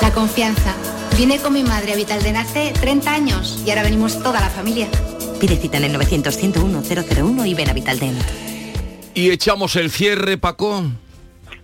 La 0.00 0.10
confianza. 0.10 0.74
Vine 1.18 1.38
con 1.38 1.52
mi 1.52 1.62
madre 1.62 1.92
a 1.92 1.96
Vitalden 1.96 2.36
hace 2.36 2.72
30 2.80 3.12
años 3.12 3.62
y 3.66 3.68
ahora 3.68 3.82
venimos 3.82 4.22
toda 4.22 4.40
la 4.40 4.48
familia. 4.48 4.88
Pide 5.38 5.56
cita 5.56 5.76
en 5.76 5.84
el 5.84 5.92
900 5.92 6.34
101 6.34 6.82
001 6.82 7.44
y 7.44 7.52
ven 7.52 7.68
a 7.68 7.74
Vitalden. 7.74 8.16
Y 9.14 9.30
echamos 9.30 9.76
el 9.76 9.90
cierre, 9.90 10.38
Paco. 10.38 10.84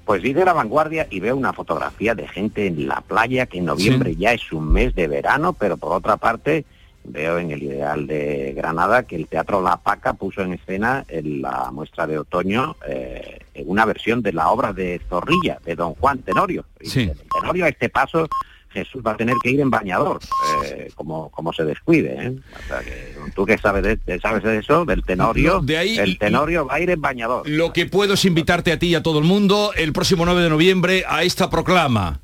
Pues 0.05 0.23
dice 0.23 0.45
la 0.45 0.53
vanguardia 0.53 1.07
y 1.11 1.21
veo 1.21 1.37
una 1.37 1.55
fotografía 1.55 2.15
de 2.15 2.29
gente 2.29 2.67
en 2.67 2.89
la 2.89 3.01
playa 3.01 3.47
que 3.47 3.59
en 3.59 3.65
noviembre 3.65 4.17
ya 4.17 4.33
es 4.33 4.53
un 4.53 4.71
mes 4.71 4.95
de 4.95 5.09
verano, 5.09 5.55
pero 5.55 5.79
por 5.79 5.93
otra 5.93 6.19
parte 6.19 6.67
veo 7.09 7.39
en 7.39 7.51
el 7.51 7.63
ideal 7.63 8.07
de 8.07 8.53
Granada 8.57 9.05
que 9.05 9.17
el 9.17 9.27
Teatro 9.27 9.61
La 9.63 9.77
Paca 9.77 10.15
puso 10.15 10.43
en 10.43 10.55
escena 10.55 11.05
en 11.09 11.43
la 11.43 11.71
muestra 11.73 12.07
de 12.07 12.19
otoño 12.19 12.77
eh, 12.87 13.41
una 13.67 13.85
versión 13.85 14.23
de 14.23 14.33
la 14.33 14.51
obra 14.51 14.73
de 14.73 15.01
Zorrilla, 15.09 15.59
de 15.65 15.75
Don 15.75 15.95
Juan 15.95 16.19
Tenorio. 16.19 16.65
Sí. 16.81 17.11
Tenorio 17.41 17.65
a 17.65 17.69
este 17.69 17.89
paso 17.89 18.29
Jesús 18.71 19.03
va 19.07 19.13
a 19.13 19.17
tener 19.17 19.35
que 19.43 19.51
ir 19.51 19.61
en 19.61 19.71
bañador, 19.71 20.21
eh, 20.65 20.91
como, 20.95 21.31
como 21.31 21.53
se 21.53 21.65
descuide. 21.65 22.27
¿eh? 22.27 22.37
O 22.53 22.69
sea 22.69 22.81
que, 22.81 23.15
tú 23.35 23.47
que 23.47 23.59
sabes 23.59 23.83
de, 23.83 24.21
sabes 24.21 24.43
de 24.43 24.59
eso, 24.59 24.85
del 24.85 25.05
Tenorio, 25.05 25.61
de 25.61 25.79
ahí, 25.79 25.99
el 25.99 26.19
Tenorio 26.19 26.67
va 26.67 26.75
a 26.75 26.81
ir 26.81 26.91
en 26.91 27.01
bañador. 27.01 27.49
Lo 27.49 27.73
que 27.73 27.87
puedo 27.87 28.15
es 28.15 28.25
invitarte 28.25 28.73
a 28.73 28.79
ti 28.79 28.89
y 28.89 28.95
a 28.95 29.03
todo 29.03 29.19
el 29.19 29.25
mundo 29.25 29.73
el 29.77 29.93
próximo 29.93 30.25
9 30.25 30.43
de 30.43 30.51
noviembre 30.51 31.05
a 31.09 31.23
esta 31.23 31.49
proclama. 31.51 32.21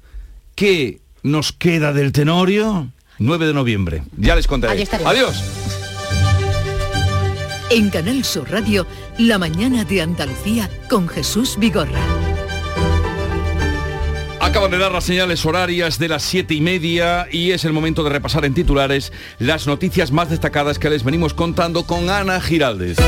¿Qué 0.54 1.00
nos 1.22 1.52
queda 1.52 1.92
del 1.92 2.12
Tenorio? 2.12 2.90
9 3.18 3.46
de 3.46 3.54
noviembre. 3.54 4.02
Ya 4.16 4.34
les 4.36 4.46
contaré. 4.46 4.86
Adiós. 5.04 5.42
En 7.70 7.90
Canal 7.90 8.24
Sur 8.24 8.50
Radio, 8.50 8.86
La 9.18 9.38
mañana 9.38 9.84
de 9.84 10.02
Andalucía 10.02 10.68
con 10.88 11.08
Jesús 11.08 11.56
Vigorra. 11.58 12.00
Acaban 14.40 14.70
de 14.70 14.78
dar 14.78 14.92
las 14.92 15.04
señales 15.04 15.44
horarias 15.46 15.98
de 15.98 16.08
las 16.08 16.22
siete 16.22 16.54
y 16.54 16.60
media 16.60 17.26
y 17.32 17.52
es 17.52 17.64
el 17.64 17.72
momento 17.72 18.04
de 18.04 18.10
repasar 18.10 18.44
en 18.44 18.54
titulares 18.54 19.12
las 19.38 19.66
noticias 19.66 20.12
más 20.12 20.28
destacadas 20.28 20.78
que 20.78 20.90
les 20.90 21.02
venimos 21.02 21.32
contando 21.32 21.84
con 21.86 22.10
Ana 22.10 22.40
Giraldez. 22.40 22.98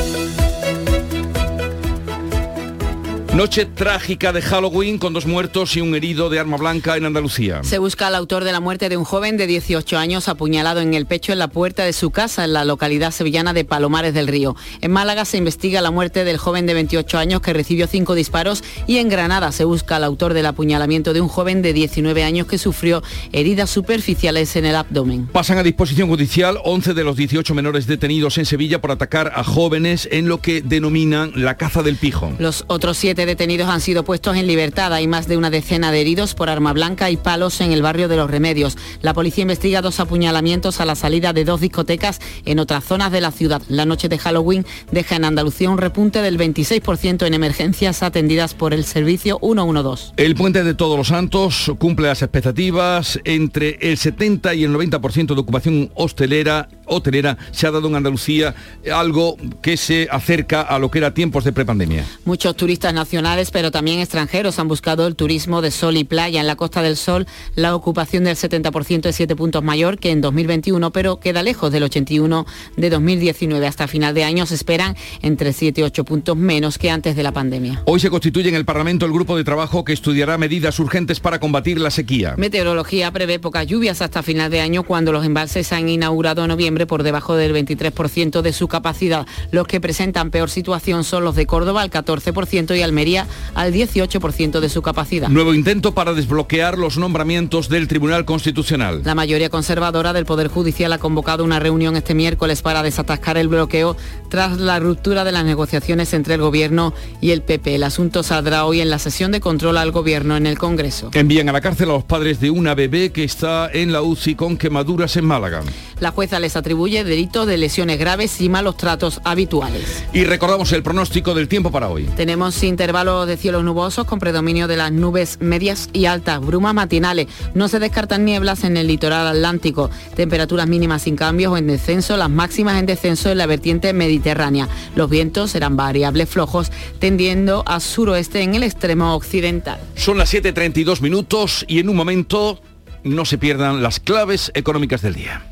Noche 3.37 3.67
trágica 3.67 4.33
de 4.33 4.41
Halloween 4.41 4.97
con 4.97 5.13
dos 5.13 5.27
muertos 5.27 5.77
y 5.77 5.83
un 5.83 5.95
herido 5.95 6.31
de 6.31 6.39
arma 6.39 6.57
blanca 6.57 6.97
en 6.97 7.05
Andalucía. 7.05 7.63
Se 7.65 7.77
busca 7.77 8.07
al 8.07 8.15
autor 8.15 8.45
de 8.45 8.53
la 8.53 8.61
muerte 8.61 8.89
de 8.89 8.97
un 8.97 9.05
joven 9.05 9.37
de 9.37 9.47
18 9.47 9.99
años 9.99 10.29
apuñalado 10.29 10.81
en 10.81 10.95
el 10.95 11.05
pecho 11.05 11.35
en 11.35 11.41
la 11.41 11.49
puerta 11.49 11.85
de 11.85 11.93
su 11.93 12.11
casa 12.11 12.47
en 12.47 12.55
la 12.55 12.65
localidad 12.65 13.11
sevillana 13.11 13.53
de 13.53 13.67
Palomares 13.67 14.15
del 14.15 14.27
Río. 14.27 14.57
En 14.81 14.91
Málaga 14.91 15.27
se 15.27 15.37
investiga 15.37 15.83
la 15.83 15.91
muerte 15.91 16.25
del 16.25 16.39
joven 16.39 16.65
de 16.65 16.73
28 16.73 17.19
años 17.19 17.43
que 17.43 17.53
recibió 17.53 17.87
cinco 17.87 18.15
disparos 18.15 18.65
y 18.87 18.97
en 18.97 19.11
Granada 19.11 19.53
se 19.53 19.65
busca 19.65 19.97
al 19.97 20.05
autor 20.05 20.33
del 20.33 20.47
apuñalamiento 20.47 21.13
de 21.13 21.21
un 21.21 21.29
joven 21.29 21.61
de 21.61 21.75
19 21.75 22.25
años 22.25 22.47
que 22.47 22.57
sufrió 22.57 23.03
heridas 23.33 23.69
superficiales 23.69 24.57
en 24.57 24.65
el 24.65 24.77
abdomen. 24.77 25.27
Pasan 25.27 25.59
a 25.59 25.63
disposición 25.63 26.09
judicial 26.09 26.57
11 26.65 26.95
de 26.95 27.05
los 27.05 27.17
18 27.17 27.55
menores 27.55 27.87
detenidos 27.87 28.39
en 28.39 28.47
Sevilla 28.47 28.81
por 28.81 28.93
atacar 28.93 29.33
a 29.37 29.45
jóvenes 29.45 30.09
en 30.11 30.27
lo 30.27 30.41
que 30.41 30.63
denominan 30.63 31.33
la 31.35 31.59
caza 31.59 31.83
del 31.83 31.97
pijo. 31.97 32.33
Los 32.39 32.65
otros 32.69 32.97
siete 32.97 33.26
detenidos 33.27 33.69
han 33.69 33.81
sido 33.81 34.05
puestos 34.05 34.37
en 34.37 34.47
libertad. 34.47 34.93
Hay 34.93 35.07
más 35.07 35.29
de 35.29 35.37
una 35.37 35.51
decena 35.51 35.93
de 35.93 36.01
heridos 36.01 36.35
por 36.35 36.49
arma 36.49 36.73
blanca 36.73 37.11
y 37.11 37.17
palos 37.17 37.61
en 37.61 37.73
el 37.73 37.83
barrio 37.83 38.09
de 38.09 38.17
Los 38.17 38.31
Remedios. 38.31 38.79
La 39.03 39.13
policía 39.13 39.43
investiga 39.43 39.83
dos 39.83 40.01
apuñalamientos 40.01 40.81
a 40.81 40.87
la 40.87 40.95
salida 40.95 41.33
de 41.33 41.45
dos 41.45 41.61
discotecas 41.61 42.21
en 42.45 42.59
otras 42.59 42.85
zonas 42.85 43.13
de 43.13 43.21
la 43.21 43.33
ciudad. 43.33 43.61
La 43.69 43.85
noche 43.85 44.09
de 44.09 44.19
Halloween 44.19 44.65
deja 44.91 45.17
en 45.17 45.25
Andalucía 45.25 45.69
un 45.69 45.79
repunte 45.79 46.23
del 46.23 46.39
26% 46.39 47.27
en 47.27 47.35
emergencias 47.35 48.03
atendidas 48.03 48.55
por 48.55 48.73
el 48.73 48.85
servicio 48.85 49.39
112. 49.43 50.13
El 50.17 50.35
puente 50.35 50.65
de 50.65 50.75
Todos 50.75 50.97
los 50.97 51.09
Santos 51.09 51.73
cumple 51.79 52.09
las 52.09 52.23
expectativas. 52.23 53.19
Entre 53.25 53.79
el 53.81 53.99
70 53.99 54.55
y 54.55 54.65
el 54.65 54.73
90% 54.73 55.35
de 55.35 55.41
ocupación 55.41 55.91
hostelera, 55.95 56.69
hotelera 56.87 57.39
se 57.53 57.67
ha 57.67 57.71
dado 57.71 57.89
en 57.89 57.97
Andalucía 57.97 58.55
algo 58.93 59.37
que 59.63 59.77
se 59.77 60.09
acerca 60.11 60.63
a 60.63 60.79
lo 60.79 60.91
que 60.91 60.99
era 60.99 61.15
tiempos 61.15 61.45
de 61.45 61.53
prepandemia. 61.53 62.05
Muchos 62.25 62.57
turistas 62.57 62.95
nacionales 62.95 63.51
pero 63.51 63.71
también 63.71 64.01
extranjeros 64.01 64.59
han 64.59 64.69
buscado 64.69 65.07
el 65.07 65.17
turismo 65.17 65.63
de 65.63 65.71
sol 65.71 65.97
y 65.97 66.05
playa. 66.05 66.41
En 66.41 66.47
la 66.47 66.57
Costa 66.57 66.83
del 66.83 66.97
Sol 66.97 67.27
la 67.55 67.75
ocupación 67.75 68.25
del 68.25 68.37
70% 68.37 69.07
es 69.07 69.17
7 69.17 69.37
puntos 69.37 69.63
mayor 69.63 69.99
que 69.99 70.11
en 70.11 70.21
2021, 70.21 70.93
pero 70.93 71.21
queda 71.21 71.43
lejos 71.43 71.73
del 71.73 71.85
81 71.85 72.47
de 72.77 72.91
2019. 72.91 73.67
Hasta 73.67 73.89
final 73.89 74.15
de 74.15 74.25
año 74.25 74.47
se 74.47 74.55
esperan 74.55 74.97
entre 75.23 75.53
7 75.53 75.81
y 75.81 75.85
8 75.85 76.05
puntos 76.05 76.37
menos 76.37 76.79
que 76.79 76.91
antes 76.91 77.17
de 77.17 77.23
la 77.23 77.33
pandemia. 77.33 77.83
Hoy 77.87 78.01
se 78.01 78.11
constituye 78.11 78.49
en 78.49 78.55
el 78.55 78.65
Parlamento 78.65 79.07
el 79.07 79.13
grupo 79.13 79.37
de 79.37 79.45
trabajo 79.45 79.85
que 79.85 79.93
estudiará 79.93 80.39
medidas 80.39 80.79
urgentes 80.79 81.21
para 81.21 81.41
combatir 81.41 81.81
la 81.81 81.91
sequía. 81.91 82.35
Meteorología 82.37 83.11
prevé 83.11 83.39
pocas 83.39 83.67
lluvias 83.67 84.03
hasta 84.03 84.23
final 84.23 84.51
de 84.51 84.61
año 84.61 84.83
cuando 84.83 85.13
los 85.13 85.25
embalses 85.25 85.73
han 85.73 85.89
inaugurado 85.89 86.43
en 86.43 86.49
noviembre 86.49 86.76
por 86.85 87.03
debajo 87.03 87.37
del 87.37 87.55
23% 87.55 88.43
de 88.43 88.53
su 88.53 88.69
capacidad. 88.69 89.27
Los 89.53 89.67
que 89.67 89.81
presentan 89.81 90.31
peor 90.31 90.51
situación 90.51 91.05
son 91.05 91.25
los 91.25 91.37
de 91.37 91.47
Córdoba 91.47 91.81
al 91.81 91.91
14% 91.91 92.77
y 92.77 92.83
Almería 92.83 93.27
al 93.55 93.73
18% 93.73 94.61
de 94.61 94.69
su 94.69 94.83
capacidad. 94.83 95.29
Nuevo 95.29 95.55
intento 95.55 95.95
para 95.95 96.13
desbloquear 96.13 96.77
los 96.77 96.99
nombramientos 96.99 97.69
del 97.69 97.89
Tribunal 97.89 98.25
Constitucional. 98.25 99.03
La 99.05 99.15
mayoría 99.15 99.49
conservadora 99.49 100.13
del 100.13 100.27
Poder 100.27 100.49
Judicial 100.49 100.93
ha 100.93 100.99
convocado 100.99 101.45
una 101.45 101.61
reunión 101.61 101.97
este 101.97 102.15
miércoles 102.15 102.63
para 102.63 102.83
desatascar 102.83 103.37
el 103.37 103.49
bloqueo 103.49 103.97
tras 104.29 104.59
la 104.59 104.81
ruptura 104.81 105.25
de 105.25 105.33
las 105.33 105.45
negociaciones 105.45 106.13
entre 106.15 106.35
el 106.35 106.41
Gobierno 106.41 106.93
y 107.21 107.31
el 107.31 107.43
PP. 107.43 107.77
El 107.77 107.85
asunto 107.85 108.23
saldrá 108.23 108.65
hoy 108.65 108.81
en 108.81 108.91
la 108.91 108.99
sesión 108.99 109.31
de 109.33 109.41
control 109.41 109.77
al 109.77 109.93
Gobierno 109.93 110.37
en 110.37 110.47
el 110.47 110.59
Congreso. 110.59 111.11
Envían 111.15 111.49
a 111.49 111.53
la 111.53 111.61
cárcel 111.61 111.91
a 111.91 111.95
los 111.95 112.05
padres 112.05 112.41
de 112.41 112.51
una 112.51 112.75
bebé 112.75 113.13
que 113.13 113.25
está 113.25 113.71
en 113.73 113.93
la 113.93 114.03
UCI 114.03 114.35
con 114.35 114.57
quemaduras 114.57 115.17
en 115.17 115.25
Málaga. 115.25 115.63
La 116.01 116.11
jueza 116.11 116.41
les 116.41 116.57
atribuye 116.67 117.05
delitos 117.05 117.47
de 117.47 117.59
lesiones 117.59 117.97
graves 117.97 118.41
y 118.41 118.49
malos 118.49 118.77
tratos 118.77 119.21
habituales. 119.23 120.05
Y 120.13 120.25
recordamos 120.25 120.73
el 120.73 120.83
pronóstico 120.83 121.33
del 121.33 121.47
tiempo 121.47 121.71
para 121.71 121.89
hoy. 121.89 122.09
Tenemos 122.17 122.61
intervalos 122.65 123.29
de 123.29 123.37
cielos 123.37 123.63
nubosos 123.63 124.05
con 124.05 124.19
predominio 124.19 124.67
de 124.67 124.77
las 124.77 124.91
nubes 124.91 125.39
medias 125.41 125.89
y 125.93 126.07
altas, 126.07 126.41
brumas 126.41 126.75
matinales. 126.75 127.29
No 127.55 127.69
se 127.69 127.79
descartan 127.79 128.25
nieblas 128.25 128.65
en 128.65 128.77
el 128.77 128.89
litoral 128.89 129.29
atlántico. 129.29 129.91
Temperaturas 130.17 130.67
mínimas 130.67 131.03
sin 131.03 131.15
cambios 131.15 131.53
o 131.53 131.57
en 131.57 131.69
descenso, 131.69 132.17
las 132.17 132.31
máximas 132.31 132.81
en 132.81 132.87
descenso 132.87 133.31
en 133.31 133.39
la 133.39 133.47
vertiente 133.47 133.93
mediterránea. 133.93 134.69
Los 134.97 135.09
vientos 135.09 135.53
serán 135.53 135.77
variables 135.77 136.29
flojos, 136.29 136.73
tendiendo 136.99 137.63
a 137.65 137.79
suroeste 137.79 138.41
en 138.41 138.57
el 138.57 138.65
extremo 138.65 139.15
occidental. 139.15 139.79
Son 139.95 140.19
las 140.19 140.35
7.32 140.35 141.01
minutos 141.01 141.65
y 141.69 141.79
en 141.79 141.89
un 141.89 141.95
momento 141.95 142.61
no 143.05 143.25
se 143.25 143.39
pierdan 143.39 143.85
las 143.85 144.01
claves 144.01 144.51
económicas 144.57 145.01
del 145.03 145.15
día. 145.15 145.47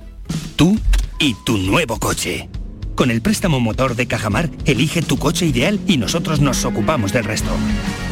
Tú 0.56 0.76
y 1.24 1.32
tu 1.32 1.56
nuevo 1.56 1.98
coche. 1.98 2.50
Con 2.94 3.10
el 3.10 3.22
préstamo 3.22 3.58
motor 3.58 3.96
de 3.96 4.06
Cajamar, 4.06 4.50
elige 4.66 5.00
tu 5.00 5.16
coche 5.16 5.46
ideal 5.46 5.80
y 5.86 5.96
nosotros 5.96 6.40
nos 6.40 6.66
ocupamos 6.66 7.14
del 7.14 7.24
resto. 7.24 7.50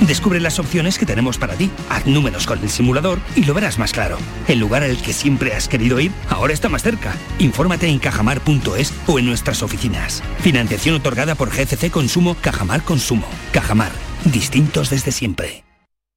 Descubre 0.01 0.41
las 0.41 0.59
opciones 0.59 0.99
que 0.99 1.05
tenemos 1.05 1.37
para 1.37 1.55
ti, 1.55 1.71
haz 1.91 2.07
números 2.07 2.47
con 2.47 2.59
el 2.61 2.71
simulador 2.71 3.19
y 3.37 3.45
lo 3.45 3.53
verás 3.53 3.79
más 3.79 3.93
claro. 3.93 4.17
El 4.49 4.61
lugar 4.61 4.83
al 4.83 4.97
que 4.97 5.13
siempre 5.13 5.53
has 5.53 5.69
querido 5.69 6.01
ir 6.01 6.11
ahora 6.31 6.55
está 6.55 6.71
más 6.71 6.83
cerca. 6.83 7.15
Infórmate 7.39 7.87
en 7.87 7.99
cajamar.es 7.99 8.95
o 9.07 9.19
en 9.19 9.27
nuestras 9.27 9.63
oficinas. 9.63 10.23
Financiación 10.41 10.95
otorgada 10.95 11.35
por 11.35 11.51
GCC 11.51 11.91
Consumo 11.91 12.35
Cajamar 12.41 12.83
Consumo. 12.83 13.27
Cajamar, 13.53 13.93
distintos 14.25 14.89
desde 14.89 15.13
siempre. 15.13 15.65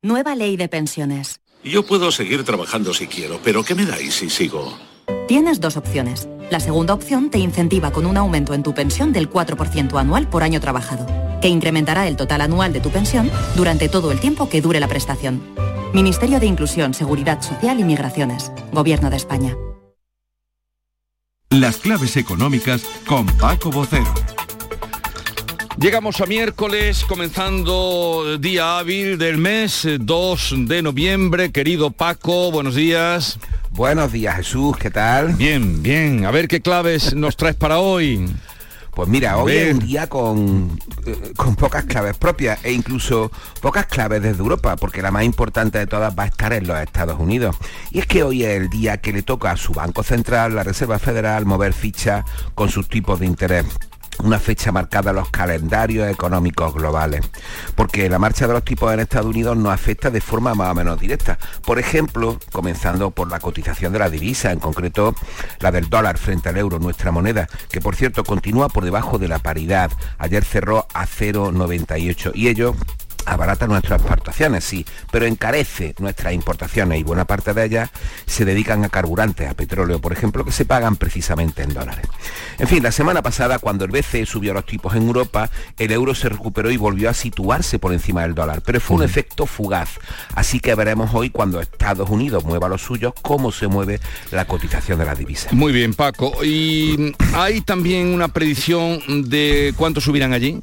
Nueva 0.01 0.33
ley 0.33 0.55
de 0.55 0.69
pensiones. 0.69 1.41
Yo 1.61 1.85
puedo 1.85 2.09
seguir 2.13 2.45
trabajando 2.45 2.93
si 2.93 3.07
quiero, 3.07 3.41
pero 3.43 3.65
¿qué 3.65 3.75
me 3.75 3.85
dais 3.85 4.13
si 4.13 4.29
sigo? 4.29 4.94
Tienes 5.27 5.59
dos 5.59 5.75
opciones. 5.75 6.27
La 6.51 6.59
segunda 6.59 6.93
opción 6.93 7.31
te 7.31 7.39
incentiva 7.39 7.91
con 7.91 8.05
un 8.05 8.15
aumento 8.15 8.53
en 8.53 8.61
tu 8.61 8.75
pensión 8.75 9.11
del 9.11 9.27
4% 9.27 9.99
anual 9.99 10.29
por 10.29 10.43
año 10.43 10.59
trabajado, 10.59 11.07
que 11.41 11.47
incrementará 11.47 12.07
el 12.07 12.15
total 12.15 12.41
anual 12.41 12.73
de 12.73 12.79
tu 12.79 12.91
pensión 12.91 13.31
durante 13.55 13.89
todo 13.89 14.11
el 14.11 14.19
tiempo 14.19 14.49
que 14.49 14.61
dure 14.61 14.79
la 14.79 14.87
prestación. 14.87 15.41
Ministerio 15.93 16.39
de 16.39 16.45
Inclusión, 16.45 16.93
Seguridad 16.93 17.41
Social 17.41 17.79
y 17.79 17.83
Migraciones. 17.83 18.51
Gobierno 18.71 19.09
de 19.09 19.17
España. 19.17 19.57
Las 21.49 21.77
claves 21.77 22.17
económicas 22.17 22.83
con 23.07 23.25
Paco 23.25 23.71
Bocero. 23.71 24.13
Llegamos 25.79 26.21
a 26.21 26.25
miércoles, 26.25 27.03
comenzando 27.03 28.37
día 28.37 28.77
hábil 28.77 29.17
del 29.17 29.37
mes 29.37 29.87
2 29.99 30.53
de 30.67 30.81
noviembre. 30.83 31.51
Querido 31.51 31.89
Paco, 31.89 32.51
buenos 32.51 32.75
días. 32.75 33.39
Buenos 33.75 34.13
días 34.13 34.37
Jesús, 34.37 34.77
¿qué 34.77 34.89
tal? 34.89 35.33
Bien, 35.33 35.83
bien. 35.83 36.25
A 36.25 36.31
ver 36.31 36.47
qué 36.47 36.61
claves 36.61 37.13
nos 37.13 37.35
traes 37.35 37.57
para 37.57 37.79
hoy. 37.79 38.25
Pues 38.91 39.09
mira, 39.09 39.35
hoy 39.35 39.51
es 39.51 39.73
un 39.73 39.79
día 39.79 40.07
con, 40.07 40.79
eh, 41.05 41.33
con 41.35 41.57
pocas 41.57 41.83
claves 41.83 42.15
propias 42.15 42.63
e 42.63 42.71
incluso 42.71 43.29
pocas 43.61 43.85
claves 43.87 44.21
desde 44.21 44.39
Europa, 44.39 44.77
porque 44.77 45.01
la 45.01 45.11
más 45.11 45.25
importante 45.25 45.77
de 45.77 45.87
todas 45.87 46.17
va 46.17 46.23
a 46.23 46.27
estar 46.27 46.53
en 46.53 46.65
los 46.65 46.79
Estados 46.79 47.19
Unidos. 47.19 47.57
Y 47.91 47.99
es 47.99 48.07
que 48.07 48.23
hoy 48.23 48.45
es 48.45 48.61
el 48.61 48.69
día 48.69 49.01
que 49.01 49.11
le 49.11 49.23
toca 49.23 49.51
a 49.51 49.57
su 49.57 49.73
Banco 49.73 50.03
Central, 50.03 50.55
la 50.55 50.63
Reserva 50.63 50.97
Federal, 50.97 51.45
mover 51.45 51.73
ficha 51.73 52.23
con 52.53 52.69
sus 52.69 52.87
tipos 52.87 53.19
de 53.19 53.25
interés 53.25 53.65
una 54.23 54.39
fecha 54.39 54.71
marcada 54.71 55.11
en 55.11 55.17
los 55.17 55.29
calendarios 55.29 56.09
económicos 56.09 56.73
globales, 56.73 57.21
porque 57.75 58.09
la 58.09 58.19
marcha 58.19 58.47
de 58.47 58.53
los 58.53 58.63
tipos 58.63 58.93
en 58.93 58.99
Estados 58.99 59.27
Unidos 59.27 59.57
nos 59.57 59.73
afecta 59.73 60.09
de 60.09 60.21
forma 60.21 60.55
más 60.55 60.71
o 60.71 60.75
menos 60.75 60.99
directa. 60.99 61.37
Por 61.65 61.79
ejemplo, 61.79 62.39
comenzando 62.51 63.11
por 63.11 63.29
la 63.29 63.39
cotización 63.39 63.93
de 63.93 63.99
la 63.99 64.09
divisa, 64.09 64.51
en 64.51 64.59
concreto 64.59 65.15
la 65.59 65.71
del 65.71 65.89
dólar 65.89 66.17
frente 66.17 66.49
al 66.49 66.57
euro, 66.57 66.79
nuestra 66.79 67.11
moneda, 67.11 67.47
que 67.69 67.81
por 67.81 67.95
cierto 67.95 68.23
continúa 68.23 68.69
por 68.69 68.85
debajo 68.85 69.17
de 69.17 69.27
la 69.27 69.39
paridad. 69.39 69.91
Ayer 70.17 70.43
cerró 70.43 70.87
a 70.93 71.05
0,98 71.05 72.31
y 72.33 72.47
ello 72.47 72.75
abarata 73.25 73.67
nuestras 73.67 74.01
exportaciones, 74.01 74.63
sí, 74.63 74.85
pero 75.11 75.25
encarece 75.25 75.95
nuestras 75.99 76.33
importaciones 76.33 76.99
y 76.99 77.03
buena 77.03 77.25
parte 77.25 77.53
de 77.53 77.65
ellas 77.65 77.89
se 78.25 78.45
dedican 78.45 78.83
a 78.83 78.89
carburantes, 78.89 79.49
a 79.49 79.53
petróleo, 79.53 79.99
por 79.99 80.13
ejemplo, 80.13 80.45
que 80.45 80.51
se 80.51 80.65
pagan 80.65 80.95
precisamente 80.95 81.63
en 81.63 81.73
dólares. 81.73 82.07
En 82.59 82.67
fin, 82.67 82.83
la 82.83 82.91
semana 82.91 83.21
pasada, 83.21 83.59
cuando 83.59 83.85
el 83.85 83.91
BCE 83.91 84.25
subió 84.25 84.53
los 84.53 84.65
tipos 84.65 84.95
en 84.95 85.07
Europa, 85.07 85.49
el 85.77 85.91
euro 85.91 86.15
se 86.15 86.29
recuperó 86.29 86.71
y 86.71 86.77
volvió 86.77 87.09
a 87.09 87.13
situarse 87.13 87.79
por 87.79 87.93
encima 87.93 88.21
del 88.23 88.35
dólar, 88.35 88.61
pero 88.65 88.79
fue 88.79 88.97
un 88.97 89.03
efecto 89.03 89.45
fugaz. 89.45 89.99
Así 90.35 90.59
que 90.59 90.75
veremos 90.75 91.11
hoy, 91.13 91.29
cuando 91.29 91.59
Estados 91.61 92.09
Unidos 92.09 92.43
mueva 92.45 92.69
los 92.69 92.81
suyos, 92.81 93.13
cómo 93.21 93.51
se 93.51 93.67
mueve 93.67 93.99
la 94.31 94.45
cotización 94.45 94.99
de 94.99 95.05
la 95.05 95.15
divisa. 95.15 95.49
Muy 95.51 95.73
bien, 95.73 95.93
Paco. 95.93 96.43
¿Y 96.43 97.15
hay 97.33 97.61
también 97.61 98.07
una 98.07 98.27
predicción 98.27 99.29
de 99.29 99.73
cuánto 99.77 100.01
subirán 100.01 100.33
allí? 100.33 100.61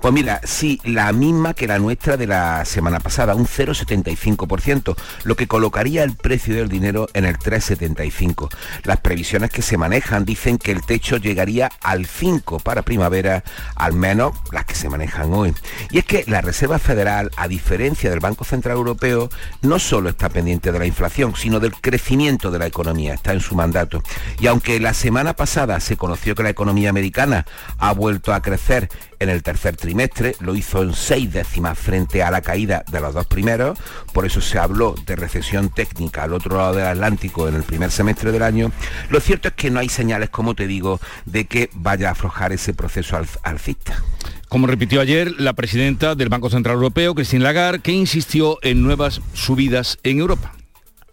Pues 0.00 0.12
mira, 0.12 0.40
sí, 0.44 0.80
la 0.84 1.12
misma 1.12 1.54
que 1.54 1.66
la 1.66 1.78
nuestra 1.78 2.16
de 2.16 2.26
la 2.26 2.64
semana 2.64 3.00
pasada, 3.00 3.34
un 3.34 3.46
0,75%, 3.46 4.96
lo 5.24 5.36
que 5.36 5.46
colocaría 5.46 6.02
el 6.02 6.16
precio 6.16 6.54
del 6.54 6.68
dinero 6.68 7.08
en 7.14 7.24
el 7.24 7.38
3,75. 7.38 8.48
Las 8.84 9.00
previsiones 9.00 9.50
que 9.50 9.62
se 9.62 9.76
manejan 9.76 10.24
dicen 10.24 10.58
que 10.58 10.72
el 10.72 10.82
techo 10.82 11.16
llegaría 11.16 11.70
al 11.80 12.06
5 12.06 12.60
para 12.60 12.82
primavera, 12.82 13.44
al 13.76 13.92
menos 13.92 14.34
las 14.52 14.64
que 14.64 14.74
se 14.74 14.88
manejan 14.88 15.32
hoy. 15.32 15.54
Y 15.90 15.98
es 15.98 16.04
que 16.04 16.24
la 16.26 16.40
Reserva 16.40 16.78
Federal, 16.78 17.30
a 17.36 17.48
diferencia 17.48 18.10
del 18.10 18.20
Banco 18.20 18.44
Central 18.44 18.76
Europeo, 18.76 19.28
no 19.62 19.78
solo 19.78 20.08
está 20.08 20.28
pendiente 20.28 20.72
de 20.72 20.78
la 20.78 20.86
inflación, 20.86 21.34
sino 21.36 21.60
del 21.60 21.74
crecimiento 21.74 22.50
de 22.50 22.58
la 22.58 22.66
economía, 22.66 23.14
está 23.14 23.32
en 23.32 23.40
su 23.40 23.54
mandato. 23.54 24.02
Y 24.40 24.46
aunque 24.46 24.80
la 24.80 24.94
semana 24.94 25.34
pasada 25.34 25.80
se 25.80 25.96
conoció 25.96 26.34
que 26.34 26.42
la 26.42 26.50
economía 26.50 26.90
americana 26.90 27.46
ha 27.78 27.92
vuelto 27.92 28.32
a 28.32 28.42
crecer 28.42 28.88
en 29.24 29.30
el 29.30 29.42
tercer 29.42 29.76
trimestre, 29.76 30.36
lo 30.40 30.54
hizo 30.54 30.82
en 30.82 30.94
seis 30.94 31.32
décimas 31.32 31.78
frente 31.78 32.22
a 32.22 32.30
la 32.30 32.40
caída 32.40 32.84
de 32.90 33.00
los 33.00 33.14
dos 33.14 33.26
primeros, 33.26 33.78
por 34.12 34.24
eso 34.24 34.40
se 34.40 34.58
habló 34.58 34.94
de 35.06 35.16
recesión 35.16 35.70
técnica 35.70 36.22
al 36.22 36.32
otro 36.32 36.56
lado 36.56 36.76
del 36.76 36.86
Atlántico 36.86 37.48
en 37.48 37.54
el 37.54 37.62
primer 37.64 37.90
semestre 37.90 38.32
del 38.32 38.42
año. 38.42 38.70
Lo 39.10 39.20
cierto 39.20 39.48
es 39.48 39.54
que 39.54 39.70
no 39.70 39.80
hay 39.80 39.88
señales, 39.88 40.30
como 40.30 40.54
te 40.54 40.66
digo, 40.66 41.00
de 41.24 41.46
que 41.46 41.70
vaya 41.74 42.08
a 42.08 42.12
aflojar 42.12 42.52
ese 42.52 42.74
proceso 42.74 43.20
alcista. 43.42 44.02
Como 44.48 44.66
repitió 44.66 45.00
ayer 45.00 45.32
la 45.40 45.52
presidenta 45.54 46.14
del 46.14 46.28
Banco 46.28 46.50
Central 46.50 46.76
Europeo, 46.76 47.14
Christine 47.14 47.42
Lagarde, 47.42 47.80
que 47.80 47.92
insistió 47.92 48.58
en 48.62 48.82
nuevas 48.82 49.20
subidas 49.32 49.98
en 50.02 50.20
Europa. 50.20 50.52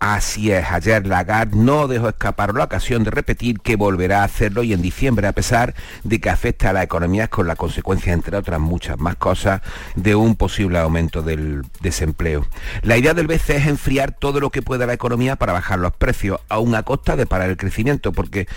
Así 0.02 0.52
es, 0.52 0.66
ayer 0.72 1.06
Lagarde 1.06 1.56
no 1.56 1.88
dejó 1.88 2.10
escapar 2.10 2.56
la 2.56 2.64
ocasión 2.64 3.04
de 3.04 3.12
repetir 3.12 3.60
que 3.60 3.76
volverá 3.76 4.22
a 4.22 4.24
hacerlo 4.24 4.64
y 4.64 4.74
en 4.74 4.82
diciembre, 4.82 5.28
a 5.28 5.32
pesar 5.32 5.76
de 6.04 6.20
que 6.20 6.32
afecta 6.32 6.72
a 6.72 6.74
la 6.74 6.82
economía 6.82 7.28
con 7.28 7.46
la 7.46 7.56
consecuencia, 7.56 8.12
entre 8.12 8.36
otras 8.36 8.60
muchas 8.60 8.98
más 8.98 9.16
cosas, 9.18 9.62
de 9.96 10.16
un 10.16 10.36
posible 10.36 10.80
aumento 10.80 11.22
del 11.22 11.62
desempleo. 11.82 12.48
La 12.82 12.98
idea 12.98 13.14
del 13.14 13.28
BCE 13.28 13.58
es 13.58 13.68
enfriar 13.68 14.12
todo 14.12 14.40
lo 14.40 14.50
que 14.50 14.64
pueda 14.64 14.88
la 14.88 14.94
economía 14.94 15.36
para 15.36 15.54
bajar 15.54 15.78
los 15.78 15.94
precios, 15.94 16.40
aún 16.50 16.74
a 16.74 16.82
costa 16.82 17.16
de 17.16 17.28
parar 17.28 17.52
el 17.52 17.58
crecimiento, 17.58 18.12
porque 18.12 18.48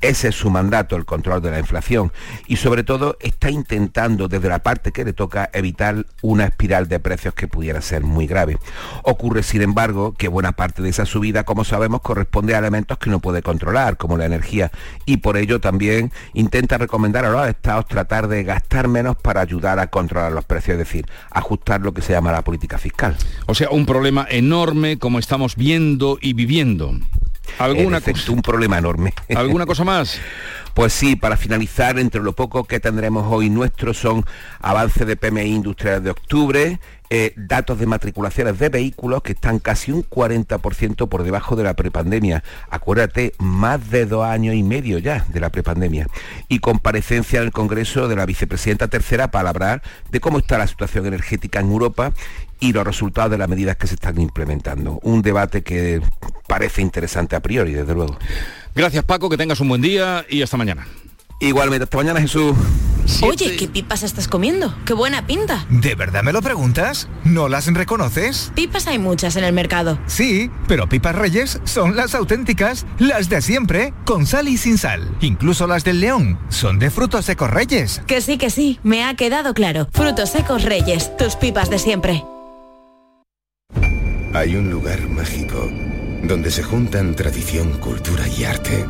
ese 0.00 0.28
es 0.28 0.34
su 0.34 0.50
mandato, 0.50 0.96
el 0.96 1.04
control 1.04 1.42
de 1.42 1.50
la 1.50 1.58
inflación. 1.58 2.12
Y 2.46 2.56
sobre 2.56 2.84
todo 2.84 3.16
está 3.20 3.50
intentando 3.50 4.28
desde 4.28 4.48
la 4.48 4.62
parte 4.62 4.92
que 4.92 5.04
le 5.04 5.12
toca 5.12 5.50
evitar 5.52 6.06
una 6.22 6.44
espiral 6.46 6.88
de 6.88 7.00
precios 7.00 7.34
que 7.34 7.48
pudiera 7.48 7.80
ser 7.82 8.02
muy 8.02 8.26
grave. 8.26 8.58
Ocurre, 9.02 9.42
sin 9.42 9.62
embargo, 9.62 10.14
que 10.16 10.28
buena 10.28 10.52
parte 10.52 10.82
de 10.82 10.88
esa 10.88 11.06
subida, 11.06 11.44
como 11.44 11.64
sabemos, 11.64 12.00
corresponde 12.00 12.54
a 12.54 12.58
elementos 12.58 12.98
que 12.98 13.10
no 13.10 13.20
puede 13.20 13.42
controlar, 13.42 13.96
como 13.96 14.16
la 14.16 14.26
energía. 14.26 14.70
Y 15.04 15.18
por 15.18 15.36
ello 15.36 15.60
también 15.60 16.12
intenta 16.34 16.78
recomendar 16.78 17.24
a 17.24 17.30
los 17.30 17.48
estados 17.48 17.86
tratar 17.86 18.28
de 18.28 18.44
gastar 18.44 18.88
menos 18.88 19.16
para 19.16 19.40
ayudar 19.40 19.78
a 19.78 19.88
controlar 19.88 20.32
los 20.32 20.44
precios, 20.44 20.74
es 20.74 20.78
decir, 20.78 21.06
ajustar 21.30 21.80
lo 21.80 21.92
que 21.92 22.02
se 22.02 22.12
llama 22.12 22.32
la 22.32 22.42
política 22.42 22.78
fiscal. 22.78 23.16
O 23.46 23.54
sea, 23.54 23.70
un 23.70 23.86
problema 23.86 24.26
enorme 24.30 24.98
como 24.98 25.18
estamos 25.18 25.56
viendo 25.56 26.18
y 26.20 26.32
viviendo. 26.32 26.94
¿Alguna 27.58 28.00
cosa? 28.00 28.32
un 28.32 28.42
problema 28.42 28.78
enorme. 28.78 29.12
¿Alguna 29.34 29.66
cosa 29.66 29.84
más? 29.84 30.20
Pues 30.74 30.92
sí, 30.92 31.16
para 31.16 31.36
finalizar, 31.36 31.98
entre 31.98 32.22
lo 32.22 32.32
poco 32.32 32.64
que 32.64 32.80
tendremos 32.80 33.26
hoy 33.28 33.50
nuestro 33.50 33.92
son 33.92 34.24
avance 34.60 35.04
de 35.04 35.16
PMI 35.16 35.42
industrial 35.42 36.02
de 36.02 36.10
octubre, 36.10 36.78
eh, 37.10 37.32
datos 37.36 37.80
de 37.80 37.86
matriculaciones 37.86 38.56
de 38.60 38.68
vehículos 38.68 39.22
que 39.22 39.32
están 39.32 39.58
casi 39.58 39.90
un 39.90 40.04
40% 40.04 41.08
por 41.08 41.24
debajo 41.24 41.56
de 41.56 41.64
la 41.64 41.74
prepandemia. 41.74 42.44
Acuérdate, 42.70 43.34
más 43.38 43.90
de 43.90 44.06
dos 44.06 44.24
años 44.24 44.54
y 44.54 44.62
medio 44.62 44.98
ya 44.98 45.26
de 45.28 45.40
la 45.40 45.50
prepandemia. 45.50 46.06
Y 46.48 46.60
comparecencia 46.60 47.40
en 47.40 47.46
el 47.46 47.52
Congreso 47.52 48.06
de 48.06 48.14
la 48.14 48.26
vicepresidenta 48.26 48.86
tercera 48.86 49.32
para 49.32 49.50
hablar 49.50 49.82
de 50.10 50.20
cómo 50.20 50.38
está 50.38 50.56
la 50.56 50.68
situación 50.68 51.04
energética 51.04 51.58
en 51.58 51.72
Europa 51.72 52.12
y 52.60 52.72
los 52.72 52.84
resultados 52.84 53.30
de 53.30 53.38
las 53.38 53.48
medidas 53.48 53.76
que 53.76 53.86
se 53.86 53.94
están 53.94 54.20
implementando. 54.20 55.00
Un 55.02 55.22
debate 55.22 55.62
que 55.62 56.00
parece 56.46 56.82
interesante 56.82 57.34
a 57.36 57.40
priori, 57.40 57.72
desde 57.72 57.94
luego. 57.94 58.18
Gracias 58.74 59.04
Paco, 59.04 59.28
que 59.28 59.36
tengas 59.36 59.60
un 59.60 59.68
buen 59.68 59.82
día 59.82 60.24
y 60.28 60.42
hasta 60.42 60.56
mañana. 60.56 60.86
Igualmente, 61.40 61.84
hasta 61.84 61.96
mañana 61.96 62.20
Jesús. 62.20 62.54
Oye, 63.22 63.56
¿qué 63.56 63.66
pipas 63.66 64.02
estás 64.02 64.28
comiendo? 64.28 64.74
¡Qué 64.84 64.92
buena 64.92 65.26
pinta! 65.26 65.64
¿De 65.70 65.94
verdad 65.94 66.22
me 66.22 66.32
lo 66.32 66.42
preguntas? 66.42 67.08
¿No 67.24 67.48
las 67.48 67.66
reconoces? 67.66 68.52
Pipas 68.54 68.86
hay 68.86 68.98
muchas 68.98 69.36
en 69.36 69.44
el 69.44 69.54
mercado. 69.54 69.98
Sí, 70.06 70.50
pero 70.68 70.88
pipas 70.88 71.14
reyes 71.14 71.60
son 71.64 71.96
las 71.96 72.14
auténticas, 72.14 72.86
las 72.98 73.30
de 73.30 73.40
siempre, 73.40 73.94
con 74.04 74.26
sal 74.26 74.48
y 74.48 74.58
sin 74.58 74.76
sal. 74.76 75.16
Incluso 75.22 75.66
las 75.66 75.82
del 75.82 76.00
león 76.00 76.38
son 76.50 76.78
de 76.78 76.90
frutos 76.90 77.24
secos 77.24 77.50
reyes. 77.50 78.02
Que 78.06 78.20
sí, 78.20 78.36
que 78.36 78.50
sí, 78.50 78.78
me 78.82 79.02
ha 79.04 79.14
quedado 79.14 79.54
claro. 79.54 79.88
Frutos 79.92 80.30
secos 80.30 80.62
reyes, 80.62 81.16
tus 81.16 81.36
pipas 81.36 81.70
de 81.70 81.78
siempre. 81.78 82.22
Hay 84.32 84.54
un 84.54 84.70
lugar 84.70 85.08
mágico 85.08 85.72
donde 86.22 86.52
se 86.52 86.62
juntan 86.62 87.16
tradición, 87.16 87.78
cultura 87.78 88.28
y 88.28 88.44
arte. 88.44 88.86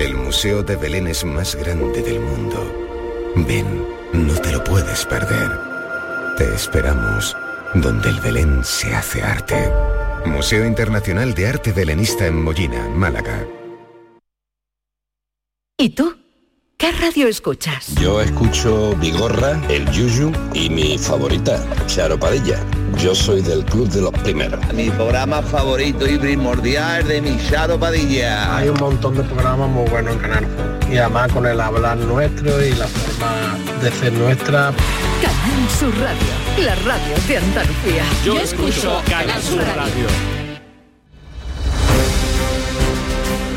El 0.00 0.16
Museo 0.16 0.64
de 0.64 0.74
Belén 0.74 1.06
es 1.06 1.24
más 1.24 1.54
grande 1.54 2.02
del 2.02 2.18
mundo. 2.18 3.32
Ven, 3.46 3.86
no 4.12 4.34
te 4.34 4.50
lo 4.50 4.64
puedes 4.64 5.06
perder. 5.06 5.52
Te 6.36 6.52
esperamos 6.52 7.36
donde 7.74 8.08
el 8.08 8.20
Belén 8.20 8.64
se 8.64 8.92
hace 8.92 9.22
arte. 9.22 9.70
Museo 10.26 10.66
Internacional 10.66 11.32
de 11.34 11.46
Arte 11.46 11.72
Belenista 11.72 12.26
en 12.26 12.42
Mollina, 12.42 12.88
Málaga. 12.88 13.46
¿Y 15.78 15.90
tú? 15.90 16.16
¿Qué 16.76 16.90
radio 16.90 17.28
escuchas? 17.28 17.94
Yo 18.00 18.20
escucho 18.20 18.96
Vigorra, 18.96 19.60
El 19.68 19.88
Yuyu 19.92 20.32
y 20.54 20.70
mi 20.70 20.98
favorita, 20.98 21.64
Charo 21.86 22.18
Padilla 22.18 22.58
Yo 22.98 23.14
soy 23.14 23.42
del 23.42 23.64
club 23.64 23.88
de 23.88 24.00
los 24.00 24.12
primeros. 24.12 24.60
Mi 24.72 24.90
programa 24.90 25.42
favorito 25.42 26.08
y 26.08 26.18
primordial 26.18 27.06
de 27.06 27.20
mi 27.20 27.36
Charo 27.48 27.78
Padilla. 27.78 28.56
Hay 28.56 28.68
un 28.68 28.78
montón 28.80 29.16
de 29.16 29.22
programas 29.24 29.68
muy 29.68 29.88
buenos 29.90 30.14
en 30.14 30.20
Canal 30.20 30.46
y 30.90 30.96
además 30.96 31.32
con 31.32 31.46
el 31.46 31.60
hablar 31.60 31.98
nuestro 31.98 32.64
y 32.64 32.72
la 32.74 32.86
forma 32.86 33.58
de 33.82 33.90
ser 33.90 34.12
nuestra. 34.12 34.72
Canal 35.22 35.70
Sur 35.78 35.94
Radio, 35.98 36.64
la 36.64 36.74
radio 36.76 37.14
de 37.28 37.36
Andalucía. 37.36 38.04
Yo 38.24 38.38
escucho 38.38 39.02
Canal 39.08 39.42
Sur 39.42 39.60
Radio. 39.76 40.33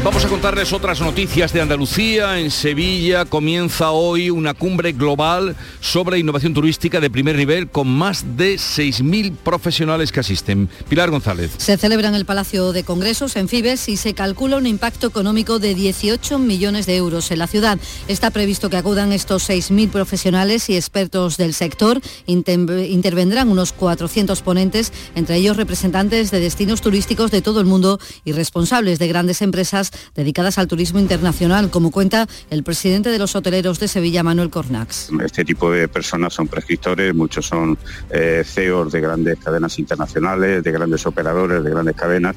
Vamos 0.07 0.23
a 0.23 0.29
contarles 0.29 0.71
otras 0.71 1.01
noticias 1.01 1.51
de 1.51 1.59
Andalucía. 1.59 2.39
En 2.39 2.49
Sevilla 2.49 3.25
comienza 3.25 3.91
hoy 3.91 4.29
una 4.29 4.53
cumbre 4.53 4.93
global 4.93 5.53
sobre 5.81 6.17
innovación 6.17 6.53
turística 6.53 7.01
de 7.01 7.09
primer 7.09 7.35
nivel 7.35 7.69
con 7.69 7.89
más 7.89 8.37
de 8.37 8.55
6.000 8.55 9.35
profesionales 9.35 10.13
que 10.13 10.21
asisten. 10.21 10.69
Pilar 10.87 11.09
González. 11.11 11.51
Se 11.57 11.75
celebra 11.75 12.07
en 12.07 12.15
el 12.15 12.23
Palacio 12.23 12.71
de 12.71 12.85
Congresos, 12.85 13.35
en 13.35 13.49
Fibes, 13.49 13.89
y 13.89 13.97
se 13.97 14.13
calcula 14.13 14.55
un 14.55 14.65
impacto 14.65 15.07
económico 15.07 15.59
de 15.59 15.75
18 15.75 16.39
millones 16.39 16.85
de 16.85 16.95
euros 16.95 17.29
en 17.31 17.39
la 17.39 17.47
ciudad. 17.47 17.77
Está 18.07 18.31
previsto 18.31 18.69
que 18.69 18.77
acudan 18.77 19.11
estos 19.11 19.49
6.000 19.49 19.89
profesionales 19.89 20.69
y 20.69 20.77
expertos 20.77 21.35
del 21.35 21.53
sector. 21.53 21.99
Inter- 22.27 22.87
intervendrán 22.89 23.49
unos 23.49 23.73
400 23.73 24.41
ponentes, 24.41 24.93
entre 25.15 25.35
ellos 25.35 25.57
representantes 25.57 26.31
de 26.31 26.39
destinos 26.39 26.79
turísticos 26.79 27.29
de 27.29 27.41
todo 27.41 27.59
el 27.59 27.65
mundo 27.65 27.99
y 28.23 28.31
responsables 28.31 28.99
de 28.99 29.09
grandes 29.09 29.41
empresas 29.41 29.91
dedicadas 30.15 30.57
al 30.57 30.67
turismo 30.67 30.99
internacional, 30.99 31.69
como 31.69 31.91
cuenta 31.91 32.27
el 32.49 32.63
presidente 32.63 33.09
de 33.09 33.19
los 33.19 33.35
hoteleros 33.35 33.79
de 33.79 33.87
Sevilla, 33.87 34.23
Manuel 34.23 34.49
Cornax. 34.49 35.09
Este 35.23 35.45
tipo 35.45 35.71
de 35.71 35.87
personas 35.87 36.33
son 36.33 36.47
prescriptores, 36.47 37.13
muchos 37.13 37.45
son 37.45 37.77
eh, 38.09 38.43
CEOs 38.45 38.91
de 38.91 39.01
grandes 39.01 39.37
cadenas 39.39 39.79
internacionales, 39.79 40.63
de 40.63 40.71
grandes 40.71 41.05
operadores, 41.05 41.63
de 41.63 41.69
grandes 41.69 41.95
cadenas. 41.95 42.35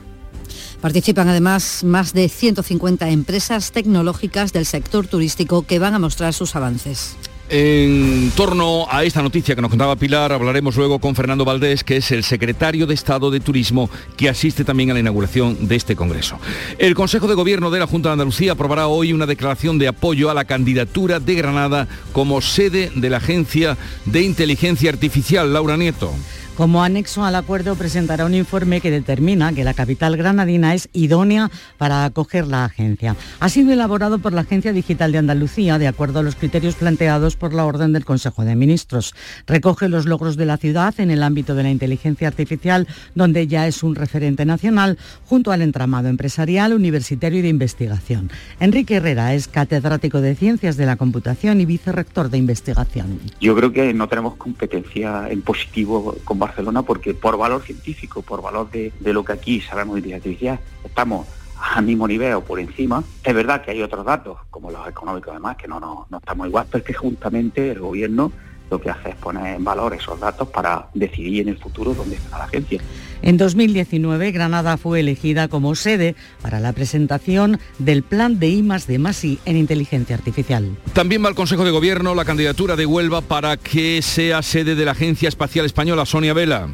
Participan 0.81 1.29
además 1.29 1.85
más 1.85 2.15
de 2.15 2.29
150 2.29 3.11
empresas 3.11 3.71
tecnológicas 3.71 4.53
del 4.53 4.65
sector 4.65 5.07
turístico 5.07 5.63
que 5.63 5.79
van 5.79 5.95
a 5.95 5.99
mostrar 5.99 6.33
sus 6.33 6.57
avances. 6.57 7.17
En 7.53 8.31
torno 8.37 8.87
a 8.89 9.03
esta 9.03 9.23
noticia 9.23 9.57
que 9.57 9.61
nos 9.61 9.71
contaba 9.71 9.97
Pilar, 9.97 10.33
hablaremos 10.33 10.77
luego 10.77 11.01
con 11.01 11.17
Fernando 11.17 11.45
Valdés, 11.45 11.83
que 11.83 11.97
es 11.97 12.13
el 12.13 12.23
secretario 12.23 12.87
de 12.87 12.95
Estado 12.95 13.29
de 13.29 13.41
Turismo, 13.41 13.91
que 14.17 14.29
asiste 14.29 14.63
también 14.63 14.93
a 14.93 14.95
la 14.95 15.01
inauguración 15.01 15.67
de 15.67 15.75
este 15.75 15.97
Congreso. 15.97 16.39
El 16.79 16.95
Consejo 16.95 17.27
de 17.27 17.35
Gobierno 17.35 17.73
de 17.73 17.81
la 17.81 17.89
Junta 17.89 18.11
de 18.11 18.13
Andalucía 18.13 18.53
aprobará 18.53 18.87
hoy 18.87 19.13
una 19.13 19.27
declaración 19.27 19.81
de 19.81 19.89
apoyo 19.89 20.31
a 20.31 20.35
la 20.35 20.45
candidatura 20.45 21.19
de 21.19 21.35
Granada 21.35 21.89
como 22.13 22.41
sede 22.41 22.93
de 22.95 23.11
la 23.11 23.17
Agencia 23.17 23.77
de 24.05 24.23
Inteligencia 24.23 24.91
Artificial. 24.91 25.53
Laura 25.53 25.77
Nieto. 25.77 26.15
Como 26.57 26.83
anexo 26.83 27.25
al 27.25 27.37
acuerdo 27.37 27.75
presentará 27.75 28.27
un 28.27 28.35
informe 28.35 28.83
que 28.83 28.91
determina 28.91 29.53
que 29.53 29.65
la 29.65 29.73
capital 29.73 30.17
granadina 30.17 30.75
es 30.75 30.91
idónea 30.93 31.51
para 31.79 32.05
acoger 32.05 32.47
la 32.47 32.67
agencia. 32.67 33.17
Ha 33.39 33.49
sido 33.49 33.73
elaborado 33.73 34.19
por 34.19 34.35
la 34.35 34.43
Agencia 34.43 34.73
Digital 34.73 35.13
de 35.13 35.19
Andalucía 35.19 35.79
de 35.79 35.89
acuerdo 35.89 36.19
a 36.19 36.23
los 36.23 36.37
criterios 36.37 36.75
planteados 36.75 37.37
por 37.37 37.55
la 37.55 37.65
orden 37.65 37.95
del 37.95 38.05
Consejo 38.05 38.45
de 38.45 38.57
Ministros. 38.57 39.15
Recoge 39.47 39.89
los 39.89 40.07
logros 40.07 40.37
de 40.37 40.45
la 40.45 40.59
ciudad 40.59 40.93
en 40.99 41.11
el 41.11 41.23
ámbito 41.23 41.55
de 41.55 41.63
la 41.63 41.71
inteligencia 41.71 42.29
artificial, 42.29 42.87
donde 43.15 43.47
ya 43.47 43.67
es 43.67 43.83
un 43.83 43.95
referente 43.95 44.45
nacional, 44.45 44.99
junto 45.25 45.53
al 45.53 45.63
entramado 45.63 46.09
empresarial, 46.09 46.75
universitario 46.75 47.39
y 47.39 47.43
de 47.43 47.49
investigación. 47.49 48.31
Enrique 48.59 48.97
Herrera 48.97 49.35
es 49.35 49.49
catedrático 49.49 50.21
de 50.21 50.35
Ciencias 50.35 50.77
de 50.77 50.85
la 50.85 50.97
Computación 50.97 51.61
y 51.61 51.65
vicerrector 51.65 52.29
de 52.29 52.39
investigación. 52.39 53.19
Yo 53.41 53.57
creo 53.57 53.73
que 53.73 53.95
no 53.95 54.09
tenemos 54.09 54.37
competencia 54.37 55.29
en 55.31 55.41
positivo 55.43 56.17
con 56.25 56.39
Barcelona 56.41 56.83
porque 56.83 57.15
por 57.15 57.37
valor 57.37 57.63
científico, 57.63 58.23
por 58.23 58.43
valor 58.43 58.69
de, 58.71 58.93
de 58.99 59.13
lo 59.13 59.25
que 59.25 59.33
aquí 59.33 59.61
sabemos 59.61 59.95
de 59.95 60.01
inteligencia 60.01 60.59
estamos 60.83 61.29
al 61.61 61.85
mismo 61.85 62.09
nivel 62.09 62.33
o 62.35 62.41
por 62.41 62.59
encima. 62.59 63.05
Es 63.23 63.35
verdad 63.35 63.63
que 63.63 63.71
hay 63.71 63.83
otros 63.83 64.05
datos, 64.05 64.39
como 64.51 64.71
los 64.71 64.87
económicos 64.89 65.31
además, 65.31 65.57
que 65.57 65.69
no, 65.69 65.79
no, 65.79 66.07
no 66.11 66.19
estamos 66.19 66.49
igual, 66.49 66.67
pero 66.71 66.79
es 66.79 66.85
que 66.85 66.95
juntamente 66.95 67.71
el 67.71 67.81
gobierno 67.81 68.33
lo 68.71 68.81
que 68.81 68.91
hace 68.91 69.11
es 69.11 69.17
poner 69.17 69.57
en 69.57 69.65
valor 69.65 69.95
esos 69.95 70.19
datos 70.21 70.49
para 70.49 70.89
decidir 70.95 71.43
en 71.43 71.49
el 71.49 71.59
futuro 71.59 71.95
dónde 71.95 72.17
está 72.17 72.39
la 72.39 72.45
agencia. 72.45 72.81
En 73.23 73.37
2019, 73.37 74.33
Granada 74.33 74.77
fue 74.77 75.01
elegida 75.01 75.49
como 75.49 75.75
sede 75.75 76.15
para 76.41 76.61
la 76.61 76.73
presentación 76.73 77.59
del 77.79 78.03
plan 78.03 78.39
de 78.39 78.49
I 78.49 78.63
de 78.87 78.99
Masi 78.99 79.39
en 79.45 79.57
inteligencia 79.57 80.17
artificial. 80.17 80.77
También 80.93 81.23
va 81.23 81.29
al 81.29 81.35
Consejo 81.35 81.65
de 81.65 81.71
Gobierno 81.71 82.15
la 82.15 82.25
candidatura 82.25 82.77
de 82.77 82.87
Huelva 82.87 83.21
para 83.21 83.57
que 83.57 84.01
sea 84.03 84.43
sede 84.43 84.75
de 84.75 84.85
la 84.85 84.93
Agencia 84.93 85.29
Espacial 85.29 85.67
Española, 85.67 86.07
Sonia 86.07 86.33
Vela. 86.33 86.69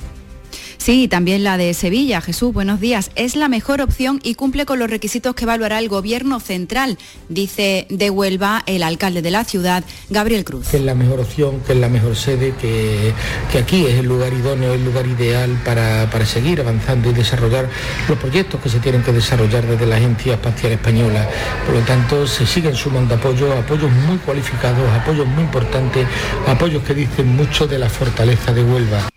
Sí, 0.79 1.09
también 1.09 1.43
la 1.43 1.57
de 1.57 1.75
Sevilla. 1.75 2.21
Jesús, 2.21 2.53
buenos 2.53 2.81
días. 2.81 3.11
Es 3.17 3.37
la 3.37 3.49
mejor 3.49 3.81
opción 3.81 4.21
y 4.23 4.35
cumple 4.35 4.67
con 4.67 4.79
los 4.79 4.91
requisitos 4.91 5.35
que 5.35 5.45
evaluará 5.45 5.79
el 5.79 5.89
Gobierno 5.89 6.41
central, 6.41 6.99
dice 7.29 7.87
de 7.91 8.11
Huelva 8.11 8.63
el 8.67 8.83
alcalde 8.83 9.23
de 9.23 9.31
la 9.31 9.45
ciudad, 9.45 9.85
Gabriel 10.11 10.45
Cruz. 10.45 10.69
que 10.69 10.77
es 10.77 10.83
la 10.83 10.95
mejor 10.95 11.21
opción, 11.21 11.61
que 11.67 11.73
es 11.73 11.79
la 11.79 11.89
mejor 11.89 12.15
sede, 12.15 12.55
que, 12.61 13.13
que 13.51 13.59
aquí 13.59 13.87
es 13.87 13.95
el 13.95 14.07
lugar 14.07 14.33
idóneo, 14.33 14.75
el 14.75 14.85
lugar 14.85 15.07
ideal 15.07 15.51
para, 15.65 16.09
para 16.11 16.25
seguir 16.25 16.61
avanzando 16.61 17.11
y 17.11 17.13
desarrollar 17.15 17.69
los 18.09 18.19
proyectos 18.19 18.61
que 18.61 18.69
se 18.69 18.79
tienen 18.79 19.03
que 19.03 19.13
desarrollar 19.13 19.67
desde 19.67 19.87
la 19.87 19.97
Agencia 19.97 20.35
Espacial 20.35 20.73
Española. 20.73 21.29
Por 21.65 21.75
lo 21.75 21.81
tanto, 21.81 22.27
se 22.27 22.47
siguen 22.47 22.75
sumando 22.75 23.15
apoyos, 23.15 23.57
apoyos 23.57 23.91
muy 23.91 24.19
cualificados, 24.19 24.89
apoyos 24.91 25.27
muy 25.27 25.45
importantes, 25.45 26.07
apoyos 26.47 26.83
que 26.85 26.95
dicen 26.95 27.35
mucho 27.35 27.67
de 27.67 27.79
la 27.79 27.89
fortaleza 27.89 28.53
de 28.53 28.63
Huelva. 28.63 29.09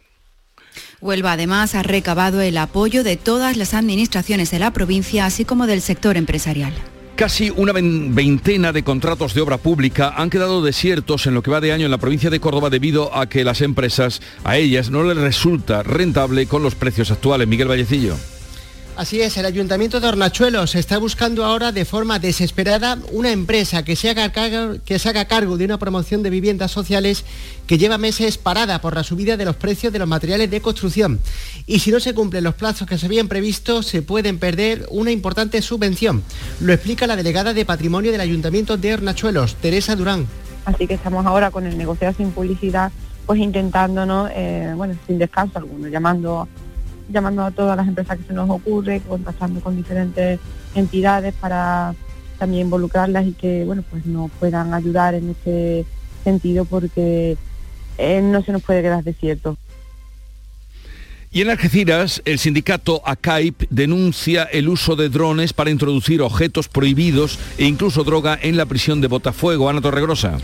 Huelva 1.01 1.33
además 1.33 1.75
ha 1.75 1.83
recabado 1.83 2.41
el 2.41 2.57
apoyo 2.57 3.03
de 3.03 3.15
todas 3.15 3.55
las 3.55 3.73
administraciones 3.73 4.51
de 4.51 4.59
la 4.59 4.71
provincia, 4.73 5.25
así 5.25 5.45
como 5.45 5.65
del 5.65 5.81
sector 5.81 6.17
empresarial. 6.17 6.73
Casi 7.15 7.49
una 7.55 7.73
vein- 7.73 8.13
veintena 8.15 8.71
de 8.71 8.83
contratos 8.83 9.33
de 9.33 9.41
obra 9.41 9.57
pública 9.57 10.13
han 10.15 10.29
quedado 10.29 10.61
desiertos 10.63 11.25
en 11.27 11.33
lo 11.33 11.41
que 11.43 11.51
va 11.51 11.59
de 11.61 11.71
año 11.73 11.85
en 11.85 11.91
la 11.91 11.97
provincia 11.97 12.29
de 12.29 12.39
Córdoba 12.39 12.69
debido 12.69 13.15
a 13.15 13.27
que 13.27 13.43
las 13.43 13.61
empresas, 13.61 14.21
a 14.43 14.57
ellas, 14.57 14.89
no 14.89 15.03
les 15.03 15.17
resulta 15.17 15.83
rentable 15.83 16.47
con 16.47 16.63
los 16.63 16.75
precios 16.75 17.11
actuales. 17.11 17.47
Miguel 17.47 17.67
Vallecillo. 17.69 18.15
Así 18.99 19.21
es, 19.21 19.37
el 19.37 19.45
Ayuntamiento 19.45 20.01
de 20.01 20.09
Hornachuelos 20.09 20.75
está 20.75 20.97
buscando 20.97 21.45
ahora 21.45 21.71
de 21.71 21.85
forma 21.85 22.19
desesperada 22.19 22.97
una 23.13 23.31
empresa 23.31 23.85
que 23.85 23.95
se, 23.95 24.09
haga 24.09 24.33
cargo, 24.33 25.55
de 25.57 25.63
una 25.63 25.79
promoción 25.79 26.21
de 26.21 26.29
viviendas 26.29 26.71
sociales 26.71 27.23
que 27.65 27.77
lleva 27.77 27.97
meses 27.97 28.37
parada 28.37 28.81
por 28.81 28.95
la 28.95 29.05
subida 29.05 29.37
de 29.37 29.45
los 29.45 29.55
precios 29.55 29.93
de 29.93 29.99
los 29.99 30.07
materiales 30.09 30.51
de 30.51 30.59
construcción. 30.59 31.21
Y 31.65 31.79
si 31.79 31.91
no 31.91 32.01
se 32.01 32.13
cumplen 32.13 32.43
los 32.43 32.55
plazos 32.55 32.89
que 32.89 32.97
se 32.97 33.05
habían 33.05 33.29
previsto, 33.29 33.83
se 33.83 34.01
pueden 34.01 34.37
perder 34.37 34.85
una 34.91 35.11
importante 35.11 35.61
subvención. 35.61 36.21
Lo 36.59 36.73
explica 36.73 37.07
la 37.07 37.15
delegada 37.15 37.53
de 37.53 37.63
Patrimonio 37.63 38.11
del 38.11 38.19
Ayuntamiento 38.19 38.75
de 38.75 38.95
Hornachuelos, 38.95 39.55
Teresa 39.55 39.95
Durán. 39.95 40.27
Así 40.65 40.87
que 40.87 40.95
estamos 40.95 41.25
ahora 41.25 41.51
con 41.51 41.65
el 41.65 41.77
negociado 41.77 42.15
sin 42.17 42.31
publicidad, 42.31 42.91
pues 43.25 43.39
intentándonos, 43.39 44.29
eh, 44.35 44.73
bueno, 44.75 44.93
sin 45.07 45.17
descanso 45.17 45.57
alguno, 45.57 45.87
llamando, 45.87 46.49
llamando 47.09 47.43
a 47.43 47.51
todas 47.51 47.75
las 47.75 47.87
empresas 47.87 48.17
que 48.17 48.23
se 48.23 48.33
nos 48.33 48.49
ocurre, 48.49 49.01
contactando 49.01 49.59
con 49.61 49.75
diferentes 49.75 50.39
entidades 50.75 51.33
para 51.33 51.93
también 52.37 52.67
involucrarlas 52.67 53.27
y 53.27 53.33
que, 53.33 53.65
bueno, 53.65 53.83
pues 53.89 54.05
nos 54.05 54.31
puedan 54.31 54.73
ayudar 54.73 55.13
en 55.13 55.29
este 55.29 55.85
sentido 56.23 56.65
porque 56.65 57.37
eh, 57.97 58.21
no 58.21 58.41
se 58.43 58.51
nos 58.51 58.63
puede 58.63 58.81
quedar 58.81 59.03
desierto. 59.03 59.57
Y 61.31 61.41
en 61.41 61.49
Algeciras, 61.51 62.23
el 62.25 62.39
sindicato 62.39 63.03
ACAIP 63.05 63.65
denuncia 63.69 64.43
el 64.45 64.67
uso 64.67 64.95
de 64.95 65.09
drones 65.09 65.53
para 65.53 65.69
introducir 65.69 66.23
objetos 66.23 66.67
prohibidos 66.69 67.37
e 67.59 67.65
incluso 67.65 68.03
droga 68.03 68.39
en 68.41 68.57
la 68.57 68.65
prisión 68.65 68.99
de 68.99 69.07
Botafuego. 69.09 69.69
Ana 69.69 69.79
Torregrosa. 69.79 70.39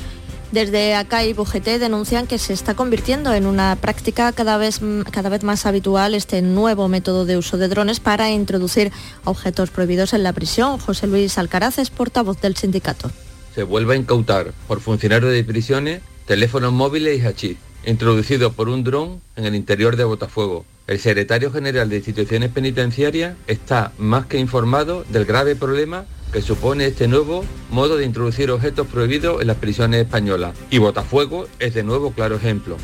Desde 0.56 0.96
acá 0.96 1.26
y 1.26 1.34
denuncian 1.34 2.28
que 2.28 2.38
se 2.38 2.54
está 2.54 2.76
convirtiendo 2.76 3.34
en 3.34 3.46
una 3.46 3.76
práctica 3.76 4.32
cada 4.32 4.58
vez, 4.58 4.80
cada 5.12 5.28
vez 5.28 5.44
más 5.44 5.66
habitual 5.66 6.16
este 6.16 6.42
nuevo 6.42 6.88
método 6.88 7.26
de 7.26 7.36
uso 7.36 7.58
de 7.58 7.68
drones 7.68 8.00
para 8.00 8.32
introducir 8.32 8.94
objetos 9.26 9.70
prohibidos 9.70 10.14
en 10.14 10.24
la 10.24 10.32
prisión. 10.32 10.80
José 10.80 11.08
Luis 11.08 11.38
Alcaraz 11.38 11.78
es 11.78 11.90
portavoz 11.90 12.40
del 12.40 12.56
sindicato. 12.56 13.12
Se 13.54 13.64
vuelve 13.64 13.96
a 13.96 13.98
incautar 13.98 14.54
por 14.66 14.80
funcionarios 14.80 15.34
de 15.34 15.44
prisiones 15.44 16.02
teléfonos 16.26 16.72
móviles 16.72 17.22
y 17.22 17.26
hachís, 17.26 17.58
introducidos 17.86 18.54
por 18.54 18.70
un 18.70 18.86
dron 18.86 19.20
en 19.36 19.44
el 19.44 19.56
interior 19.56 19.98
de 19.98 20.06
Botafuego. 20.06 20.66
El 20.88 21.00
secretario 21.00 21.52
general 21.52 21.90
de 21.90 21.98
instituciones 21.98 22.50
penitenciarias 22.50 23.36
está 23.48 23.92
más 23.98 24.28
que 24.28 24.40
informado 24.40 25.04
del 25.10 25.26
grave 25.26 25.58
problema 25.58 26.06
que 26.36 26.42
supone 26.42 26.88
este 26.88 27.08
nuevo 27.08 27.46
modo 27.72 27.96
de 27.96 28.04
introducir 28.04 28.52
objetos 28.52 28.88
prohibidos 28.88 29.40
en 29.40 29.48
las 29.48 29.56
prisiones 29.56 30.02
españolas. 30.02 30.54
Y 30.70 30.80
Botafuego 30.80 31.48
es 31.60 31.74
de 31.74 31.82
nuevo 31.82 32.12
claro 32.12 32.36
ejemplo. 32.36 32.76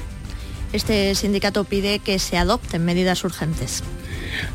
Este 0.72 1.14
sindicato 1.16 1.66
pide 1.66 2.00
que 2.00 2.18
se 2.18 2.38
adopten 2.38 2.86
medidas 2.86 3.26
urgentes. 3.26 3.84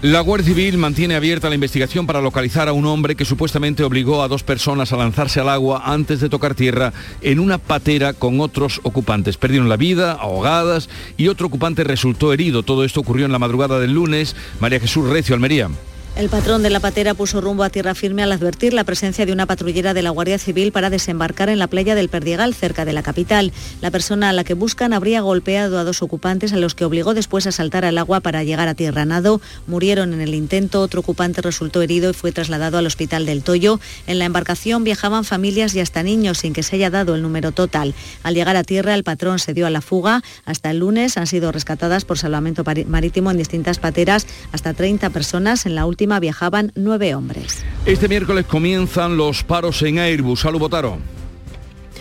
La 0.01 0.21
Guardia 0.21 0.47
Civil 0.47 0.79
mantiene 0.79 1.15
abierta 1.15 1.51
la 1.51 1.57
investigación 1.57 2.07
para 2.07 2.23
localizar 2.23 2.69
a 2.69 2.73
un 2.73 2.87
hombre 2.87 3.17
que 3.17 3.27
supuestamente 3.27 3.85
obligó 3.85 4.23
a 4.23 4.29
dos 4.29 4.43
personas 4.43 4.95
a 4.95 4.97
lanzarse 4.97 5.41
al 5.41 5.51
agua 5.51 5.83
antes 5.85 6.21
de 6.21 6.31
tocar 6.31 6.55
tierra 6.55 6.95
en 7.21 7.39
una 7.39 7.59
patera 7.59 8.15
con 8.15 8.41
otros 8.41 8.81
ocupantes. 8.83 9.37
Perdieron 9.37 9.69
la 9.69 9.77
vida, 9.77 10.13
ahogadas, 10.13 10.89
y 11.19 11.29
otro 11.29 11.49
ocupante 11.49 11.85
resultó 11.85 12.33
herido. 12.33 12.63
Todo 12.63 12.83
esto 12.83 13.01
ocurrió 13.01 13.27
en 13.27 13.33
la 13.33 13.39
madrugada 13.39 13.79
del 13.79 13.93
lunes. 13.93 14.35
María 14.59 14.81
Jesús 14.81 15.07
Recio, 15.07 15.35
Almería. 15.35 15.69
El 16.17 16.31
patrón 16.31 16.63
de 16.63 16.71
la 16.71 16.81
patera 16.81 17.13
puso 17.13 17.43
rumbo 17.43 17.63
a 17.63 17.69
tierra 17.69 17.95
firme 17.95 18.23
al 18.23 18.33
advertir 18.33 18.73
la 18.73 18.85
presencia 18.85 19.27
de 19.27 19.35
una 19.35 19.45
patrullera 19.45 19.93
de 19.93 20.01
la 20.01 20.09
Guardia 20.09 20.39
Civil 20.39 20.73
para 20.73 20.89
desembarcar 20.89 21.51
en 21.51 21.59
la 21.59 21.67
playa 21.67 21.95
del 21.95 22.09
Perdiegal, 22.09 22.55
cerca 22.55 22.87
de 22.87 22.95
la 22.95 23.03
capital. 23.03 23.53
La 23.83 23.91
persona 23.91 24.31
a 24.31 24.33
la 24.33 24.43
que 24.43 24.55
buscan 24.55 24.95
habría 24.95 25.21
golpeado 25.21 25.79
a 25.79 25.85
dos 25.85 26.01
ocupantes 26.01 26.55
a 26.55 26.57
los 26.57 26.75
que 26.75 26.87
obligó 26.87 27.13
después 27.13 27.47
a 27.47 27.53
saltar 27.53 27.85
al 27.85 27.99
agua 27.99 28.21
para 28.21 28.45
llegar 28.45 28.67
a 28.67 28.75
tierra 28.75 29.05
nado. 29.05 29.43
Murieron 29.67 30.15
en 30.15 30.23
el 30.23 30.35
intento, 30.35 30.81
otro 30.81 31.01
ocupante 31.01 31.43
resultó 31.43 31.83
herido 31.83 32.09
y 32.09 32.15
fue 32.15 32.33
trasladado 32.33 32.79
al 32.79 32.87
hospital 32.87 33.27
del 33.27 33.43
Toyo. 33.43 33.79
En 34.07 34.19
la 34.19 34.25
embarcación 34.25 34.85
viajaban 34.85 35.25
familias 35.25 35.75
y 35.75 35.81
hasta 35.81 36.03
niños 36.03 36.39
sin 36.39 36.55
que 36.55 36.63
se 36.63 36.77
haya 36.77 36.89
dado 36.89 37.15
el 37.15 37.21
número 37.21 37.53
total. 37.53 37.95
Al 38.23 38.33
llegar 38.33 38.57
a 38.57 38.65
tierra, 38.65 38.95
el 38.95 39.05
patrón 39.05 39.39
se 39.39 39.53
dio 39.53 39.67
a 39.67 39.71
la 39.71 39.83
fuga. 39.83 40.23
Hasta 40.47 40.71
el 40.71 40.79
lunes 40.79 41.19
han 41.19 41.27
sido 41.27 41.53
rescatadas 41.53 42.07
por 42.07 42.17
salvamento 42.17 42.65
marítimo 42.87 43.31
en 43.31 43.37
distintas 43.37 43.79
pateras 43.79 44.27
hasta 44.53 44.73
30 44.73 45.11
personas 45.11 45.67
en 45.67 45.75
la 45.75 45.85
última 45.85 46.06
viajaban 46.21 46.73
nueve 46.75 47.15
hombres. 47.15 47.65
Este 47.85 48.09
miércoles 48.09 48.47
comienzan 48.47 49.17
los 49.17 49.45
paros 49.45 49.83
en 49.83 49.99
Airbus. 49.99 50.41
Salud, 50.41 50.61
Botaro. 50.61 50.99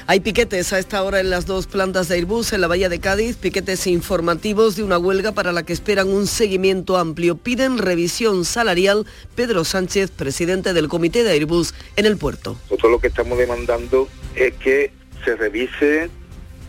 Hay 0.08 0.20
piquetes 0.20 0.72
a 0.72 0.78
esta 0.78 1.01
hora 1.01 1.20
en 1.20 1.32
las 1.32 1.47
dos 1.47 1.66
plantas 1.66 2.08
de 2.08 2.16
Airbus 2.16 2.53
en 2.53 2.62
la 2.62 2.68
Bahía 2.68 2.89
de 2.89 2.99
Cádiz, 2.99 3.38
piquetes 3.38 3.88
informativos 3.88 4.76
de 4.76 4.84
una 4.84 4.99
huelga 4.99 5.32
para 5.32 5.51
la 5.51 5.64
que 5.64 5.74
esperan 5.74 6.10
un 6.10 6.28
seguimiento 6.28 6.97
amplio. 6.97 7.38
Piden 7.38 7.80
revisión 7.80 8.45
salarial. 8.45 9.08
Pedro 9.34 9.64
Sánchez, 9.64 10.12
presidente 10.12 10.74
del 10.74 10.89
comité 10.89 11.24
de 11.24 11.32
Airbus 11.32 11.74
en 11.95 12.06
el 12.06 12.18
puerto. 12.18 12.56
Nosotros 12.70 12.91
lo 12.91 12.99
que 12.99 13.08
estamos 13.08 13.36
demandando 13.39 14.08
es 14.36 14.53
que 14.53 14.91
se 15.24 15.36
revise 15.36 16.12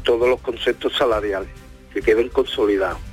todos 0.03 0.27
los 0.27 0.41
conceptos 0.41 0.95
salariales, 0.97 1.51
que 1.93 2.01
queden 2.01 2.31
consolidados 2.31 3.06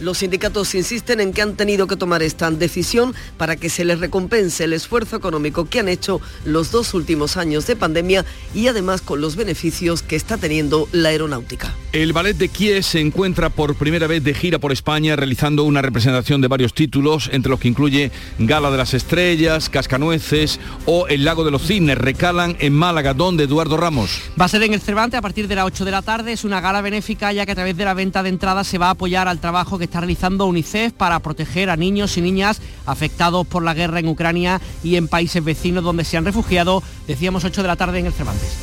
los 0.00 0.18
sindicatos 0.18 0.74
insisten 0.74 1.20
en 1.20 1.32
que 1.32 1.42
han 1.42 1.56
tenido 1.56 1.86
que 1.86 1.96
tomar 1.96 2.22
esta 2.22 2.50
decisión 2.50 3.14
para 3.36 3.56
que 3.56 3.70
se 3.70 3.84
les 3.84 4.00
recompense 4.00 4.64
el 4.64 4.72
esfuerzo 4.72 5.16
económico 5.16 5.68
que 5.68 5.80
han 5.80 5.88
hecho 5.88 6.20
los 6.44 6.70
dos 6.70 6.94
últimos 6.94 7.36
años 7.36 7.66
de 7.66 7.76
pandemia 7.76 8.24
y 8.54 8.68
además 8.68 9.00
con 9.02 9.20
los 9.20 9.36
beneficios 9.36 10.02
que 10.02 10.16
está 10.16 10.36
teniendo 10.38 10.88
la 10.92 11.10
aeronáutica. 11.10 11.74
El 11.92 12.12
ballet 12.12 12.36
de 12.36 12.48
Kiev 12.48 12.82
se 12.82 13.00
encuentra 13.00 13.50
por 13.50 13.74
primera 13.74 14.06
vez 14.06 14.22
de 14.22 14.34
gira 14.34 14.58
por 14.58 14.72
España 14.72 15.16
realizando 15.16 15.64
una 15.64 15.82
representación 15.82 16.40
de 16.40 16.48
varios 16.48 16.72
títulos, 16.72 17.28
entre 17.32 17.50
los 17.50 17.60
que 17.60 17.68
incluye 17.68 18.10
Gala 18.38 18.70
de 18.70 18.76
las 18.76 18.94
Estrellas, 18.94 19.68
Cascanueces 19.68 20.60
o 20.86 21.08
El 21.08 21.24
Lago 21.24 21.44
de 21.44 21.50
los 21.50 21.66
Cisnes. 21.66 21.98
Recalan 21.98 22.56
en 22.60 22.72
Málaga, 22.72 23.14
donde 23.14 23.44
Eduardo 23.44 23.76
Ramos. 23.76 24.20
Va 24.40 24.44
a 24.44 24.48
ser 24.48 24.62
en 24.62 24.74
el 24.74 24.80
Cervantes 24.80 25.18
a 25.18 25.22
partir 25.22 25.48
de 25.48 25.56
las 25.56 25.64
8 25.66 25.84
de 25.84 25.90
la 25.90 26.02
tarde. 26.02 26.32
Es 26.32 26.44
una 26.44 26.60
gala 26.60 26.80
benéfica 26.80 27.32
ya 27.32 27.44
que 27.44 27.52
a 27.52 27.54
través 27.54 27.76
de 27.76 27.84
la 27.84 27.94
venta 27.94 28.22
de 28.22 28.28
entradas 28.28 28.66
se 28.66 28.78
va 28.78 28.86
a 28.86 28.90
apoyar 28.90 29.28
al 29.28 29.40
trabajo 29.40 29.78
que 29.78 29.89
está 29.90 30.00
realizando 30.00 30.46
UNICEF 30.46 30.92
para 30.92 31.18
proteger 31.18 31.68
a 31.68 31.76
niños 31.76 32.16
y 32.16 32.20
niñas 32.20 32.62
afectados 32.86 33.46
por 33.46 33.64
la 33.64 33.74
guerra 33.74 33.98
en 33.98 34.08
Ucrania 34.08 34.60
y 34.84 34.94
en 34.94 35.08
países 35.08 35.42
vecinos 35.42 35.82
donde 35.82 36.04
se 36.04 36.16
han 36.16 36.24
refugiado. 36.24 36.82
Decíamos 37.08 37.44
8 37.44 37.62
de 37.62 37.68
la 37.68 37.76
tarde 37.76 37.98
en 37.98 38.06
el 38.06 38.12
Cervantes. 38.12 38.56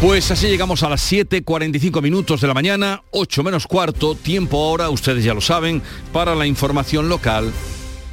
Pues 0.00 0.30
así 0.30 0.48
llegamos 0.48 0.82
a 0.82 0.88
las 0.88 1.12
7.45 1.12 2.02
minutos 2.02 2.40
de 2.40 2.48
la 2.48 2.54
mañana, 2.54 3.02
8 3.10 3.42
menos 3.42 3.66
cuarto, 3.66 4.14
tiempo 4.14 4.58
ahora, 4.58 4.90
ustedes 4.90 5.24
ya 5.24 5.34
lo 5.34 5.40
saben, 5.40 5.82
para 6.12 6.34
la 6.34 6.46
información 6.46 7.08
local. 7.08 7.52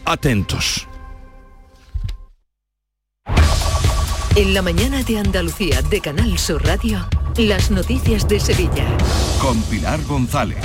Atentos. 0.05 0.87
En 4.35 4.53
la 4.53 4.61
mañana 4.61 5.03
de 5.03 5.17
Andalucía 5.17 5.81
de 5.81 5.99
Canal 5.99 6.37
Sur 6.37 6.63
Radio, 6.63 7.07
las 7.37 7.71
noticias 7.71 8.27
de 8.27 8.39
Sevilla. 8.39 8.85
Con 9.41 9.61
Pilar 9.63 9.99
González. 10.03 10.57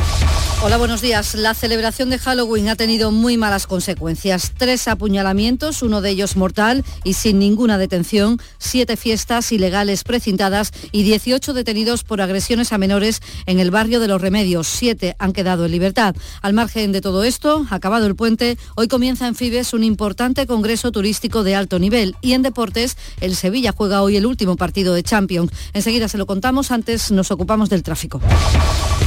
Hola, 0.64 0.78
buenos 0.78 1.02
días. 1.02 1.34
La 1.34 1.52
celebración 1.52 2.08
de 2.08 2.18
Halloween 2.18 2.70
ha 2.70 2.74
tenido 2.74 3.10
muy 3.10 3.36
malas 3.36 3.66
consecuencias. 3.66 4.52
Tres 4.56 4.88
apuñalamientos, 4.88 5.82
uno 5.82 6.00
de 6.00 6.08
ellos 6.08 6.36
mortal 6.36 6.86
y 7.04 7.12
sin 7.12 7.38
ninguna 7.38 7.76
detención, 7.76 8.40
siete 8.56 8.96
fiestas 8.96 9.52
ilegales 9.52 10.04
precintadas 10.04 10.72
y 10.90 11.02
18 11.02 11.52
detenidos 11.52 12.02
por 12.02 12.22
agresiones 12.22 12.72
a 12.72 12.78
menores 12.78 13.20
en 13.44 13.60
el 13.60 13.70
barrio 13.70 14.00
de 14.00 14.08
Los 14.08 14.22
Remedios. 14.22 14.66
Siete 14.66 15.16
han 15.18 15.34
quedado 15.34 15.66
en 15.66 15.72
libertad. 15.72 16.16
Al 16.40 16.54
margen 16.54 16.92
de 16.92 17.02
todo 17.02 17.24
esto, 17.24 17.66
acabado 17.68 18.06
el 18.06 18.16
puente, 18.16 18.56
hoy 18.74 18.88
comienza 18.88 19.28
en 19.28 19.34
Fibes 19.34 19.74
un 19.74 19.84
importante 19.84 20.46
congreso 20.46 20.90
turístico 20.92 21.42
de 21.42 21.56
alto 21.56 21.78
nivel 21.78 22.16
y 22.22 22.32
en 22.32 22.40
deportes 22.40 22.96
el 23.20 23.36
Sevilla 23.36 23.74
juega 23.76 24.00
hoy 24.00 24.16
el 24.16 24.24
último 24.24 24.56
partido 24.56 24.94
de 24.94 25.02
Champions. 25.02 25.52
Enseguida 25.74 26.08
se 26.08 26.16
lo 26.16 26.24
contamos, 26.24 26.70
antes 26.70 27.10
nos 27.10 27.30
ocupamos 27.30 27.68
del 27.68 27.82
tráfico. 27.82 28.22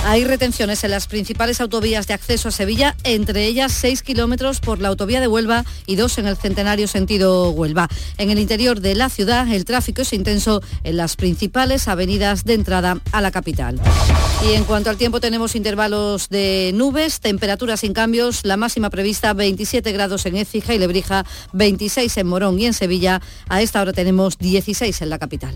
Hay 0.06 0.24
retenciones 0.24 0.84
en 0.84 0.92
las 0.92 1.08
principales 1.08 1.47
autovías 1.62 2.08
de 2.08 2.14
acceso 2.14 2.50
a 2.50 2.52
Sevilla, 2.52 2.96
entre 3.04 3.46
ellas 3.46 3.72
6 3.72 4.04
kilómetros 4.04 4.60
por 4.60 4.80
la 4.80 4.90
autovía 4.90 5.22
de 5.22 5.28
Huelva 5.28 5.66
y 5.86 5.96
2 5.96 6.18
en 6.20 6.28
el 6.28 6.38
centenario 6.38 6.88
sentido 6.88 7.52
Huelva. 7.52 7.88
En 8.18 8.30
el 8.30 8.40
interior 8.40 8.82
de 8.82 8.96
la 8.96 9.10
ciudad 9.10 9.48
el 9.52 9.66
tráfico 9.66 10.02
es 10.02 10.14
intenso 10.14 10.62
en 10.84 10.98
las 10.98 11.16
principales 11.16 11.88
avenidas 11.88 12.44
de 12.44 12.54
entrada 12.54 13.00
a 13.12 13.22
la 13.22 13.32
capital. 13.32 13.80
Y 14.46 14.54
en 14.54 14.66
cuanto 14.66 14.90
al 14.90 14.98
tiempo 14.98 15.20
tenemos 15.20 15.56
intervalos 15.56 16.30
de 16.30 16.72
nubes, 16.76 17.20
temperaturas 17.20 17.80
sin 17.80 17.94
cambios, 17.94 18.42
la 18.44 18.58
máxima 18.58 18.90
prevista 18.90 19.34
27 19.34 19.92
grados 19.92 20.26
en 20.26 20.36
Écija 20.38 20.74
y 20.74 20.80
Lebrija, 20.80 21.26
26 21.54 22.18
en 22.18 22.28
Morón 22.28 22.60
y 22.60 22.66
en 22.66 22.74
Sevilla. 22.74 23.22
A 23.50 23.62
esta 23.62 23.82
hora 23.82 23.94
tenemos 23.94 24.38
16 24.38 25.02
en 25.02 25.10
la 25.10 25.18
capital. 25.18 25.56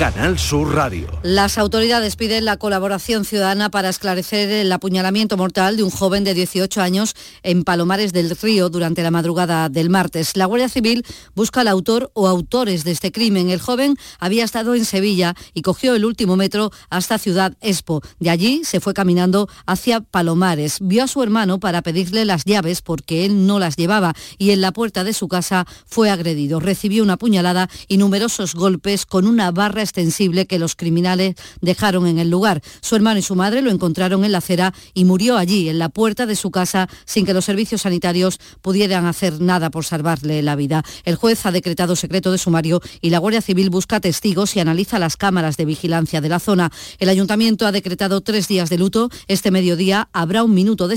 Canal 0.00 0.38
Sur 0.38 0.74
Radio. 0.74 1.08
Las 1.22 1.58
autoridades 1.58 2.16
piden 2.16 2.46
la 2.46 2.56
colaboración 2.56 3.26
ciudadana 3.26 3.70
para 3.70 3.90
esclarecer 3.90 4.48
el 4.48 4.72
apuñalamiento 4.72 5.36
mortal 5.36 5.76
de 5.76 5.82
un 5.82 5.90
joven 5.90 6.24
de 6.24 6.32
18 6.32 6.80
años 6.80 7.14
en 7.42 7.64
Palomares 7.64 8.14
del 8.14 8.30
Río 8.30 8.70
durante 8.70 9.02
la 9.02 9.10
madrugada 9.10 9.68
del 9.68 9.90
martes. 9.90 10.38
La 10.38 10.46
Guardia 10.46 10.70
Civil 10.70 11.04
busca 11.34 11.60
al 11.60 11.68
autor 11.68 12.10
o 12.14 12.28
autores 12.28 12.82
de 12.84 12.92
este 12.92 13.12
crimen. 13.12 13.50
El 13.50 13.60
joven 13.60 13.94
había 14.18 14.42
estado 14.42 14.74
en 14.74 14.86
Sevilla 14.86 15.34
y 15.52 15.60
cogió 15.60 15.94
el 15.94 16.06
último 16.06 16.34
metro 16.34 16.70
hasta 16.88 17.18
Ciudad 17.18 17.58
Expo. 17.60 18.00
De 18.18 18.30
allí 18.30 18.62
se 18.64 18.80
fue 18.80 18.94
caminando 18.94 19.50
hacia 19.66 20.00
Palomares. 20.00 20.78
Vio 20.80 21.04
a 21.04 21.08
su 21.08 21.22
hermano 21.22 21.60
para 21.60 21.82
pedirle 21.82 22.24
las 22.24 22.46
llaves 22.46 22.80
porque 22.80 23.26
él 23.26 23.46
no 23.46 23.58
las 23.58 23.76
llevaba 23.76 24.14
y 24.38 24.52
en 24.52 24.62
la 24.62 24.72
puerta 24.72 25.04
de 25.04 25.12
su 25.12 25.28
casa 25.28 25.66
fue 25.84 26.08
agredido. 26.08 26.58
Recibió 26.58 27.02
una 27.02 27.18
puñalada 27.18 27.68
y 27.86 27.98
numerosos 27.98 28.54
golpes 28.54 29.04
con 29.04 29.26
una 29.26 29.50
barra 29.50 29.89
extensible 29.90 30.46
que 30.46 30.58
los 30.60 30.76
criminales 30.76 31.34
dejaron 31.60 32.06
en 32.06 32.18
el 32.18 32.30
lugar. 32.30 32.62
Su 32.80 32.94
hermano 32.94 33.18
y 33.18 33.22
su 33.22 33.34
madre 33.34 33.60
lo 33.60 33.70
encontraron 33.70 34.24
en 34.24 34.32
la 34.32 34.38
acera 34.38 34.72
y 34.94 35.04
murió 35.04 35.36
allí, 35.36 35.68
en 35.68 35.78
la 35.78 35.88
puerta 35.88 36.26
de 36.26 36.36
su 36.36 36.50
casa, 36.50 36.88
sin 37.04 37.26
que 37.26 37.34
los 37.34 37.44
servicios 37.44 37.82
sanitarios 37.82 38.38
pudieran 38.62 39.06
hacer 39.06 39.40
nada 39.40 39.70
por 39.70 39.84
salvarle 39.84 40.42
la 40.42 40.54
vida. 40.54 40.84
El 41.04 41.16
juez 41.16 41.44
ha 41.44 41.50
decretado 41.50 41.96
secreto 41.96 42.30
de 42.30 42.38
sumario 42.38 42.80
y 43.00 43.10
la 43.10 43.18
Guardia 43.18 43.42
Civil 43.42 43.68
busca 43.70 44.00
testigos 44.00 44.54
y 44.54 44.60
analiza 44.60 44.98
las 44.98 45.16
cámaras 45.16 45.56
de 45.56 45.64
vigilancia 45.64 46.20
de 46.20 46.28
la 46.28 46.38
zona. 46.38 46.70
El 46.98 47.08
ayuntamiento 47.08 47.66
ha 47.66 47.72
decretado 47.72 48.20
tres 48.20 48.46
días 48.46 48.70
de 48.70 48.78
luto. 48.78 49.10
Este 49.26 49.50
mediodía 49.50 50.08
habrá 50.12 50.44
un 50.44 50.54
minuto 50.54 50.86
de, 50.86 50.96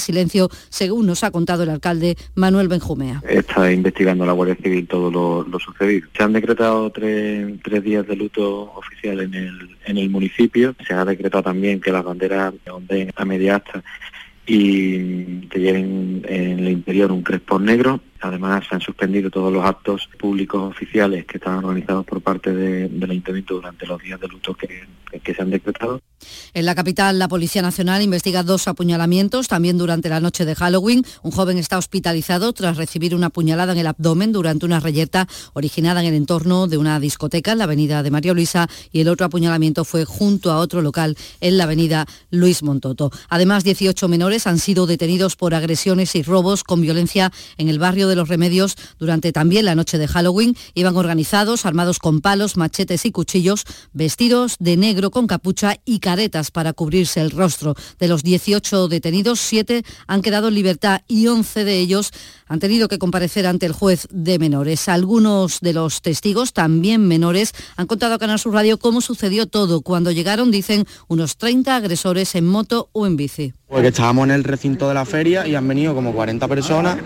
silencio, 0.00 0.48
según 0.68 1.06
nos 1.06 1.24
ha 1.24 1.32
contado 1.32 1.64
el 1.64 1.70
alcalde 1.70 2.16
Manuel 2.36 2.68
Benjumea. 2.68 3.20
Está 3.28 3.72
investigando 3.72 4.24
la 4.24 4.32
Guardia 4.32 4.56
Civil 4.62 4.86
todo 4.86 5.10
lo, 5.10 5.58
sucedido. 5.58 6.08
Se 6.16 6.22
han 6.22 6.32
decretado 6.32 6.90
tres, 6.90 7.54
tres 7.64 7.82
días 7.82 8.06
de 8.06 8.11
de 8.12 8.16
luto 8.16 8.72
oficial 8.74 9.20
en 9.20 9.34
el, 9.34 9.76
en 9.86 9.98
el 9.98 10.10
municipio. 10.10 10.74
Se 10.86 10.94
ha 10.94 11.04
decretado 11.04 11.44
también 11.44 11.80
que 11.80 11.92
las 11.92 12.04
banderas 12.04 12.54
onden 12.70 13.10
a 13.16 13.24
media 13.24 13.56
asta 13.56 13.82
y 14.46 15.46
te 15.46 15.58
lleven 15.58 16.24
en 16.28 16.58
el 16.58 16.68
interior 16.68 17.12
un 17.12 17.22
crespón 17.22 17.64
negro. 17.64 18.00
Además, 18.22 18.64
se 18.68 18.74
han 18.74 18.80
suspendido 18.80 19.30
todos 19.30 19.52
los 19.52 19.64
actos 19.64 20.08
públicos 20.18 20.70
oficiales 20.70 21.26
que 21.26 21.38
estaban 21.38 21.64
organizados 21.64 22.06
por 22.06 22.20
parte 22.20 22.54
del 22.54 23.10
Ayuntamiento 23.10 23.54
durante 23.54 23.86
los 23.86 24.00
días 24.00 24.20
de 24.20 24.28
luto 24.28 24.54
que, 24.54 24.86
que 25.20 25.34
se 25.34 25.42
han 25.42 25.50
decretado. 25.50 26.00
En 26.54 26.66
la 26.66 26.74
capital, 26.74 27.18
la 27.18 27.28
Policía 27.28 27.62
Nacional 27.62 28.02
investiga 28.02 28.42
dos 28.42 28.68
apuñalamientos 28.68 29.48
también 29.48 29.78
durante 29.78 30.08
la 30.08 30.20
noche 30.20 30.44
de 30.44 30.54
Halloween. 30.54 31.04
Un 31.22 31.30
joven 31.32 31.58
está 31.58 31.78
hospitalizado 31.78 32.52
tras 32.52 32.76
recibir 32.76 33.14
una 33.14 33.30
puñalada 33.30 33.72
en 33.72 33.78
el 33.78 33.86
abdomen 33.86 34.32
durante 34.32 34.66
una 34.66 34.80
reyerta 34.80 35.26
originada 35.54 36.00
en 36.00 36.06
el 36.06 36.14
entorno 36.14 36.68
de 36.68 36.78
una 36.78 37.00
discoteca 37.00 37.52
en 37.52 37.58
la 37.58 37.64
avenida 37.64 38.02
de 38.02 38.10
María 38.10 38.34
Luisa 38.34 38.68
y 38.92 39.00
el 39.00 39.08
otro 39.08 39.26
apuñalamiento 39.26 39.84
fue 39.84 40.04
junto 40.04 40.52
a 40.52 40.58
otro 40.58 40.82
local 40.82 41.16
en 41.40 41.58
la 41.58 41.64
avenida 41.64 42.06
Luis 42.30 42.62
Montoto. 42.62 43.10
Además, 43.28 43.64
18 43.64 44.08
menores 44.08 44.46
han 44.46 44.58
sido 44.58 44.86
detenidos 44.86 45.36
por 45.36 45.54
agresiones 45.54 46.14
y 46.14 46.22
robos 46.22 46.64
con 46.64 46.80
violencia 46.80 47.32
en 47.56 47.68
el 47.68 47.78
barrio 47.78 48.08
de 48.08 48.11
Los 48.16 48.28
Remedios 48.28 48.76
durante 48.98 49.32
también 49.32 49.64
la 49.64 49.74
noche 49.74 49.98
de 49.98 50.08
Halloween. 50.08 50.56
Iban 50.74 50.96
organizados, 50.96 51.66
armados 51.66 51.98
con 51.98 52.20
palos, 52.20 52.56
machetes 52.56 53.04
y 53.04 53.12
cuchillos, 53.12 53.64
vestidos 53.92 54.56
de 54.58 54.76
negro 54.76 55.10
con 55.10 55.26
capucha 55.26 55.76
y 55.84 55.98
caretas 55.98 56.50
para 56.50 56.72
cubrirse 56.72 57.20
el 57.20 57.30
rostro. 57.30 57.74
De 57.98 58.08
los 58.08 58.22
18 58.22 58.88
detenidos, 58.88 59.40
7 59.40 59.84
han 60.06 60.22
quedado 60.22 60.48
en 60.48 60.54
libertad 60.54 61.02
y 61.08 61.26
11 61.26 61.64
de 61.64 61.78
ellos 61.78 62.12
han 62.46 62.60
tenido 62.60 62.88
que 62.88 62.98
comparecer 62.98 63.46
ante 63.46 63.64
el 63.64 63.72
juez 63.72 64.06
de 64.10 64.38
menores. 64.38 64.88
Algunos 64.88 65.60
de 65.60 65.72
los 65.72 66.02
testigos, 66.02 66.52
también 66.52 67.08
menores, 67.08 67.54
han 67.76 67.86
contado 67.86 68.14
a 68.14 68.18
Canal 68.18 68.38
Sur 68.38 68.52
Radio 68.52 68.78
cómo 68.78 69.00
sucedió 69.00 69.46
todo. 69.46 69.80
Cuando 69.80 70.10
llegaron, 70.10 70.50
dicen, 70.50 70.86
unos 71.08 71.38
30 71.38 71.76
agresores 71.76 72.34
en 72.34 72.46
moto 72.46 72.90
o 72.92 73.06
en 73.06 73.16
bici. 73.16 73.54
Porque 73.68 73.88
estábamos 73.88 74.24
en 74.24 74.32
el 74.32 74.44
recinto 74.44 74.86
de 74.86 74.94
la 74.94 75.06
feria 75.06 75.46
y 75.46 75.54
han 75.54 75.66
venido 75.66 75.94
como 75.94 76.12
40 76.12 76.46
personas 76.46 76.98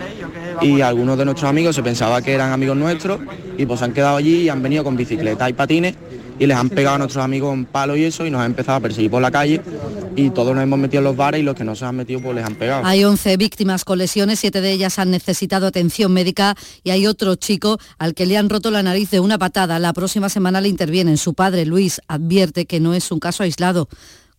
y 0.61 0.81
algunos 0.81 1.17
de 1.17 1.25
nuestros 1.25 1.49
amigos 1.49 1.75
se 1.75 1.83
pensaba 1.83 2.21
que 2.21 2.33
eran 2.33 2.51
amigos 2.51 2.77
nuestros 2.77 3.19
y 3.57 3.65
pues 3.65 3.81
han 3.81 3.93
quedado 3.93 4.17
allí 4.17 4.43
y 4.43 4.49
han 4.49 4.61
venido 4.61 4.83
con 4.83 4.95
bicicleta 4.95 5.49
y 5.49 5.53
patines 5.53 5.95
y 6.39 6.45
les 6.45 6.57
han 6.57 6.69
pegado 6.69 6.95
a 6.95 6.99
nuestros 6.99 7.23
amigos 7.23 7.53
en 7.53 7.65
palo 7.65 7.95
y 7.95 8.03
eso 8.03 8.25
y 8.25 8.29
nos 8.29 8.41
han 8.41 8.47
empezado 8.47 8.77
a 8.77 8.81
perseguir 8.81 9.09
por 9.09 9.21
la 9.21 9.31
calle 9.31 9.61
y 10.15 10.29
todos 10.29 10.53
nos 10.53 10.63
hemos 10.63 10.79
metido 10.79 10.99
en 10.99 11.05
los 11.05 11.15
bares 11.15 11.41
y 11.41 11.43
los 11.43 11.55
que 11.55 11.63
no 11.63 11.75
se 11.75 11.85
han 11.85 11.95
metido 11.95 12.21
pues 12.21 12.35
les 12.35 12.45
han 12.45 12.55
pegado. 12.55 12.85
Hay 12.85 13.03
11 13.03 13.37
víctimas 13.37 13.85
con 13.85 13.97
lesiones, 13.97 14.39
siete 14.39 14.61
de 14.61 14.71
ellas 14.71 14.99
han 14.99 15.11
necesitado 15.11 15.67
atención 15.67 16.11
médica 16.11 16.55
y 16.83 16.91
hay 16.91 17.07
otro 17.07 17.35
chico 17.35 17.79
al 17.97 18.13
que 18.13 18.25
le 18.25 18.37
han 18.37 18.49
roto 18.49 18.71
la 18.71 18.83
nariz 18.83 19.09
de 19.11 19.19
una 19.19 19.37
patada. 19.37 19.79
La 19.79 19.93
próxima 19.93 20.29
semana 20.29 20.61
le 20.61 20.69
intervienen. 20.69 21.17
Su 21.17 21.33
padre, 21.33 21.65
Luis, 21.65 22.01
advierte 22.07 22.65
que 22.65 22.79
no 22.79 22.93
es 22.93 23.11
un 23.11 23.19
caso 23.19 23.43
aislado, 23.43 23.87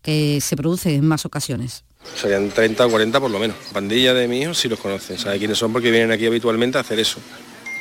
que 0.03 0.41
se 0.41 0.57
produce 0.57 0.95
en 0.95 1.07
más 1.07 1.25
ocasiones. 1.25 1.85
Serían 2.17 2.51
30 2.51 2.87
o 2.87 2.91
40 2.91 3.21
por 3.21 3.31
lo 3.31 3.39
menos. 3.39 3.57
Pandilla 3.73 4.15
de 4.15 4.29
mi 4.29 4.43
hijos 4.43 4.59
sí 4.59 4.69
los 4.69 4.79
conocen, 4.79 5.19
sabe 5.19 5.39
quiénes 5.39 5.59
son 5.59 5.73
porque 5.73 5.91
vienen 5.91 6.11
aquí 6.11 6.27
habitualmente 6.27 6.79
a 6.79 6.83
hacer 6.83 6.99
eso. 6.99 7.21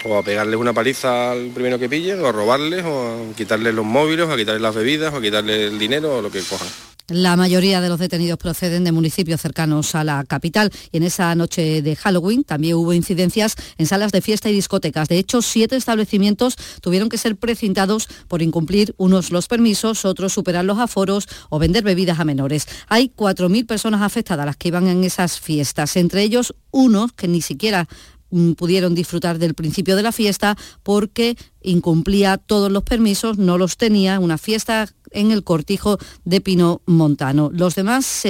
O 0.05 0.17
a 0.17 0.23
pegarles 0.23 0.59
una 0.59 0.73
paliza 0.73 1.31
al 1.31 1.47
primero 1.47 1.79
que 1.79 1.89
pillen, 1.89 2.21
o 2.21 2.27
a 2.27 2.31
robarles, 2.31 2.85
o 2.85 3.29
a 3.31 3.35
quitarles 3.35 3.73
los 3.73 3.85
móviles, 3.85 4.27
o 4.27 4.31
a 4.31 4.37
quitarles 4.37 4.61
las 4.61 4.75
bebidas, 4.75 5.13
o 5.13 5.17
a 5.17 5.21
quitarles 5.21 5.71
el 5.71 5.79
dinero, 5.79 6.17
o 6.17 6.21
lo 6.21 6.31
que 6.31 6.41
cojan. 6.41 6.67
La 7.09 7.37
mayoría 7.37 7.79
de 7.79 7.87
los 7.87 7.99
detenidos 7.99 8.37
proceden 8.37 8.83
de 8.83 8.91
municipios 8.91 9.39
cercanos 9.39 9.95
a 9.95 10.03
la 10.03 10.25
capital 10.25 10.73
y 10.91 10.97
en 10.97 11.03
esa 11.03 11.33
noche 11.35 11.81
de 11.81 11.95
Halloween 11.95 12.43
también 12.43 12.75
hubo 12.75 12.91
incidencias 12.91 13.55
en 13.77 13.85
salas 13.85 14.11
de 14.11 14.19
fiesta 14.19 14.49
y 14.49 14.53
discotecas. 14.53 15.07
De 15.07 15.17
hecho, 15.17 15.41
siete 15.41 15.77
establecimientos 15.77 16.57
tuvieron 16.81 17.07
que 17.07 17.17
ser 17.17 17.37
precintados 17.37 18.09
por 18.27 18.41
incumplir 18.41 18.93
unos 18.97 19.31
los 19.31 19.47
permisos, 19.47 20.03
otros 20.03 20.33
superar 20.33 20.65
los 20.65 20.79
aforos 20.79 21.29
o 21.47 21.59
vender 21.59 21.85
bebidas 21.85 22.19
a 22.19 22.25
menores. 22.25 22.67
Hay 22.89 23.09
4.000 23.15 23.65
personas 23.65 24.01
afectadas 24.01 24.45
las 24.45 24.57
que 24.57 24.67
iban 24.67 24.87
en 24.87 25.05
esas 25.05 25.39
fiestas, 25.39 25.95
entre 25.95 26.23
ellos 26.23 26.55
unos 26.71 27.13
que 27.13 27.29
ni 27.29 27.39
siquiera 27.39 27.87
mm, 28.31 28.51
pudieron 28.51 28.95
disfrutar 28.95 29.39
del 29.39 29.53
principio 29.53 29.95
de 29.95 30.03
la 30.03 30.11
fiesta 30.11 30.57
porque 30.83 31.37
incumplía 31.61 32.37
todos 32.37 32.69
los 32.69 32.83
permisos, 32.83 33.37
no 33.37 33.57
los 33.57 33.77
tenía, 33.77 34.19
una 34.19 34.37
fiesta 34.37 34.89
en 35.11 35.31
el 35.31 35.43
cortijo 35.43 35.97
de 36.25 36.41
Pino 36.41 36.81
Montano. 36.85 37.51
Las 37.53 37.75
demás 37.75 38.23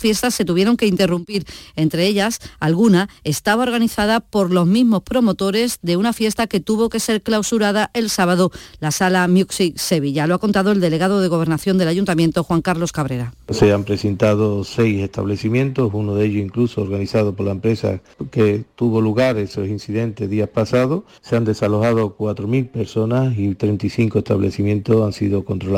fiestas 0.00 0.34
se 0.34 0.44
tuvieron 0.44 0.76
que 0.76 0.86
interrumpir, 0.86 1.44
entre 1.76 2.06
ellas 2.06 2.40
alguna 2.60 3.08
estaba 3.24 3.62
organizada 3.62 4.20
por 4.20 4.50
los 4.50 4.66
mismos 4.66 5.02
promotores 5.02 5.78
de 5.82 5.96
una 5.96 6.12
fiesta 6.12 6.46
que 6.46 6.60
tuvo 6.60 6.88
que 6.88 7.00
ser 7.00 7.22
clausurada 7.22 7.90
el 7.94 8.10
sábado, 8.10 8.50
la 8.80 8.90
sala 8.90 9.28
Music 9.28 9.76
Sevilla. 9.76 10.26
Lo 10.26 10.34
ha 10.34 10.38
contado 10.38 10.72
el 10.72 10.80
delegado 10.80 11.20
de 11.20 11.28
Gobernación 11.28 11.78
del 11.78 11.88
Ayuntamiento, 11.88 12.44
Juan 12.44 12.62
Carlos 12.62 12.92
Cabrera. 12.92 13.32
Se 13.50 13.72
han 13.72 13.84
presentado 13.84 14.64
seis 14.64 15.02
establecimientos, 15.02 15.90
uno 15.92 16.14
de 16.14 16.26
ellos 16.26 16.42
incluso 16.42 16.82
organizado 16.82 17.34
por 17.34 17.46
la 17.46 17.52
empresa 17.52 18.00
que 18.30 18.64
tuvo 18.76 19.00
lugar 19.00 19.36
esos 19.36 19.68
incidentes 19.68 20.28
días 20.28 20.48
pasados. 20.48 21.04
Se 21.20 21.36
han 21.36 21.44
desalojado 21.44 22.16
4.000 22.16 22.70
personas 22.70 23.36
y 23.36 23.54
35 23.54 24.18
establecimientos 24.18 25.04
han 25.04 25.12
sido 25.12 25.44
controlados 25.44 25.71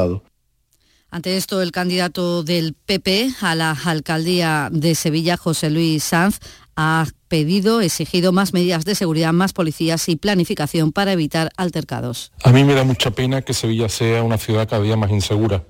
ante 1.14 1.36
esto, 1.36 1.62
el 1.62 1.70
candidato 1.70 2.42
del 2.42 2.74
PP 2.74 3.34
a 3.40 3.54
la 3.54 3.70
alcaldía 3.70 4.68
de 4.72 4.96
Sevilla, 4.96 5.36
José 5.36 5.70
Luis 5.70 6.02
Sanz, 6.02 6.40
ha 6.74 7.06
pedido, 7.28 7.80
exigido 7.82 8.32
más 8.32 8.52
medidas 8.52 8.84
de 8.84 8.96
seguridad, 8.96 9.32
más 9.32 9.52
policías 9.52 10.08
y 10.08 10.16
planificación 10.16 10.90
para 10.90 11.12
evitar 11.12 11.50
altercados. 11.56 12.32
A 12.42 12.50
mí 12.50 12.64
me 12.64 12.74
da 12.74 12.82
mucha 12.82 13.12
pena 13.12 13.42
que 13.42 13.54
Sevilla 13.54 13.88
sea 13.88 14.24
una 14.24 14.38
ciudad 14.38 14.68
cada 14.68 14.82
día 14.82 14.96
más 14.96 15.12
insegura, 15.12 15.62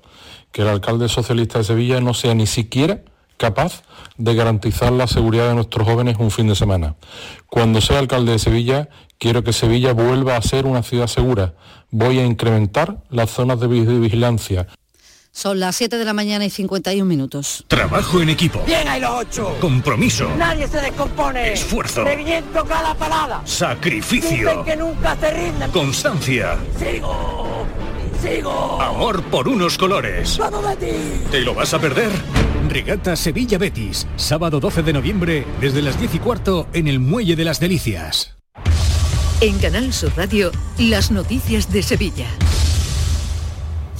que 0.51 0.63
el 0.63 0.67
alcalde 0.67 1.09
socialista 1.09 1.59
de 1.59 1.65
Sevilla 1.65 2.01
no 2.01 2.15
sea 2.15 2.33
ni 2.33 2.47
siquiera 2.47 3.03
capaz 3.37 3.83
de 4.17 4.33
garantizar 4.33 4.91
la 4.93 5.07
seguridad 5.07 5.49
de 5.49 5.55
nuestros 5.55 5.87
jóvenes 5.87 6.17
un 6.19 6.31
fin 6.31 6.47
de 6.47 6.55
semana. 6.55 6.95
Cuando 7.55 7.79
sea 7.79 7.99
alcalde 7.99 8.33
de 8.33 8.39
Sevilla, 8.39 8.89
quiero 9.17 9.41
que 9.41 9.53
Sevilla 9.53 9.93
vuelva 9.93 10.35
a 10.35 10.41
ser 10.41 10.65
una 10.65 10.83
ciudad 10.83 11.07
segura. 11.07 11.53
Voy 11.89 12.19
a 12.19 12.25
incrementar 12.25 12.97
las 13.09 13.29
zonas 13.29 13.61
de 13.61 13.67
vigilancia. 13.67 14.67
Son 15.31 15.61
las 15.61 15.77
7 15.77 15.97
de 15.97 16.03
la 16.03 16.11
mañana 16.11 16.43
y 16.43 16.49
51 16.49 17.05
minutos. 17.05 17.63
Trabajo 17.69 18.19
en 18.19 18.27
equipo. 18.27 18.61
Bien 18.65 18.85
hay 18.89 18.99
los 18.99 19.11
ocho. 19.11 19.55
Compromiso. 19.61 20.29
Nadie 20.37 20.67
se 20.67 20.81
descompone. 20.81 21.53
Esfuerzo. 21.53 22.03
Reviento 22.03 22.65
cada 22.65 22.93
palada. 22.93 23.41
Sacrificio. 23.45 24.49
Dicen 24.49 24.65
que 24.65 24.75
nunca 24.75 25.15
se 25.15 25.31
rinden. 25.31 25.71
Constancia. 25.71 26.57
Sigo. 26.77 27.65
Sigo. 28.21 28.81
Amor 28.81 29.23
por 29.23 29.47
unos 29.47 29.77
colores. 29.77 30.37
¡Vamos, 30.37 30.61
Betis! 30.61 31.31
¿Te 31.31 31.39
lo 31.39 31.55
vas 31.55 31.73
a 31.73 31.79
perder? 31.79 32.11
Regata 32.69 33.15
Sevilla 33.15 33.57
Betis. 33.57 34.07
Sábado 34.15 34.59
12 34.59 34.83
de 34.83 34.93
noviembre 34.93 35.45
desde 35.59 35.81
las 35.81 35.99
10 35.99 36.15
y 36.15 36.19
cuarto 36.19 36.67
en 36.73 36.87
el 36.87 36.99
Muelle 36.99 37.35
de 37.35 37.45
las 37.45 37.59
Delicias. 37.59 38.35
En 39.41 39.59
Canal 39.59 39.91
Sur 39.93 40.13
Radio, 40.15 40.51
las 40.77 41.11
noticias 41.11 41.71
de 41.71 41.83
Sevilla. 41.83 42.27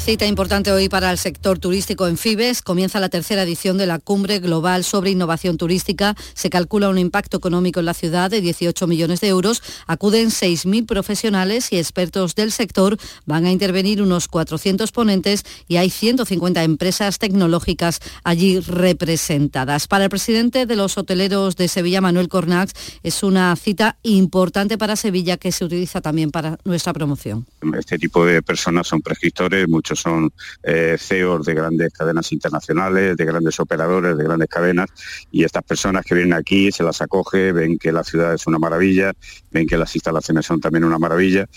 Cita 0.05 0.27
importante 0.27 0.71
hoy 0.71 0.87
para 0.87 1.09
el 1.09 1.17
sector 1.17 1.57
turístico 1.57 2.05
en 2.05 2.15
Fibes. 2.15 2.61
Comienza 2.61 2.99
la 2.99 3.09
tercera 3.09 3.41
edición 3.41 3.79
de 3.79 3.87
la 3.87 3.97
Cumbre 3.97 4.37
Global 4.37 4.83
sobre 4.83 5.09
Innovación 5.09 5.57
Turística. 5.57 6.15
Se 6.35 6.51
calcula 6.51 6.89
un 6.89 6.99
impacto 6.99 7.37
económico 7.37 7.79
en 7.79 7.87
la 7.87 7.95
ciudad 7.95 8.29
de 8.29 8.39
18 8.39 8.85
millones 8.85 9.19
de 9.21 9.29
euros. 9.29 9.63
Acuden 9.87 10.27
6.000 10.27 10.85
profesionales 10.85 11.71
y 11.71 11.77
expertos 11.77 12.35
del 12.35 12.51
sector. 12.51 12.99
Van 13.25 13.47
a 13.47 13.51
intervenir 13.51 13.99
unos 13.99 14.27
400 14.27 14.91
ponentes 14.91 15.43
y 15.67 15.77
hay 15.77 15.89
150 15.89 16.61
empresas 16.61 17.17
tecnológicas 17.17 17.99
allí 18.23 18.59
representadas. 18.59 19.87
Para 19.87 20.03
el 20.03 20.11
presidente 20.11 20.67
de 20.67 20.75
los 20.75 20.99
hoteleros 20.99 21.55
de 21.55 21.67
Sevilla, 21.67 21.99
Manuel 21.99 22.29
Cornax, 22.29 22.73
es 23.01 23.23
una 23.23 23.55
cita 23.55 23.97
importante 24.03 24.77
para 24.77 24.97
Sevilla 24.97 25.37
que 25.37 25.51
se 25.51 25.65
utiliza 25.65 25.99
también 25.99 26.29
para 26.29 26.59
nuestra 26.63 26.93
promoción. 26.93 27.47
Este 27.75 27.97
tipo 27.97 28.23
de 28.23 28.43
personas 28.43 28.85
son 28.85 29.01
prescriptores, 29.01 29.67
muchos 29.67 29.94
son 29.95 30.31
eh, 30.63 30.97
CEOs 30.99 31.45
de 31.45 31.53
grandes 31.53 31.93
cadenas 31.93 32.31
internacionales, 32.31 33.17
de 33.17 33.25
grandes 33.25 33.59
operadores, 33.59 34.17
de 34.17 34.23
grandes 34.23 34.49
cadenas, 34.49 34.89
y 35.31 35.43
estas 35.43 35.63
personas 35.63 36.05
que 36.05 36.15
vienen 36.15 36.33
aquí 36.33 36.71
se 36.71 36.83
las 36.83 37.01
acoge, 37.01 37.51
ven 37.51 37.77
que 37.77 37.91
la 37.91 38.03
ciudad 38.03 38.33
es 38.33 38.47
una 38.47 38.59
maravilla, 38.59 39.13
ven 39.51 39.67
que 39.67 39.77
las 39.77 39.95
instalaciones 39.95 40.45
son 40.45 40.59
también 40.59 40.83
una 40.83 40.99
maravilla 40.99 41.47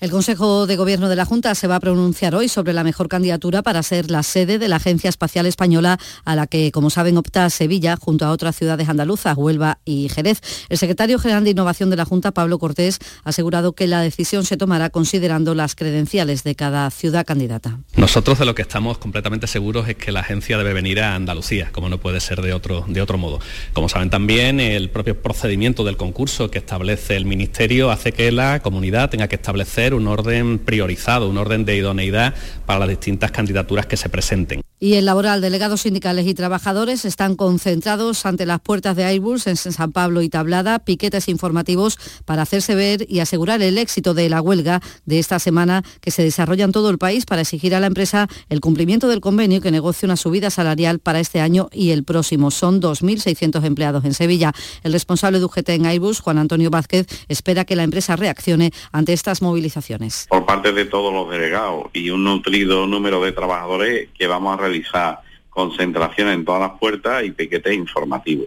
el 0.00 0.10
Consejo 0.10 0.66
de 0.66 0.76
Gobierno 0.76 1.10
de 1.10 1.16
la 1.16 1.26
Junta 1.26 1.54
se 1.54 1.66
va 1.66 1.76
a 1.76 1.80
pronunciar 1.80 2.34
hoy 2.34 2.48
sobre 2.48 2.72
la 2.72 2.84
mejor 2.84 3.08
candidatura 3.08 3.62
para 3.62 3.82
ser 3.82 4.10
la 4.10 4.22
sede 4.22 4.58
de 4.58 4.66
la 4.66 4.76
Agencia 4.76 5.10
Espacial 5.10 5.44
Española, 5.44 5.98
a 6.24 6.34
la 6.34 6.46
que, 6.46 6.72
como 6.72 6.88
saben, 6.88 7.18
opta 7.18 7.50
Sevilla 7.50 7.96
junto 8.00 8.24
a 8.24 8.30
otras 8.30 8.56
ciudades 8.56 8.88
andaluzas, 8.88 9.36
Huelva 9.36 9.78
y 9.84 10.08
Jerez. 10.08 10.40
El 10.70 10.78
secretario 10.78 11.18
general 11.18 11.44
de 11.44 11.50
Innovación 11.50 11.90
de 11.90 11.96
la 11.96 12.06
Junta, 12.06 12.32
Pablo 12.32 12.58
Cortés, 12.58 12.98
ha 13.24 13.28
asegurado 13.28 13.74
que 13.74 13.86
la 13.86 14.00
decisión 14.00 14.46
se 14.46 14.56
tomará 14.56 14.88
considerando 14.88 15.54
las 15.54 15.74
credenciales 15.74 16.44
de 16.44 16.54
cada 16.54 16.90
ciudad 16.90 17.26
candidata. 17.26 17.78
Nosotros 17.96 18.38
de 18.38 18.46
lo 18.46 18.54
que 18.54 18.62
estamos 18.62 18.96
completamente 18.96 19.46
seguros 19.46 19.86
es 19.86 19.96
que 19.96 20.12
la 20.12 20.20
agencia 20.20 20.56
debe 20.56 20.72
venir 20.72 21.00
a 21.00 21.14
Andalucía, 21.14 21.70
como 21.72 21.90
no 21.90 21.98
puede 21.98 22.20
ser 22.20 22.40
de 22.40 22.54
otro, 22.54 22.86
de 22.88 23.02
otro 23.02 23.18
modo. 23.18 23.38
Como 23.74 23.90
saben 23.90 24.08
también, 24.08 24.60
el 24.60 24.88
propio 24.88 25.20
procedimiento 25.20 25.84
del 25.84 25.98
concurso 25.98 26.50
que 26.50 26.58
establece 26.58 27.16
el 27.16 27.26
Ministerio 27.26 27.90
hace 27.90 28.12
que 28.12 28.32
la 28.32 28.60
comunidad 28.60 29.10
tenga 29.10 29.28
que 29.28 29.36
establecer 29.36 29.89
un 29.94 30.06
orden 30.06 30.58
priorizado, 30.58 31.28
un 31.28 31.38
orden 31.38 31.64
de 31.64 31.76
idoneidad 31.76 32.34
para 32.66 32.80
las 32.80 32.88
distintas 32.88 33.30
candidaturas 33.30 33.86
que 33.86 33.96
se 33.96 34.08
presenten. 34.08 34.62
Y 34.82 34.94
el 34.94 35.04
laboral, 35.04 35.42
delegados 35.42 35.82
sindicales 35.82 36.26
y 36.26 36.32
trabajadores 36.32 37.04
están 37.04 37.36
concentrados 37.36 38.24
ante 38.24 38.46
las 38.46 38.60
puertas 38.60 38.96
de 38.96 39.04
Airbus 39.04 39.46
en 39.46 39.56
San 39.56 39.92
Pablo 39.92 40.22
y 40.22 40.30
Tablada, 40.30 40.78
piquetes 40.78 41.28
informativos 41.28 41.98
para 42.24 42.40
hacerse 42.40 42.74
ver 42.74 43.04
y 43.06 43.18
asegurar 43.18 43.60
el 43.60 43.76
éxito 43.76 44.14
de 44.14 44.30
la 44.30 44.40
huelga 44.40 44.80
de 45.04 45.18
esta 45.18 45.38
semana 45.38 45.82
que 46.00 46.10
se 46.10 46.22
desarrolla 46.22 46.64
en 46.64 46.72
todo 46.72 46.88
el 46.88 46.96
país 46.96 47.26
para 47.26 47.42
exigir 47.42 47.74
a 47.74 47.80
la 47.80 47.88
empresa 47.88 48.26
el 48.48 48.62
cumplimiento 48.62 49.06
del 49.06 49.20
convenio 49.20 49.60
que 49.60 49.70
negocia 49.70 50.06
una 50.06 50.16
subida 50.16 50.48
salarial 50.48 50.98
para 50.98 51.20
este 51.20 51.42
año 51.42 51.68
y 51.72 51.90
el 51.90 52.02
próximo. 52.02 52.50
Son 52.50 52.80
2.600 52.80 53.62
empleados 53.66 54.06
en 54.06 54.14
Sevilla. 54.14 54.54
El 54.82 54.94
responsable 54.94 55.40
de 55.40 55.44
UGT 55.44 55.68
en 55.68 55.84
Airbus, 55.84 56.20
Juan 56.20 56.38
Antonio 56.38 56.70
Vázquez, 56.70 57.06
espera 57.28 57.66
que 57.66 57.76
la 57.76 57.82
empresa 57.82 58.16
reaccione 58.16 58.72
ante 58.92 59.12
estas 59.12 59.42
movilizaciones. 59.42 60.24
Por 60.30 60.46
parte 60.46 60.72
de 60.72 60.86
todos 60.86 61.12
los 61.12 61.30
delegados 61.30 61.88
y 61.92 62.08
un 62.08 62.24
nutrido 62.24 62.86
número 62.86 63.22
de 63.22 63.32
trabajadores 63.32 64.08
que 64.18 64.26
vamos 64.26 64.58
a 64.58 64.69
realizar 64.70 65.20
concentración 65.50 66.28
en 66.28 66.44
todas 66.44 66.60
las 66.60 66.78
puertas 66.78 67.24
y 67.24 67.32
piquetes 67.32 67.74
informativos. 67.74 68.46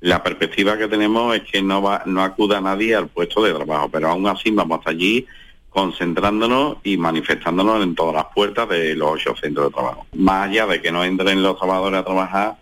La 0.00 0.22
perspectiva 0.22 0.76
que 0.76 0.86
tenemos 0.86 1.34
es 1.34 1.42
que 1.42 1.62
no, 1.62 1.80
va, 1.80 2.02
no 2.06 2.22
acuda 2.22 2.60
nadie 2.60 2.94
al 2.94 3.08
puesto 3.08 3.42
de 3.42 3.54
trabajo, 3.54 3.88
pero 3.88 4.10
aún 4.10 4.26
así 4.26 4.50
vamos 4.50 4.78
hasta 4.78 4.90
allí 4.90 5.26
concentrándonos 5.70 6.76
y 6.84 6.96
manifestándonos 6.96 7.82
en 7.82 7.94
todas 7.96 8.14
las 8.14 8.26
puertas 8.32 8.68
de 8.68 8.94
los 8.94 9.12
ocho 9.12 9.34
centros 9.34 9.66
de 9.66 9.72
trabajo. 9.72 10.06
Más 10.14 10.48
allá 10.48 10.66
de 10.66 10.80
que 10.80 10.92
no 10.92 11.02
entren 11.02 11.42
los 11.42 11.58
trabajadores 11.58 12.00
a 12.00 12.04
trabajar, 12.04 12.56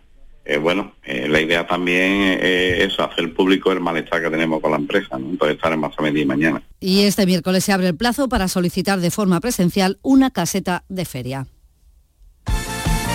eh, 0.44 0.56
bueno, 0.56 0.92
eh, 1.04 1.28
la 1.28 1.40
idea 1.40 1.66
también 1.66 2.38
es 2.40 2.98
hacer 2.98 3.34
público 3.34 3.70
el 3.70 3.80
malestar 3.80 4.22
que 4.22 4.30
tenemos 4.30 4.60
con 4.60 4.70
la 4.70 4.78
empresa, 4.78 5.18
¿no? 5.18 5.28
entonces 5.28 5.56
estaremos 5.56 5.94
a 5.96 6.02
medir 6.02 6.26
mañana. 6.26 6.62
Y 6.80 7.02
este 7.02 7.26
miércoles 7.26 7.64
se 7.64 7.72
abre 7.72 7.88
el 7.88 7.96
plazo 7.96 8.28
para 8.28 8.48
solicitar 8.48 9.00
de 9.00 9.10
forma 9.10 9.40
presencial 9.40 9.98
una 10.02 10.30
caseta 10.30 10.84
de 10.88 11.04
feria. 11.04 11.46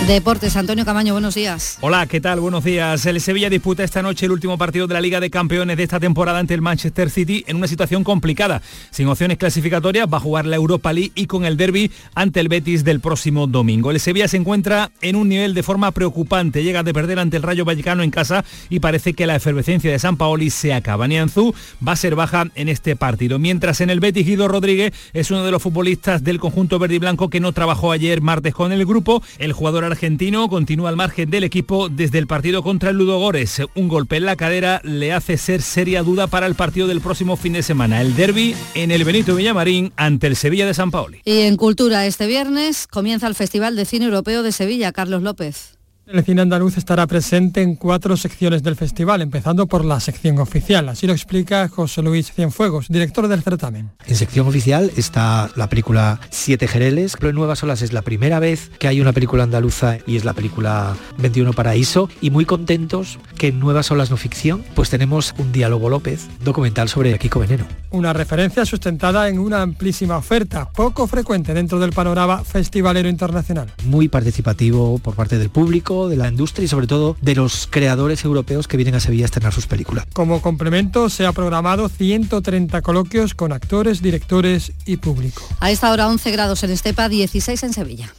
Deportes, 0.06 0.56
Antonio 0.56 0.86
Camaño, 0.86 1.12
buenos 1.14 1.36
días. 1.36 1.80
Hola, 1.82 2.06
¿qué 2.06 2.22
tal? 2.22 2.40
Buenos 2.40 2.64
días. 2.64 3.06
El 3.06 3.20
Sevilla 3.20 3.50
disputa 3.50 3.84
esta 3.84 4.02
noche 4.02 4.26
el 4.26 4.32
último 4.32 4.58
partido 4.58 4.88
de 4.88 4.94
la 4.94 5.02
Liga 5.02 5.20
de 5.20 5.30
Campeones 5.30 5.76
de 5.76 5.84
esta 5.84 6.00
temporada 6.00 6.40
ante 6.40 6.54
el 6.54 6.62
Manchester 6.62 7.10
City 7.10 7.44
en 7.46 7.58
una 7.58 7.68
situación 7.68 8.06
complicada. 8.06 8.62
Sin 8.90 9.10
opciones 9.10 9.38
clasificatorias, 9.38 10.08
va 10.08 10.18
a 10.18 10.22
jugar 10.22 10.46
la 10.46 10.56
Europa 10.56 10.94
League 10.94 11.12
y 11.16 11.26
con 11.26 11.44
el 11.44 11.58
derby 11.58 11.92
ante 12.16 12.40
el 12.40 12.48
Betis 12.48 12.86
del 12.86 13.02
próximo 13.02 13.48
domingo. 13.48 13.92
El 13.92 14.00
Sevilla 14.00 14.30
se 14.30 14.38
encuentra 14.38 14.92
en 15.02 15.18
un 15.18 15.28
nivel 15.28 15.54
de 15.54 15.64
forma 15.64 15.92
preocupante. 15.92 16.64
Llega 16.64 16.84
de 16.84 16.94
perder 16.94 17.20
ante 17.20 17.36
el 17.36 17.44
Rayo 17.44 17.66
Vallecano 17.66 18.02
en 18.02 18.12
casa 18.12 18.46
y 18.70 18.80
parece 18.80 19.14
que 19.14 19.28
la 19.28 19.36
efervescencia 19.36 19.92
de 19.92 20.00
San 20.00 20.16
Paoli 20.16 20.52
se 20.52 20.74
acaba. 20.74 21.10
Nianzú 21.10 21.54
va 21.86 21.94
a 21.94 21.98
ser 21.98 22.16
baja 22.16 22.46
en 22.56 22.70
este 22.70 22.96
partido. 22.96 23.40
Mientras 23.40 23.82
en 23.82 23.90
el 23.90 24.00
Betis, 24.00 24.26
Guido 24.26 24.48
Rodríguez 24.48 24.94
es 25.12 25.32
uno 25.32 25.44
de 25.44 25.52
los 25.52 25.62
futbolistas 25.62 26.24
del 26.24 26.40
conjunto 26.40 26.80
verde 26.80 26.96
y 26.96 27.00
blanco 27.00 27.30
que 27.30 27.42
no 27.42 27.52
trabajó 27.52 27.92
ayer 27.92 28.22
martes 28.22 28.54
con 28.54 28.72
el 28.72 28.86
grupo. 28.86 29.22
El 29.38 29.52
jugador 29.52 29.84
argentino 29.88 30.48
continúa 30.50 30.90
al 30.90 30.96
margen 30.96 31.30
del 31.30 31.44
equipo 31.44 31.90
desde 31.90 32.20
el 32.20 32.28
partido 32.28 32.64
contra 32.64 32.92
el 32.92 32.98
Ludogores. 32.98 33.62
Un 33.76 33.88
golpe 33.88 34.18
en 34.18 34.26
la 34.26 34.36
cadera 34.36 34.82
le 34.84 35.14
hace 35.14 35.38
ser 35.38 35.62
seria 35.62 36.04
duda 36.04 36.28
para 36.28 36.46
el 36.46 36.56
partido 36.56 36.88
del 36.88 37.02
próximo 37.02 37.38
fin 37.38 37.54
de 37.54 37.64
semana. 37.64 38.02
El 38.02 38.16
derby 38.16 38.56
en 38.76 38.92
el 38.92 39.04
Benito 39.04 39.36
Villamarín 39.36 39.94
ante 39.96 40.28
el 40.28 40.36
Sevilla 40.36 40.66
de 40.66 40.74
San 40.74 40.92
Paoli. 40.92 41.22
Y 41.26 41.42
en 41.42 41.58
Cultura 41.58 42.06
este 42.06 42.28
viernes 42.28 42.88
comienza 42.88 43.28
el 43.28 43.36
Festival 43.36 43.76
de 43.76 43.86
Cine 43.86 44.06
Europeo 44.06 44.44
de 44.44 44.52
Sevilla. 44.52 44.92
Carlos 44.92 45.24
López. 45.24 45.77
El 46.10 46.24
cine 46.24 46.42
andaluz 46.42 46.78
estará 46.78 47.06
presente 47.06 47.62
en 47.62 47.76
cuatro 47.76 48.16
secciones 48.16 48.64
del 48.64 48.78
festival, 48.78 49.22
empezando 49.22 49.68
por 49.68 49.84
la 49.84 50.00
sección 50.00 50.40
oficial. 50.40 50.88
Así 50.88 51.06
lo 51.06 51.12
explica 51.12 51.68
José 51.68 52.02
Luis 52.02 52.32
Cienfuegos, 52.32 52.88
director 52.88 53.28
del 53.28 53.44
certamen. 53.44 53.92
En 54.06 54.16
sección 54.16 54.48
oficial 54.48 54.90
está 54.96 55.50
la 55.58 55.68
película 55.68 56.22
Siete 56.30 56.70
Jereles, 56.70 57.18
pero 57.20 57.32
en 57.32 57.36
Nuevas 57.36 57.62
Olas 57.62 57.82
es 57.82 57.92
la 57.92 58.04
primera 58.04 58.40
vez 58.40 58.72
que 58.80 58.88
hay 58.88 59.02
una 59.02 59.12
película 59.12 59.44
andaluza 59.44 59.98
y 60.08 60.16
es 60.16 60.24
la 60.24 60.32
película 60.32 60.96
21 61.18 61.52
Paraíso. 61.52 62.08
Y 62.22 62.30
muy 62.30 62.46
contentos 62.46 63.20
que 63.38 63.50
en 63.50 63.60
Nuevas 63.60 63.92
Olas 63.92 64.10
No 64.10 64.16
Ficción 64.16 64.64
pues 64.76 64.90
tenemos 64.90 65.36
un 65.38 65.52
diálogo 65.52 65.90
López, 65.90 66.30
documental 66.42 66.88
sobre 66.88 67.20
Kiko 67.20 67.42
Veneno. 67.42 67.66
Una 67.92 68.14
referencia 68.14 68.66
sustentada 68.66 69.28
en 69.28 69.40
una 69.40 69.62
amplísima 69.62 70.16
oferta, 70.16 70.70
poco 70.70 71.06
frecuente 71.08 71.54
dentro 71.54 71.80
del 71.80 71.92
panorama 71.92 72.46
festivalero 72.46 73.10
internacional. 73.10 73.74
Muy 73.84 74.08
participativo 74.08 75.00
por 75.00 75.14
parte 75.14 75.38
del 75.38 75.50
público 75.50 75.97
de 76.08 76.18
la 76.18 76.28
industria 76.28 76.66
y 76.66 76.68
sobre 76.68 76.86
todo 76.86 77.18
de 77.22 77.36
los 77.36 77.68
creadores 77.68 78.24
europeos 78.24 78.68
que 78.68 78.78
vienen 78.78 78.96
a 78.96 79.00
Sevilla 79.00 79.26
a 79.26 79.26
estrenar 79.26 79.54
sus 79.54 79.66
películas. 79.66 80.06
Como 80.14 80.42
complemento 80.42 81.10
se 81.10 81.26
ha 81.26 81.32
programado 81.32 81.90
130 81.90 82.82
coloquios 82.84 83.34
con 83.34 83.52
actores, 83.52 84.02
directores 84.02 84.72
y 84.86 84.98
público. 84.98 85.42
A 85.60 85.72
esta 85.72 85.92
hora 85.92 86.08
11 86.08 86.32
grados 86.32 86.64
en 86.64 86.70
Estepa, 86.70 87.10
16 87.10 87.64
en 87.64 87.74
Sevilla. 87.74 88.14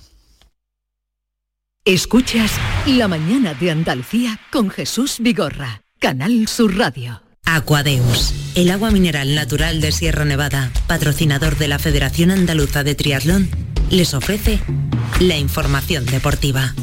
Escuchas 1.84 2.52
La 2.86 3.08
mañana 3.08 3.54
de 3.54 3.70
Andalucía 3.70 4.38
con 4.52 4.68
Jesús 4.68 5.16
Vigorra, 5.20 5.82
Canal 6.00 6.46
Sur 6.48 6.76
Radio. 6.76 7.22
Aquadeus, 7.50 8.34
el 8.56 8.70
agua 8.70 8.90
mineral 8.90 9.34
natural 9.34 9.80
de 9.80 9.90
Sierra 9.90 10.26
Nevada, 10.26 10.70
patrocinador 10.86 11.56
de 11.56 11.68
la 11.68 11.78
Federación 11.78 12.30
Andaluza 12.30 12.84
de 12.84 12.94
Triatlón, 12.94 13.48
les 13.88 14.12
ofrece 14.12 14.60
la 15.18 15.38
información 15.38 16.04
deportiva. 16.04 16.74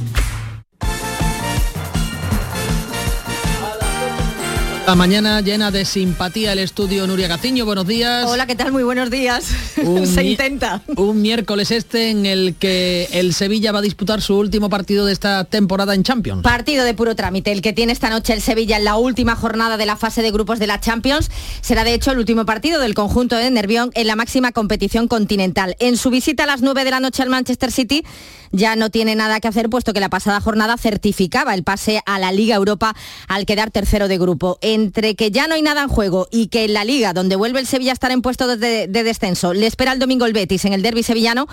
La 4.85 4.93
mañana 4.93 5.41
llena 5.41 5.71
de 5.71 5.83
simpatía 5.83 6.53
el 6.53 6.59
estudio 6.59 7.07
Nuria 7.07 7.27
Gaciño, 7.27 7.65
buenos 7.65 7.87
días. 7.87 8.27
Hola, 8.27 8.45
¿qué 8.45 8.53
tal? 8.53 8.71
Muy 8.71 8.83
buenos 8.83 9.09
días. 9.09 9.45
Se 10.05 10.23
intenta. 10.23 10.83
Un 10.95 11.23
miércoles 11.23 11.71
este 11.71 12.11
en 12.11 12.27
el 12.27 12.53
que 12.53 13.09
el 13.11 13.33
Sevilla 13.33 13.71
va 13.71 13.79
a 13.79 13.81
disputar 13.81 14.21
su 14.21 14.37
último 14.37 14.69
partido 14.69 15.07
de 15.07 15.13
esta 15.13 15.43
temporada 15.45 15.95
en 15.95 16.03
Champions. 16.03 16.43
Partido 16.43 16.85
de 16.85 16.93
puro 16.93 17.15
trámite, 17.15 17.51
el 17.51 17.63
que 17.63 17.73
tiene 17.73 17.93
esta 17.93 18.11
noche 18.11 18.33
el 18.33 18.41
Sevilla 18.41 18.77
en 18.77 18.83
la 18.83 18.97
última 18.97 19.35
jornada 19.35 19.77
de 19.77 19.87
la 19.87 19.97
fase 19.97 20.21
de 20.21 20.29
grupos 20.29 20.59
de 20.59 20.67
la 20.67 20.79
Champions. 20.79 21.31
Será 21.61 21.83
de 21.83 21.95
hecho 21.95 22.11
el 22.11 22.19
último 22.19 22.45
partido 22.45 22.79
del 22.79 22.93
conjunto 22.93 23.35
de 23.37 23.49
Nervión 23.49 23.89
en 23.95 24.05
la 24.05 24.15
máxima 24.15 24.51
competición 24.51 25.07
continental. 25.07 25.75
En 25.79 25.97
su 25.97 26.11
visita 26.11 26.43
a 26.43 26.47
las 26.47 26.61
9 26.61 26.83
de 26.83 26.91
la 26.91 26.99
noche 26.99 27.23
al 27.23 27.29
Manchester 27.29 27.71
City 27.71 28.03
ya 28.51 28.75
no 28.75 28.89
tiene 28.89 29.15
nada 29.15 29.39
que 29.39 29.47
hacer 29.47 29.69
puesto 29.69 29.93
que 29.93 29.99
la 29.99 30.09
pasada 30.09 30.39
jornada 30.39 30.77
certificaba 30.77 31.53
el 31.53 31.63
pase 31.63 32.01
a 32.05 32.19
la 32.19 32.31
Liga 32.31 32.55
Europa 32.55 32.95
al 33.27 33.45
quedar 33.45 33.71
tercero 33.71 34.07
de 34.07 34.17
grupo 34.17 34.57
entre 34.75 35.15
que 35.15 35.31
ya 35.31 35.47
no 35.47 35.55
hay 35.55 35.61
nada 35.61 35.81
en 35.81 35.87
juego 35.87 36.27
y 36.31 36.47
que 36.47 36.65
en 36.65 36.73
la 36.73 36.85
liga, 36.85 37.13
donde 37.13 37.35
vuelve 37.35 37.59
el 37.59 37.65
Sevilla 37.65 37.91
a 37.91 37.93
estar 37.93 38.11
en 38.11 38.21
puesto 38.21 38.55
de, 38.55 38.87
de 38.87 39.03
descenso, 39.03 39.53
le 39.53 39.65
espera 39.65 39.91
el 39.91 39.99
domingo 39.99 40.25
el 40.25 40.33
Betis 40.33 40.65
en 40.65 40.73
el 40.73 40.81
derby 40.83 41.01
sevillano, 41.01 41.47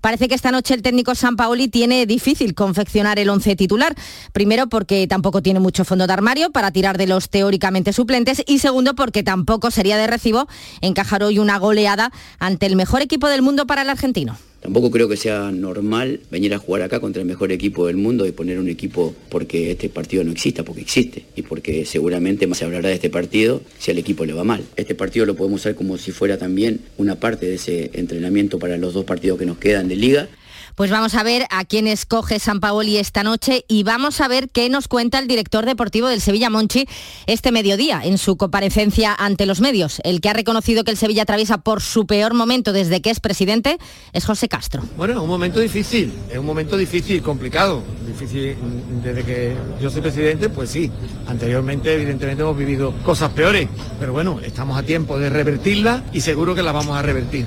parece 0.00 0.28
que 0.28 0.34
esta 0.34 0.52
noche 0.52 0.74
el 0.74 0.82
técnico 0.82 1.14
San 1.14 1.36
Paoli 1.36 1.68
tiene 1.68 2.06
difícil 2.06 2.54
confeccionar 2.54 3.18
el 3.18 3.28
once 3.28 3.56
titular. 3.56 3.94
Primero 4.32 4.68
porque 4.68 5.06
tampoco 5.06 5.42
tiene 5.42 5.60
mucho 5.60 5.84
fondo 5.84 6.06
de 6.06 6.12
armario 6.12 6.50
para 6.50 6.70
tirar 6.70 6.98
de 6.98 7.06
los 7.06 7.28
teóricamente 7.28 7.92
suplentes 7.92 8.42
y 8.46 8.58
segundo 8.58 8.94
porque 8.94 9.22
tampoco 9.22 9.70
sería 9.70 9.96
de 9.96 10.06
recibo 10.06 10.46
encajar 10.80 11.22
hoy 11.22 11.38
una 11.38 11.58
goleada 11.58 12.12
ante 12.38 12.66
el 12.66 12.76
mejor 12.76 13.02
equipo 13.02 13.28
del 13.28 13.42
mundo 13.42 13.66
para 13.66 13.82
el 13.82 13.90
argentino. 13.90 14.36
Tampoco 14.66 14.90
creo 14.90 15.08
que 15.08 15.16
sea 15.16 15.52
normal 15.52 16.18
venir 16.28 16.52
a 16.52 16.58
jugar 16.58 16.82
acá 16.82 16.98
contra 16.98 17.22
el 17.22 17.28
mejor 17.28 17.52
equipo 17.52 17.86
del 17.86 17.98
mundo 17.98 18.26
y 18.26 18.32
poner 18.32 18.58
un 18.58 18.68
equipo 18.68 19.14
porque 19.28 19.70
este 19.70 19.88
partido 19.88 20.24
no 20.24 20.32
exista, 20.32 20.64
porque 20.64 20.80
existe 20.80 21.22
y 21.36 21.42
porque 21.42 21.84
seguramente 21.84 22.48
más 22.48 22.58
se 22.58 22.64
hablará 22.64 22.88
de 22.88 22.96
este 22.96 23.08
partido 23.08 23.62
si 23.78 23.92
al 23.92 23.98
equipo 23.98 24.24
le 24.24 24.32
va 24.32 24.42
mal. 24.42 24.64
Este 24.74 24.96
partido 24.96 25.24
lo 25.24 25.36
podemos 25.36 25.60
usar 25.60 25.76
como 25.76 25.98
si 25.98 26.10
fuera 26.10 26.36
también 26.36 26.80
una 26.98 27.14
parte 27.14 27.46
de 27.46 27.54
ese 27.54 27.92
entrenamiento 27.92 28.58
para 28.58 28.76
los 28.76 28.92
dos 28.92 29.04
partidos 29.04 29.38
que 29.38 29.46
nos 29.46 29.58
quedan 29.58 29.86
de 29.86 29.94
liga. 29.94 30.28
Pues 30.76 30.90
vamos 30.90 31.14
a 31.14 31.22
ver 31.22 31.46
a 31.48 31.64
quién 31.64 31.86
escoge 31.86 32.38
San 32.38 32.60
Paoli 32.60 32.98
esta 32.98 33.22
noche 33.22 33.64
y 33.66 33.82
vamos 33.82 34.20
a 34.20 34.28
ver 34.28 34.50
qué 34.50 34.68
nos 34.68 34.88
cuenta 34.88 35.18
el 35.18 35.26
director 35.26 35.64
deportivo 35.64 36.06
del 36.06 36.20
Sevilla 36.20 36.50
Monchi 36.50 36.86
este 37.26 37.50
mediodía 37.50 38.02
en 38.04 38.18
su 38.18 38.36
comparecencia 38.36 39.14
ante 39.18 39.46
los 39.46 39.62
medios. 39.62 40.02
El 40.04 40.20
que 40.20 40.28
ha 40.28 40.34
reconocido 40.34 40.84
que 40.84 40.90
el 40.90 40.98
Sevilla 40.98 41.22
atraviesa 41.22 41.56
por 41.56 41.80
su 41.80 42.06
peor 42.06 42.34
momento 42.34 42.74
desde 42.74 43.00
que 43.00 43.08
es 43.08 43.20
presidente 43.20 43.78
es 44.12 44.26
José 44.26 44.50
Castro. 44.50 44.82
Bueno, 44.98 45.22
un 45.22 45.30
momento 45.30 45.60
difícil, 45.60 46.12
es 46.30 46.36
un 46.36 46.44
momento 46.44 46.76
difícil, 46.76 47.22
complicado. 47.22 47.82
Difícil 48.06 48.54
desde 49.02 49.24
que 49.24 49.56
yo 49.80 49.88
soy 49.88 50.02
presidente, 50.02 50.50
pues 50.50 50.68
sí. 50.68 50.92
Anteriormente, 51.26 51.94
evidentemente, 51.94 52.42
hemos 52.42 52.58
vivido 52.58 52.92
cosas 53.02 53.30
peores, 53.30 53.66
pero 53.98 54.12
bueno, 54.12 54.40
estamos 54.44 54.76
a 54.76 54.82
tiempo 54.82 55.18
de 55.18 55.30
revertirla 55.30 56.04
y 56.12 56.20
seguro 56.20 56.54
que 56.54 56.62
la 56.62 56.72
vamos 56.72 56.98
a 56.98 57.00
revertir. 57.00 57.46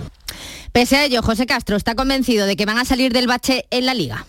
Pese 0.71 0.97
a 0.97 1.05
ello, 1.05 1.21
José 1.21 1.45
Castro 1.45 1.75
está 1.75 1.95
convencido 1.95 2.45
de 2.45 2.55
que 2.55 2.65
van 2.65 2.77
a 2.77 2.85
salir 2.85 3.11
del 3.11 3.27
bache 3.27 3.65
en 3.71 3.85
la 3.85 3.93
liga. 3.93 4.25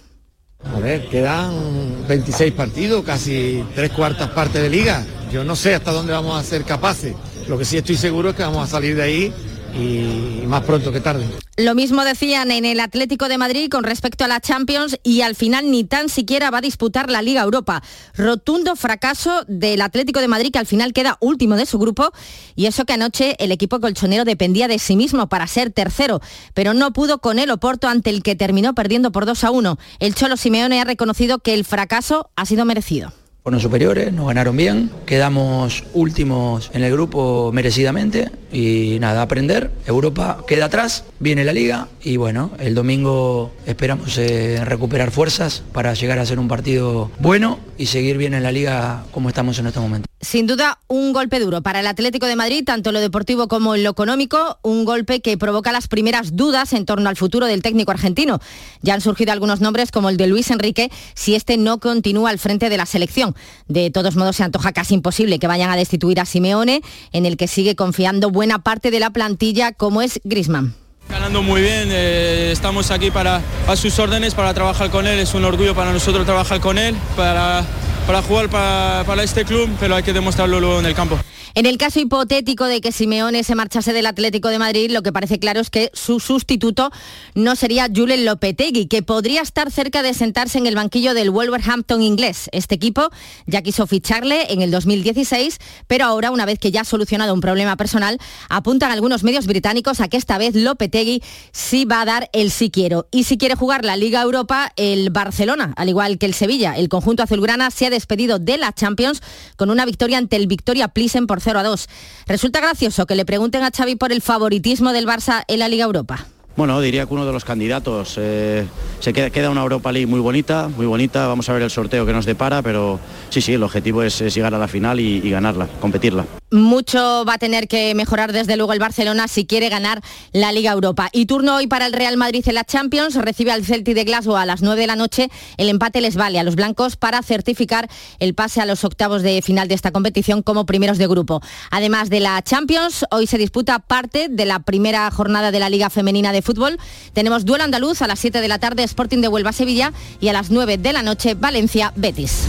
A 0.64 0.78
ver, 0.78 1.08
quedan 1.08 2.06
26 2.08 2.52
partidos, 2.52 3.04
casi 3.04 3.64
tres 3.74 3.90
cuartas 3.90 4.30
partes 4.30 4.62
de 4.62 4.70
liga. 4.70 5.04
Yo 5.32 5.44
no 5.44 5.56
sé 5.56 5.74
hasta 5.74 5.92
dónde 5.92 6.12
vamos 6.12 6.38
a 6.38 6.42
ser 6.42 6.64
capaces. 6.64 7.14
Lo 7.48 7.58
que 7.58 7.64
sí 7.64 7.76
estoy 7.76 7.96
seguro 7.96 8.30
es 8.30 8.36
que 8.36 8.42
vamos 8.42 8.64
a 8.64 8.70
salir 8.70 8.96
de 8.96 9.02
ahí 9.02 9.34
y 9.74 10.44
más 10.46 10.62
pronto 10.64 10.92
que 10.92 11.00
tarde. 11.00 11.26
Lo 11.56 11.74
mismo 11.74 12.04
decían 12.04 12.50
en 12.50 12.64
el 12.64 12.80
Atlético 12.80 13.28
de 13.28 13.38
Madrid 13.38 13.68
con 13.70 13.84
respecto 13.84 14.24
a 14.24 14.28
la 14.28 14.40
Champions 14.40 14.98
y 15.02 15.20
al 15.20 15.34
final 15.34 15.70
ni 15.70 15.84
tan 15.84 16.08
siquiera 16.08 16.50
va 16.50 16.58
a 16.58 16.62
disputar 16.62 17.10
la 17.10 17.22
Liga 17.22 17.42
Europa. 17.42 17.82
Rotundo 18.14 18.76
fracaso 18.76 19.44
del 19.46 19.82
Atlético 19.82 20.20
de 20.20 20.28
Madrid 20.28 20.50
que 20.52 20.58
al 20.58 20.66
final 20.66 20.92
queda 20.92 21.18
último 21.20 21.56
de 21.56 21.66
su 21.66 21.78
grupo 21.78 22.12
y 22.56 22.66
eso 22.66 22.84
que 22.84 22.94
anoche 22.94 23.36
el 23.38 23.52
equipo 23.52 23.80
colchonero 23.80 24.24
dependía 24.24 24.68
de 24.68 24.78
sí 24.78 24.96
mismo 24.96 25.28
para 25.28 25.46
ser 25.46 25.70
tercero, 25.70 26.20
pero 26.54 26.74
no 26.74 26.92
pudo 26.92 27.18
con 27.18 27.38
el 27.38 27.50
Oporto 27.50 27.88
ante 27.88 28.10
el 28.10 28.22
que 28.22 28.36
terminó 28.36 28.74
perdiendo 28.74 29.12
por 29.12 29.26
2 29.26 29.44
a 29.44 29.50
1. 29.50 29.78
El 29.98 30.14
Cholo 30.14 30.36
Simeone 30.36 30.80
ha 30.80 30.84
reconocido 30.84 31.40
que 31.40 31.54
el 31.54 31.64
fracaso 31.64 32.30
ha 32.36 32.46
sido 32.46 32.64
merecido. 32.64 33.12
Fueron 33.42 33.60
superiores, 33.60 34.12
nos 34.12 34.26
ganaron 34.26 34.54
bien, 34.54 34.90
quedamos 35.06 35.84
últimos 35.94 36.70
en 36.74 36.84
el 36.84 36.92
grupo 36.92 37.50
merecidamente 37.52 38.30
y 38.52 38.98
nada, 39.00 39.22
aprender. 39.22 39.70
Europa 39.86 40.44
queda 40.46 40.66
atrás, 40.66 41.04
viene 41.20 41.44
la 41.44 41.54
liga 41.54 41.88
y 42.02 42.18
bueno, 42.18 42.50
el 42.58 42.74
domingo 42.74 43.52
esperamos 43.64 44.18
eh, 44.18 44.62
recuperar 44.64 45.10
fuerzas 45.10 45.62
para 45.72 45.94
llegar 45.94 46.18
a 46.18 46.26
ser 46.26 46.38
un 46.38 46.48
partido 46.48 47.10
bueno 47.18 47.58
y 47.78 47.86
seguir 47.86 48.18
bien 48.18 48.34
en 48.34 48.42
la 48.42 48.52
liga 48.52 49.04
como 49.10 49.30
estamos 49.30 49.58
en 49.58 49.68
este 49.68 49.80
momento. 49.80 50.06
Sin 50.20 50.46
duda, 50.46 50.78
un 50.86 51.14
golpe 51.14 51.40
duro 51.40 51.62
para 51.62 51.80
el 51.80 51.86
Atlético 51.86 52.26
de 52.26 52.36
Madrid, 52.36 52.62
tanto 52.62 52.90
en 52.90 52.94
lo 52.94 53.00
deportivo 53.00 53.48
como 53.48 53.74
en 53.74 53.82
lo 53.82 53.90
económico, 53.90 54.58
un 54.60 54.84
golpe 54.84 55.22
que 55.22 55.38
provoca 55.38 55.72
las 55.72 55.88
primeras 55.88 56.36
dudas 56.36 56.74
en 56.74 56.84
torno 56.84 57.08
al 57.08 57.16
futuro 57.16 57.46
del 57.46 57.62
técnico 57.62 57.90
argentino. 57.90 58.38
Ya 58.82 58.92
han 58.92 59.00
surgido 59.00 59.32
algunos 59.32 59.62
nombres 59.62 59.90
como 59.90 60.10
el 60.10 60.18
de 60.18 60.26
Luis 60.26 60.50
Enrique, 60.50 60.90
si 61.14 61.34
este 61.34 61.56
no 61.56 61.80
continúa 61.80 62.28
al 62.28 62.38
frente 62.38 62.68
de 62.68 62.76
la 62.76 62.84
selección. 62.84 63.29
De 63.68 63.90
todos 63.90 64.16
modos, 64.16 64.36
se 64.36 64.44
antoja 64.44 64.72
casi 64.72 64.94
imposible 64.94 65.38
que 65.38 65.46
vayan 65.46 65.70
a 65.70 65.76
destituir 65.76 66.20
a 66.20 66.24
Simeone, 66.24 66.82
en 67.12 67.26
el 67.26 67.36
que 67.36 67.48
sigue 67.48 67.74
confiando 67.74 68.30
buena 68.30 68.60
parte 68.60 68.90
de 68.90 69.00
la 69.00 69.10
plantilla, 69.10 69.72
como 69.72 70.02
es 70.02 70.20
Grisman. 70.24 70.74
Ganando 71.08 71.42
muy 71.42 71.60
bien, 71.60 71.88
eh, 71.90 72.50
estamos 72.52 72.92
aquí 72.92 73.10
para 73.10 73.42
a 73.66 73.74
sus 73.74 73.98
órdenes, 73.98 74.34
para 74.34 74.54
trabajar 74.54 74.90
con 74.90 75.08
él, 75.08 75.18
es 75.18 75.34
un 75.34 75.44
orgullo 75.44 75.74
para 75.74 75.92
nosotros 75.92 76.24
trabajar 76.24 76.60
con 76.60 76.78
él, 76.78 76.94
para, 77.16 77.64
para 78.10 78.22
jugar 78.22 78.48
para, 78.48 79.04
para 79.06 79.22
este 79.22 79.44
club, 79.44 79.70
pero 79.78 79.94
hay 79.94 80.02
que 80.02 80.12
demostrarlo 80.12 80.58
luego 80.58 80.80
en 80.80 80.86
el 80.86 80.94
campo. 80.96 81.16
En 81.54 81.66
el 81.66 81.78
caso 81.78 81.98
hipotético 81.98 82.66
de 82.66 82.80
que 82.80 82.92
Simeone 82.92 83.42
se 83.42 83.56
marchase 83.56 83.92
del 83.92 84.06
Atlético 84.06 84.48
de 84.48 84.60
Madrid, 84.60 84.90
lo 84.90 85.02
que 85.02 85.12
parece 85.12 85.40
claro 85.40 85.60
es 85.60 85.68
que 85.68 85.90
su 85.94 86.20
sustituto 86.20 86.90
no 87.34 87.56
sería 87.56 87.88
Julen 87.92 88.24
Lopetegui, 88.24 88.86
que 88.86 89.02
podría 89.02 89.42
estar 89.42 89.70
cerca 89.72 90.02
de 90.02 90.14
sentarse 90.14 90.58
en 90.58 90.66
el 90.66 90.76
banquillo 90.76 91.12
del 91.12 91.30
Wolverhampton 91.30 92.02
inglés. 92.02 92.48
Este 92.52 92.76
equipo 92.76 93.10
ya 93.46 93.62
quiso 93.62 93.88
ficharle 93.88 94.52
en 94.52 94.62
el 94.62 94.70
2016, 94.70 95.58
pero 95.88 96.04
ahora, 96.04 96.30
una 96.30 96.46
vez 96.46 96.60
que 96.60 96.70
ya 96.70 96.82
ha 96.82 96.84
solucionado 96.84 97.34
un 97.34 97.40
problema 97.40 97.76
personal, 97.76 98.18
apuntan 98.48 98.92
algunos 98.92 99.24
medios 99.24 99.46
británicos 99.46 100.00
a 100.00 100.08
que 100.08 100.18
esta 100.18 100.38
vez 100.38 100.54
Lopetegui 100.54 101.20
sí 101.50 101.84
va 101.84 102.02
a 102.02 102.04
dar 102.04 102.30
el 102.32 102.52
sí 102.52 102.70
quiero. 102.70 103.08
Y 103.10 103.24
si 103.24 103.38
quiere 103.38 103.56
jugar 103.56 103.84
la 103.84 103.96
Liga 103.96 104.22
Europa, 104.22 104.72
el 104.76 105.10
Barcelona, 105.10 105.74
al 105.76 105.88
igual 105.88 106.18
que 106.18 106.26
el 106.26 106.34
Sevilla, 106.34 106.76
el 106.76 106.88
conjunto 106.88 107.24
azulgrana 107.24 107.72
se 107.72 107.86
ha 107.86 107.90
despedido 108.00 108.38
de 108.38 108.56
la 108.56 108.72
Champions 108.72 109.20
con 109.56 109.68
una 109.70 109.84
victoria 109.84 110.16
ante 110.16 110.36
el 110.36 110.46
Victoria 110.46 110.88
Plisen 110.88 111.26
por 111.26 111.40
0 111.40 111.58
a 111.58 111.62
2. 111.62 111.88
Resulta 112.26 112.60
gracioso 112.60 113.06
que 113.06 113.14
le 113.14 113.26
pregunten 113.26 113.62
a 113.62 113.70
Xavi 113.70 113.96
por 113.96 114.10
el 114.10 114.22
favoritismo 114.22 114.92
del 114.92 115.06
Barça 115.06 115.44
en 115.46 115.58
la 115.58 115.68
Liga 115.68 115.84
Europa. 115.84 116.26
Bueno, 116.56 116.80
diría 116.80 117.06
que 117.06 117.14
uno 117.14 117.26
de 117.26 117.32
los 117.32 117.44
candidatos. 117.44 118.16
eh, 118.18 118.66
se 118.98 119.12
queda, 119.12 119.50
una 119.50 119.62
Europa 119.62 119.92
League 119.92 120.06
muy 120.06 120.20
bonita, 120.20 120.68
muy 120.68 120.86
bonita. 120.86 121.26
Vamos 121.26 121.48
a 121.48 121.52
ver 121.52 121.62
el 121.62 121.70
sorteo 121.70 122.04
que 122.06 122.12
nos 122.12 122.26
depara, 122.26 122.62
pero 122.62 122.98
sí, 123.28 123.40
sí, 123.40 123.54
el 123.54 123.62
objetivo 123.62 124.02
es, 124.02 124.18
llegar 124.34 124.54
a 124.54 124.58
la 124.58 124.68
final 124.68 124.98
y 124.98 125.30
ganarla, 125.30 125.68
competirla. 125.80 126.39
Mucho 126.52 127.24
va 127.24 127.34
a 127.34 127.38
tener 127.38 127.68
que 127.68 127.94
mejorar 127.94 128.32
desde 128.32 128.56
luego 128.56 128.72
el 128.72 128.80
Barcelona 128.80 129.28
si 129.28 129.46
quiere 129.46 129.68
ganar 129.68 130.02
la 130.32 130.50
Liga 130.50 130.72
Europa. 130.72 131.08
Y 131.12 131.26
turno 131.26 131.54
hoy 131.54 131.68
para 131.68 131.86
el 131.86 131.92
Real 131.92 132.16
Madrid 132.16 132.42
en 132.46 132.54
la 132.54 132.64
Champions. 132.64 133.14
Recibe 133.14 133.52
al 133.52 133.64
Celtic 133.64 133.94
de 133.94 134.02
Glasgow 134.02 134.36
a 134.36 134.44
las 134.46 134.60
9 134.60 134.80
de 134.80 134.86
la 134.88 134.96
noche. 134.96 135.30
El 135.58 135.68
empate 135.68 136.00
les 136.00 136.16
vale 136.16 136.40
a 136.40 136.42
los 136.42 136.56
blancos 136.56 136.96
para 136.96 137.22
certificar 137.22 137.88
el 138.18 138.34
pase 138.34 138.60
a 138.60 138.66
los 138.66 138.84
octavos 138.84 139.22
de 139.22 139.42
final 139.42 139.68
de 139.68 139.74
esta 139.74 139.92
competición 139.92 140.42
como 140.42 140.66
primeros 140.66 140.98
de 140.98 141.06
grupo. 141.06 141.40
Además 141.70 142.10
de 142.10 142.18
la 142.18 142.42
Champions, 142.42 143.04
hoy 143.12 143.28
se 143.28 143.38
disputa 143.38 143.78
parte 143.78 144.28
de 144.28 144.44
la 144.44 144.58
primera 144.58 145.08
jornada 145.12 145.52
de 145.52 145.60
la 145.60 145.70
Liga 145.70 145.88
Femenina 145.88 146.32
de 146.32 146.42
Fútbol. 146.42 146.78
Tenemos 147.12 147.44
duelo 147.44 147.62
andaluz 147.62 148.02
a 148.02 148.08
las 148.08 148.18
7 148.18 148.40
de 148.40 148.48
la 148.48 148.58
tarde, 148.58 148.82
Sporting 148.82 149.18
de 149.18 149.28
Huelva 149.28 149.52
Sevilla 149.52 149.92
y 150.20 150.28
a 150.28 150.32
las 150.32 150.50
9 150.50 150.78
de 150.78 150.92
la 150.92 151.02
noche, 151.04 151.34
Valencia 151.34 151.92
Betis. 151.94 152.48